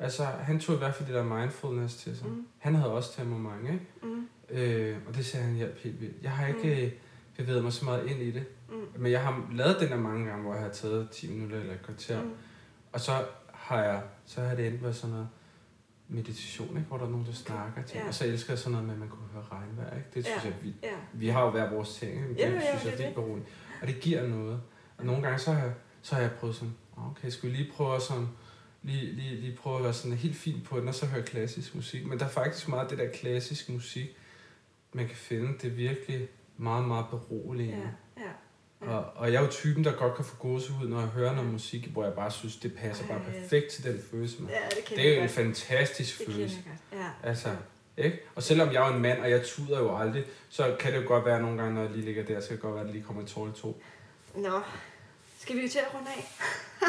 [0.02, 2.28] altså, han tog i hvert fald det der mindfulness til sig.
[2.28, 2.48] Mm.
[2.58, 3.86] Han havde også temperament, ikke?
[4.04, 4.28] Mm.
[4.50, 6.16] Øh, og det sagde han hjalp helt vildt.
[6.24, 7.44] Jeg har ikke mm.
[7.44, 9.02] bevæget mig så meget ind i det, Mm.
[9.02, 11.74] men jeg har lavet den der mange gange, hvor jeg har taget 10 minutter eller
[11.74, 12.32] et kvarter, mm.
[12.92, 13.12] Og så
[13.54, 15.28] har jeg, så har det endt med sådan noget,
[16.08, 16.88] meditation, ikke?
[16.88, 17.98] hvor der er nogen, der snakker til.
[17.98, 18.08] Ja.
[18.08, 19.96] Og så elsker jeg sådan noget med, at man kunne høre regnvejr.
[19.98, 20.08] Ikke?
[20.14, 20.50] Det synes Ja.
[20.50, 20.90] jeg, vi, Ja.
[21.14, 22.12] vi har jo hver vores ting.
[22.14, 22.28] Ikke?
[22.30, 23.46] Det Ja, ja, synes er jeg, det er beroligende.
[23.82, 24.62] Og det giver noget.
[24.98, 27.72] Og nogle gange, så har jeg, så har jeg prøvet sådan, okay, skal vi lige
[27.76, 28.28] prøve at sådan,
[28.84, 31.76] lige, lige, lige prøve at være sådan helt fint på den, og så høre klassisk
[31.76, 32.06] musik.
[32.06, 34.18] Men der er faktisk meget af det der klassisk musik,
[34.94, 35.54] man kan finde.
[35.62, 36.28] Det er virkelig
[36.58, 37.90] meget, meget beroligende.
[38.18, 38.22] Ja.
[38.24, 38.32] Ja.
[38.88, 41.52] Og, og jeg er jo typen, der godt kan få gåsehud, når jeg hører noget
[41.52, 44.42] musik, hvor jeg bare synes, det passer bare perfekt til den følelse.
[44.42, 44.52] Man.
[44.52, 46.58] Ja, det Det er jo en fantastisk Det følelse.
[46.94, 47.08] Ja.
[47.24, 47.50] Altså,
[47.98, 48.20] ikke?
[48.36, 51.08] Og selvom jeg er en mand, og jeg tuder jo aldrig, så kan det jo
[51.08, 52.88] godt være nogle gange, når jeg lige ligger der, så kan det godt være, at
[52.88, 53.82] der lige kommer et tål to.
[54.36, 54.62] Nå,
[55.42, 56.32] skal vi jo til at runde af?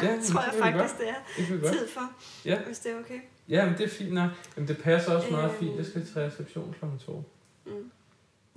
[0.02, 2.12] Ja, Det tror jeg faktisk, det er Det tid for,
[2.44, 2.62] Ja.
[2.64, 3.20] hvis det er okay.
[3.48, 4.30] Ja, men det er fint nok.
[4.56, 5.58] Jamen, det passer også meget Øhm.
[5.58, 5.78] fint.
[5.78, 6.84] Det skal til reception kl.
[7.06, 7.24] 2.
[7.66, 7.90] Mm.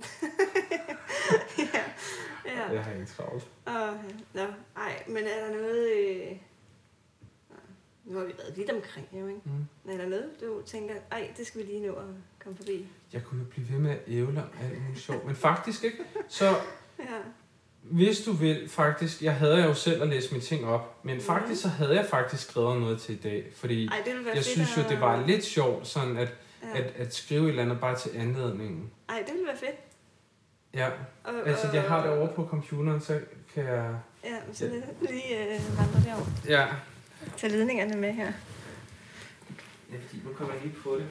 [1.58, 1.82] ja.
[2.46, 2.72] ja.
[2.72, 3.48] Jeg har ikke travlt.
[3.64, 3.98] Og,
[4.34, 4.42] nå,
[4.76, 5.92] ej, men er der noget...
[5.96, 6.36] Øh...
[8.04, 9.40] Nu har vi været vidt omkring, jo, ikke?
[9.44, 9.50] Mm.
[9.84, 12.04] Men er der noget, du tænker, ej, det skal vi lige nå at
[12.44, 12.88] komme forbi?
[13.12, 15.24] Jeg kunne jo blive ved med at ævle om alt muligt sjovt.
[15.26, 15.98] Men faktisk ikke.
[16.28, 16.46] Så
[16.98, 17.04] Ja.
[17.90, 21.24] Hvis du vil, faktisk, jeg havde jo selv at læse mine ting op, men Mhm.
[21.24, 24.44] faktisk så havde jeg faktisk skrevet noget til i dag, fordi Ej, det jeg fedt
[24.46, 26.28] synes jo, at- det var lidt sjovt, sådan at,
[26.74, 26.78] Ja.
[26.80, 28.90] at, at skrive et eller andet bare til anledningen.
[29.08, 29.76] Ej, det ville være fedt.
[30.74, 30.88] Ja,
[31.24, 33.20] Og, altså jeg har det over på computeren, så
[33.54, 33.94] kan jeg...
[34.24, 36.26] Ja, så lige, lige øh, vandre derover.
[36.48, 36.66] Ja.
[37.36, 38.32] Tag ledningerne med her.
[39.92, 41.06] Ja, fordi nu kommer jeg lige på det.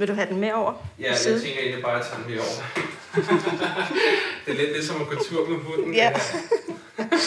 [0.00, 0.86] Vil du have den med over?
[0.98, 1.40] Ja, jeg Side?
[1.40, 2.64] tænker egentlig bare at tage den med over.
[4.46, 5.94] det er lidt ligesom at gå tur med hunden.
[5.94, 6.12] Ja.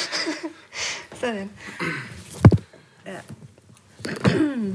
[1.22, 1.52] Sådan.
[3.06, 3.20] Ja.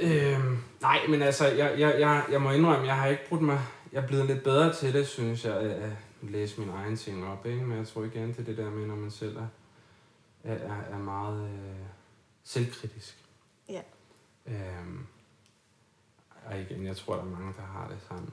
[0.00, 3.60] Øhm, nej, men altså, jeg, jeg, jeg, jeg må indrømme, jeg har ikke brugt mig...
[3.92, 5.90] Jeg er blevet lidt bedre til det, synes jeg, at
[6.22, 7.62] læse mine egne ting op, ikke?
[7.62, 9.46] Men jeg tror igen til det der med, når man selv er,
[10.44, 11.86] er, er, er meget øh,
[12.44, 13.16] selvkritisk.
[13.68, 13.80] Ja.
[14.46, 15.06] Øhm,
[16.50, 18.30] og igen, jeg tror, der er mange, der har det sådan.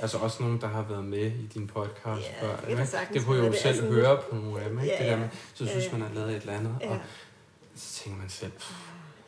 [0.00, 2.56] Altså også nogen, der har været med i din podcast Ja, før.
[2.56, 3.14] det ikke?
[3.14, 3.50] det kunne jeg jo.
[3.52, 4.92] Det selv sådan høre på nogle af dem, ikke?
[4.92, 5.92] Ja, det der med, så synes ja.
[5.92, 6.90] man har lavet et eller andet, Ja.
[6.90, 6.98] og
[7.74, 8.52] så tænker man selv,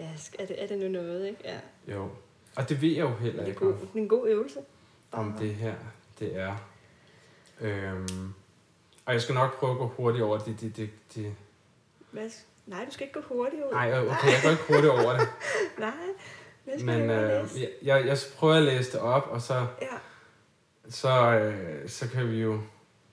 [0.00, 0.08] Ja,
[0.38, 1.40] er det, er det nu noget, ikke?
[1.44, 1.58] Ja.
[1.94, 2.08] jo.
[2.56, 4.58] Og det ved jeg jo heller Det er, ikke, det er en god øvelse.
[5.12, 5.74] om det her,
[6.18, 6.56] det er.
[7.60, 8.34] Øhm,
[9.06, 10.60] og jeg skal nok prøve at gå hurtigt over det.
[10.60, 11.34] det, det, det.
[12.10, 12.30] Hvad?
[12.66, 13.72] Nej, du skal ikke gå hurtigt ud.
[13.72, 15.28] Nej, okay, jeg går ikke hurtigt over det.
[15.78, 19.86] Nej, det Men øh, jeg, jeg, jeg prøver at læse det op, og så, Ja,
[20.88, 22.60] så, øh, så kan vi jo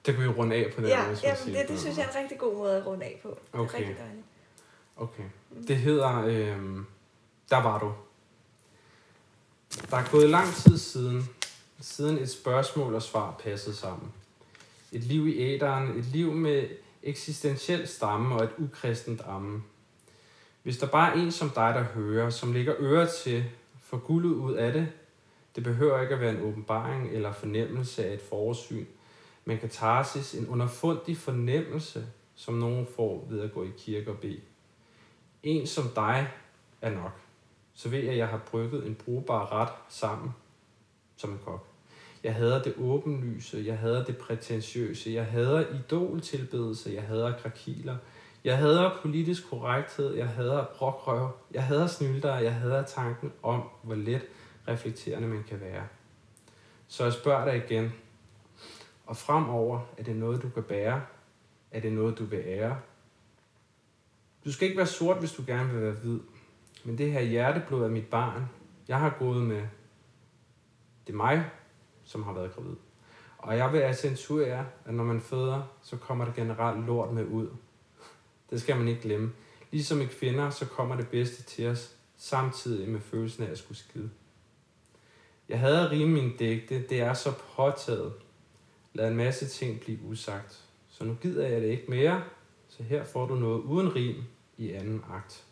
[0.06, 1.78] det kan vi jo runde af på den ja måde, hvis jamen, det, det den
[1.78, 3.30] synes jeg er en rigtig god måde at runde af på.
[3.30, 3.78] Det er Okay.
[3.78, 4.26] rigtig dejligt.
[4.98, 5.24] Okay.
[5.68, 6.58] Det hedder, øh,
[7.50, 7.94] der var du.
[9.92, 11.30] Der er gået lang tid siden,
[11.82, 14.12] siden et spørgsmål og svar passede sammen.
[14.92, 16.70] Et liv i æderen, et liv med
[17.04, 19.64] eksistentiel stamme og et ukristent amme.
[20.70, 23.46] Hvis der bare er en som dig, der hører, som lægger øre til,
[23.82, 24.88] får guldet ud af det,
[25.56, 28.86] det behøver ikke at være en åbenbaring eller fornemmelse af et forsyn,
[29.46, 32.06] men katarsis, en underfundig fornemmelse,
[32.36, 34.42] som nogen får ved at gå i kirke og bede.
[35.44, 36.28] En som dig
[36.82, 37.20] er nok.
[37.74, 40.32] Så ved jeg, at jeg har brygget en brugbar ret sammen
[41.18, 41.68] som en kok.
[42.24, 47.96] Jeg hader det åbenlyse, jeg hader det prætentiøse, jeg hader idoltilbedelse, jeg hader krakiler,
[48.44, 53.96] jeg hader politisk korrekthed, jeg hader brokrøv, jeg hader snylder, jeg hader tanken om, hvor
[53.96, 54.22] let
[54.68, 55.84] reflekterende man kan være.
[56.88, 57.92] Så jeg spørger dig igen,
[59.06, 61.02] og fremover er det noget, du kan bære?
[61.72, 62.80] Er det noget, du vil ære?
[64.46, 66.20] Du skal ikke være sort, hvis du gerne vil være hvid.
[66.84, 68.50] Men det her hjerteblod er mit barn.
[68.88, 69.62] Jeg har gået med.
[71.08, 71.50] Det er mig,
[72.04, 72.76] som har været gravid.
[73.38, 77.48] Og jeg vil accentuere, at når man føder, så kommer der generelt lort med ud.
[78.50, 79.32] Det skal man ikke glemme.
[79.72, 83.78] Ligesom i kvinder, så kommer det bedste til os, samtidig med følelsen af at skulle
[83.78, 84.10] skide.
[85.50, 88.14] Jeg havde at rime mine digte, det er så påtaget.
[88.94, 90.66] Lad en masse ting blive usagt.
[90.90, 92.24] Så nu gider jeg det ikke mere,
[92.70, 94.24] så her får du noget uden rim
[94.58, 95.46] i anden akt.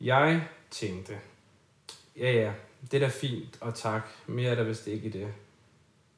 [0.00, 1.20] Jeg tænkte,
[2.16, 2.52] ja ja,
[2.90, 5.34] det er da fint, og tak, mere er der vist ikke i det.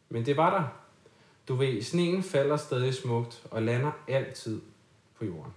[0.08, 0.87] Men det var der.
[1.48, 4.60] Du ved, sneen falder stadig smukt og lander altid
[5.18, 5.52] på jorden.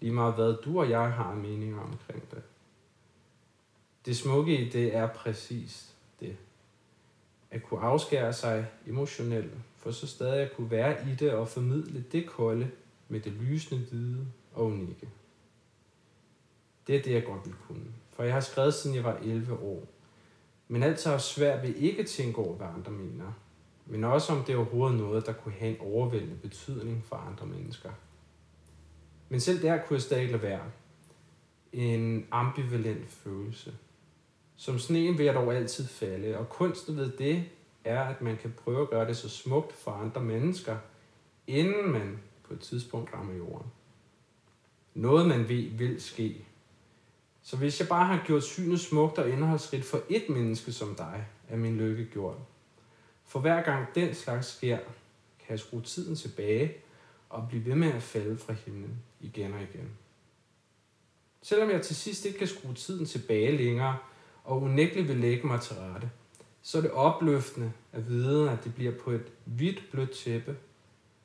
[0.00, 2.42] Lige meget hvad du og jeg har meninger omkring det.
[4.06, 6.36] Det smukke i det er præcis det.
[7.50, 12.04] At kunne afskære sig emotionelt, for så stadig at kunne være i det og formidle
[12.12, 12.70] det kolde
[13.08, 15.08] med det lysende hvide og unikke.
[16.86, 17.92] Det er det, jeg godt vil kunne.
[18.12, 19.86] For jeg har skrevet, siden jeg var 11 år.
[20.68, 23.32] Men altid har svært ved ikke at tænke over, hvad andre mener.
[23.86, 27.46] Men også om det er overhovedet noget, der kunne have en overvældende betydning for andre
[27.46, 27.90] mennesker.
[29.28, 30.62] Men selv der kunne jeg stadig lade være.
[31.72, 33.74] En ambivalent følelse.
[34.56, 37.44] Som sneen vil jeg dog altid falde, og kunsten ved det
[37.84, 40.76] er, at man kan prøve at gøre det så smukt for andre mennesker,
[41.46, 42.18] inden man
[42.48, 43.66] på et tidspunkt rammer jorden.
[44.94, 46.46] Noget man ved vil ske.
[47.42, 51.26] Så hvis jeg bare har gjort synet smukt og indholdsrigt for et menneske som dig,
[51.48, 52.36] er min lykke gjort.
[53.24, 54.78] For hver gang den slags sker,
[55.38, 56.74] kan jeg skrue tiden tilbage
[57.28, 59.90] og blive ved med at falde fra himlen igen og igen.
[61.42, 63.98] Selvom jeg til sidst ikke kan skrue tiden tilbage længere,
[64.44, 66.10] og unægteligt vil lægge mig til rette,
[66.62, 70.56] så er det opløftende at vide, at det bliver på et hvidt blødt tæppe,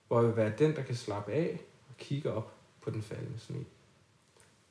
[0.07, 3.39] hvor jeg vil være den, der kan slappe af og kigge op på den faldende
[3.39, 3.65] sne.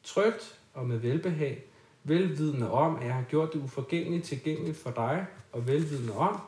[0.02, 1.64] Trygt og med velbehag,
[2.04, 6.40] velvidende om, at jeg har gjort det uforgængeligt tilgængeligt for dig, og velvidende om,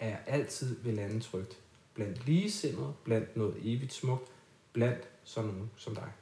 [0.00, 1.58] at jeg altid vil lande trygt.
[1.94, 4.30] Blandt ligesindede, blandt noget evigt smukt,
[4.72, 6.12] blandt sådan nogen som dig.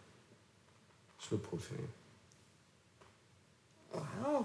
[1.21, 1.91] Slut på finalen.
[3.95, 4.45] Wow.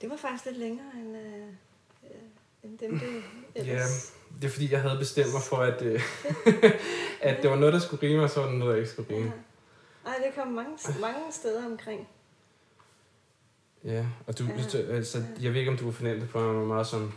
[0.00, 1.48] Det var faktisk lidt længere end, øh,
[2.04, 2.10] øh,
[2.62, 3.22] end dem, det
[3.54, 4.14] ellers...
[4.30, 6.02] Ja, det er fordi, jeg havde bestemt mig for, at, øh,
[7.20, 9.16] at det var noget, der skulle rime, og så var det noget, der ikke skulle
[9.16, 9.32] rime.
[10.04, 10.10] Ja.
[10.10, 12.08] Ej, det kom mange, mange steder omkring.
[13.84, 14.78] Ja, og du, Ja.
[14.78, 14.78] ja.
[14.94, 17.12] altså, jeg ved ikke, om du kunne fornemme det på mig, meget sådan,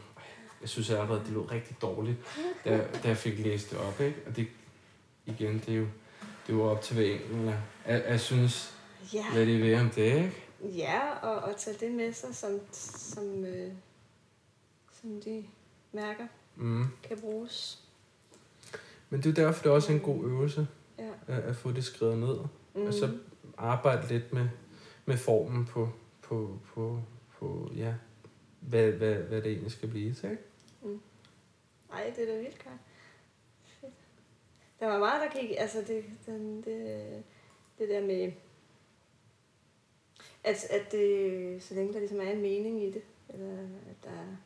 [0.61, 2.17] jeg synes allerede, det lød rigtig dårligt,
[2.65, 4.17] da, da jeg fik læst det op, ikke?
[4.27, 4.47] Og det,
[5.25, 5.87] igen, det er jo,
[6.47, 7.55] det er jo op til hver enkelt,
[7.87, 8.75] jeg, jeg, synes,
[9.13, 10.33] Ja, hvad de ved om det, ikke?
[10.63, 13.71] ja og, og tage det med sig, som, som, øh,
[15.01, 15.45] som de
[15.91, 16.85] mærker Mm.
[17.03, 17.79] kan bruges.
[19.09, 20.67] Men det er derfor, det er også en god øvelse,
[20.99, 21.09] Ja.
[21.27, 22.37] at, at få det skrevet ned,
[22.75, 22.81] Mm.
[22.87, 23.17] og så
[23.57, 24.49] arbejde lidt med,
[25.05, 25.89] med formen på,
[26.21, 27.01] på, på,
[27.39, 27.93] på ja,
[28.59, 30.43] hvad, hvad, hvad det egentlig skal blive til, ikke?
[31.93, 32.79] Ej, det er da vildt godt.
[33.81, 33.93] Fedt.
[34.79, 37.23] Der var meget, der gik, altså det, den, det,
[37.77, 38.31] det der med,
[40.43, 44.37] at, at det, så længe der ligesom er en mening i det, eller at der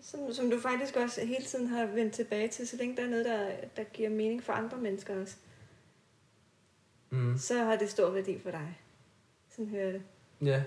[0.00, 3.08] som, som du faktisk også hele tiden har vendt tilbage til, så længe der er
[3.10, 5.36] noget, der, der giver mening for andre mennesker også,
[7.10, 7.38] Mm.
[7.38, 8.78] så har det stor værdi for dig.
[9.48, 10.02] Sådan hører jeg det.
[10.46, 10.62] Ja,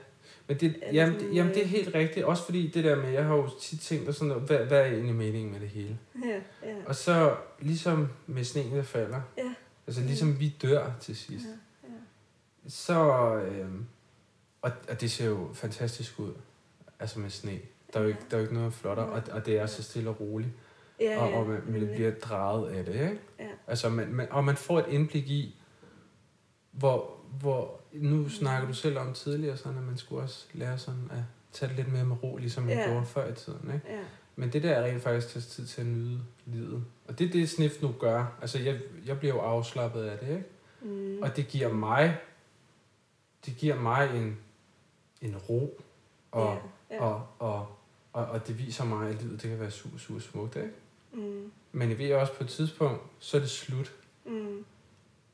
[0.52, 2.26] men det, Er det jamen, sådan, det, jamen, det er øh, helt rigtigt.
[2.26, 4.80] Også fordi det der med, jeg har jo tit tænkt, og sådan, noget, hvad, hvad
[4.82, 5.98] er egentlig meningen med det hele?
[6.26, 6.30] Ja,
[6.70, 6.76] ja.
[6.86, 9.54] Og så ligesom med sneen, der falder, Ja.
[9.88, 11.94] altså ligesom vi dør til sidst, Ja, ja.
[12.68, 13.86] så, øhm,
[14.62, 16.34] og, og det ser jo fantastisk ud,
[17.00, 17.60] altså med sne.
[17.94, 19.84] Der er jo ikke, der er jo ikke noget flottere, og, og det er så
[19.84, 20.52] stille og roligt,
[21.00, 21.96] Ja, og, ja, og man, man nemlig.
[21.96, 23.20] bliver draget af det, ikke?
[23.40, 23.48] Ja.
[23.68, 25.56] Altså, man, man, og man får et indblik i,
[26.72, 31.08] hvor, hvor, nu snakker du selv om tidligere, sådan, at man skulle også lære sådan
[31.12, 32.86] at tage det lidt mere med ro, ligesom man Ja.
[32.90, 33.94] gjorde før i tiden, ikke?
[33.94, 34.00] Ja.
[34.36, 36.86] Men det der er rent faktisk tager tid til at nyde livet.
[37.08, 38.26] Og det er det, snift nu gør.
[38.42, 40.44] Altså, jeg, jeg bliver jo afslappet af det, ikke?
[40.82, 41.22] Mm.
[41.22, 42.18] Og det giver mig,
[43.46, 44.38] det giver mig en,
[45.22, 45.82] en ro,
[46.32, 46.58] og,
[46.92, 47.04] ja, ja.
[47.04, 47.68] og, og,
[48.14, 50.70] og, og det viser mig, at livet det kan være super, super smukt, ikke?
[51.14, 51.52] Mm.
[51.72, 53.92] Men jeg ved også på et tidspunkt, så er det slut.
[54.26, 54.66] Mm.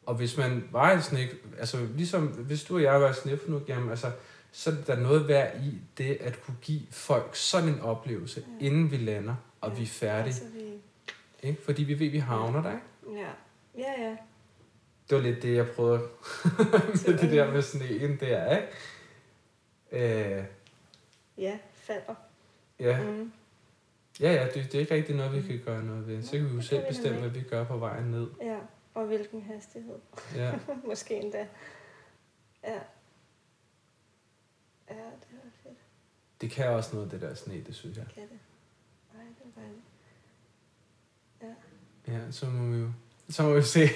[0.08, 1.28] Og hvis man var en snik,
[1.60, 4.12] altså ligesom hvis du og jeg var snif nu, jamen altså,
[4.52, 8.66] så er der noget værd i det at kunne give folk sådan en oplevelse, Ja.
[8.66, 10.26] inden vi lander, og Ja, vi er færdige.
[10.26, 11.48] Altså, vi...
[11.48, 11.62] Ikke?
[11.62, 13.22] Fordi vi ved, vi havner der, ikke?
[13.22, 13.30] Ja,
[13.78, 14.16] ja, ja.
[15.10, 16.02] Det var lidt det, jeg prøvede
[17.08, 18.68] med det der med sneen der, ikke?
[20.38, 20.44] Øh,
[21.38, 22.16] Ja, falder.
[22.80, 23.32] ja, Mm.
[24.20, 26.24] ja, ja det, det er ikke rigtig noget, vi kan gøre noget ved.
[26.24, 28.28] Så kan vi jo selv bestemme, hvad vi gør på vejen ned.
[28.42, 28.58] Ja,
[28.98, 29.96] og hvilken hastighed.
[30.36, 30.52] Ja.
[30.88, 31.48] Måske endda.
[32.64, 32.74] Ja.
[34.90, 35.78] Ja, det var fedt.
[36.42, 38.06] Det kan også noget, det der sne, det synes jeg.
[38.14, 38.40] Kan det?
[39.14, 39.84] Nej, det var dejligt.
[42.08, 42.90] Ja, så må vi jo,
[43.30, 43.80] så må vi se.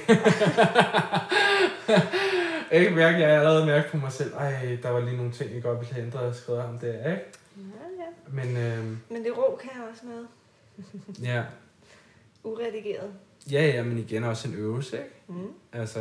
[2.71, 5.31] jeg kan mærke, jeg har allerede mærket på mig selv, ej, der var lige nogle
[5.31, 7.05] ting, jeg godt ville have ændret og skrevet om det, ikke?
[7.05, 7.19] Ja,
[7.99, 8.07] ja.
[8.27, 10.27] Men øh, Men det ro kan også noget.
[11.21, 11.43] ja,
[12.43, 13.13] Uredigeret.
[13.51, 15.15] Ja, ja, men igen også en øvelse, ikke?
[15.27, 15.53] Mm.
[15.73, 15.99] Altså,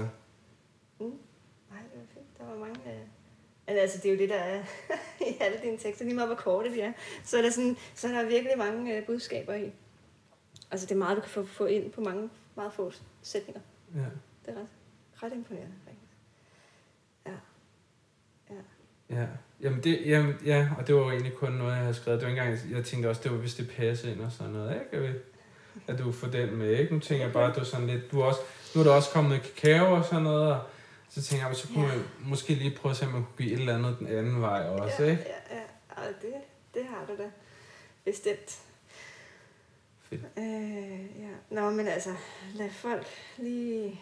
[1.70, 2.38] Nej, det var fedt.
[2.38, 2.80] Der var mange...
[2.86, 3.00] Øh...
[3.66, 4.62] Men altså, det er jo det, der er
[5.30, 6.92] i alle dine tekster, lige meget hvor korte de er.
[7.24, 9.72] Så er der, sådan, så er der virkelig mange øh, budskaber i.
[10.70, 12.92] Altså, det er meget, du kan få, få ind på mange, meget få
[13.22, 13.60] sætninger.
[13.94, 14.00] ja.
[14.46, 14.66] Det er ret,
[15.22, 16.12] ret imponerende, faktisk.
[17.26, 17.32] Ja.
[19.10, 19.26] Ja,
[19.60, 22.20] jamen det, jamen, ja, og det var jo egentlig kun noget, jeg havde skrevet.
[22.20, 24.52] Det var ikke engang, jeg tænkte også, det var, hvis det passer ind og sådan
[24.52, 25.20] noget, ikke?
[25.90, 26.94] At du får den med, ikke?
[26.94, 28.40] Nu tænker jeg bare, at du er sådan lidt, du er også,
[28.74, 30.62] nu er der også kommet kakao og sådan noget, og
[31.08, 33.52] så tænker jeg, så kunne man måske lige prøve at se, om man kunne give
[33.52, 35.22] et eller andet den anden vej også, ja, ikke?
[35.50, 35.62] Ja, ja.
[35.96, 36.34] Og det,
[36.74, 37.30] det har du da.
[38.04, 38.62] Bestemt.
[40.02, 40.22] Fedt.
[40.38, 41.30] Øh, ja.
[41.50, 42.14] Nå, men altså,
[42.54, 43.06] lad folk
[43.38, 44.00] lige...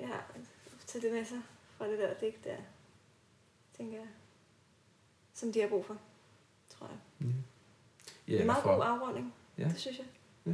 [0.00, 0.08] Ja,
[0.86, 1.38] tage det med sig
[1.78, 2.56] fra det der digt der,
[3.76, 4.06] tænker jeg.
[5.34, 5.96] Som de har brug for,
[6.78, 6.98] tror jeg.
[7.20, 7.26] Ja.
[8.28, 9.64] Ja, det er en meget god afrunding, Ja.
[9.64, 10.06] det synes jeg.
[10.46, 10.52] Ja,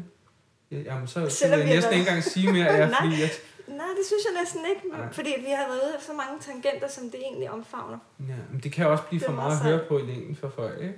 [0.71, 2.95] jamen, så, så Selvom vil vi jeg næsten været- ikke engang sige mere, ja, Nej.
[3.03, 3.31] fordi jeg,
[3.69, 5.13] Nej, det synes jeg næsten ikke, Nej.
[5.13, 7.99] fordi vi har været ude af så mange tangenter, som det egentlig omfavner.
[8.29, 10.03] ja, men det kan også blive Det for er meget at meget høre på i
[10.03, 10.95] længden for folk, ikke?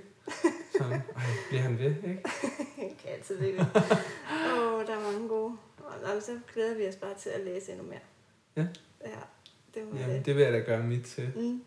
[0.78, 2.22] Sådan, ej, bliver han ved, ikke?
[3.02, 3.58] Kan altid det.
[3.60, 5.52] Åh, oh, der er mange gode.
[5.78, 7.98] Og så glæder vi os bare til at læse endnu mere.
[8.56, 8.66] Ja.
[9.04, 9.16] Ja,
[9.74, 10.26] det må Jamen, det.
[10.26, 11.32] det vil jeg da gøre mit til.
[11.36, 11.62] Mm.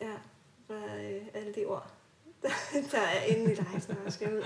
[0.00, 0.12] Ja,
[0.66, 1.90] for øh, alle de ord,
[2.42, 2.48] der,
[2.92, 4.42] der er inde i dig, når jeg skal ud.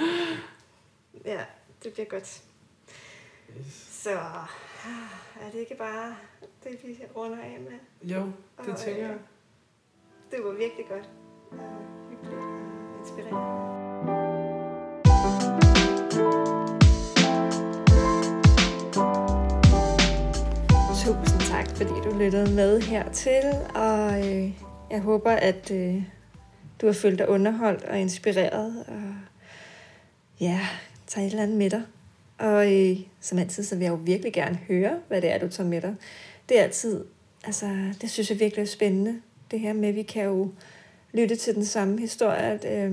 [1.25, 1.41] Ja,
[1.85, 2.43] det bliver godt.
[3.59, 3.89] Yes.
[3.91, 4.11] Så
[5.41, 6.16] er det ikke bare
[6.65, 8.11] det, vi runder af med?
[8.11, 9.19] Jo, det Og, tænker øh, jeg.
[10.31, 11.09] Det var virkelig godt.
[12.11, 14.53] Hyggeligt og inspirerende.
[21.05, 23.43] Tusind tak, fordi du lyttede med hertil,
[23.74, 24.53] og øh,
[24.91, 26.03] jeg håber, at øh,
[26.81, 29.15] du har følt dig underholdt og inspireret, og
[30.41, 30.61] ja,
[31.07, 31.83] tager et eller andet med dig.
[32.43, 35.48] Og øh, som altid, så vil jeg jo virkelig gerne høre, hvad det er, du
[35.48, 35.94] tager med dig.
[36.48, 37.05] Det er altid,
[37.44, 39.20] altså, det synes jeg virkelig er spændende,
[39.51, 40.52] det her med, at vi kan jo
[41.12, 42.93] lytte til den samme historie, at, øh,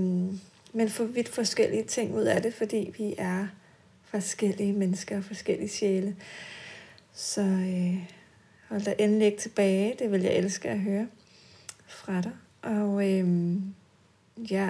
[0.74, 3.48] men få vidt forskellige ting ud af det, fordi vi er
[4.04, 6.16] forskellige mennesker og forskellige sjæle.
[7.14, 8.10] Så øh,
[8.68, 9.96] hold dig endelig ikke tilbage.
[10.00, 11.08] Det vil jeg elske at høre
[11.88, 12.32] fra dig.
[12.62, 13.56] Og øh,
[14.52, 14.70] ja,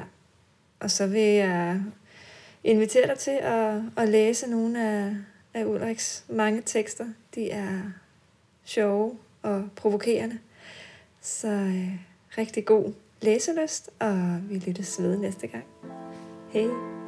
[0.80, 1.82] og så vil jeg
[2.64, 5.16] invitere dig til at, at læse nogle af,
[5.54, 7.06] af Ulriks mange tekster.
[7.36, 7.80] De er
[8.64, 10.40] sjove og provokerende.
[11.22, 11.90] Så øh,
[12.38, 15.66] rigtig god læselyst, og vi lyttes ved næste gang.
[16.50, 16.99] Hej.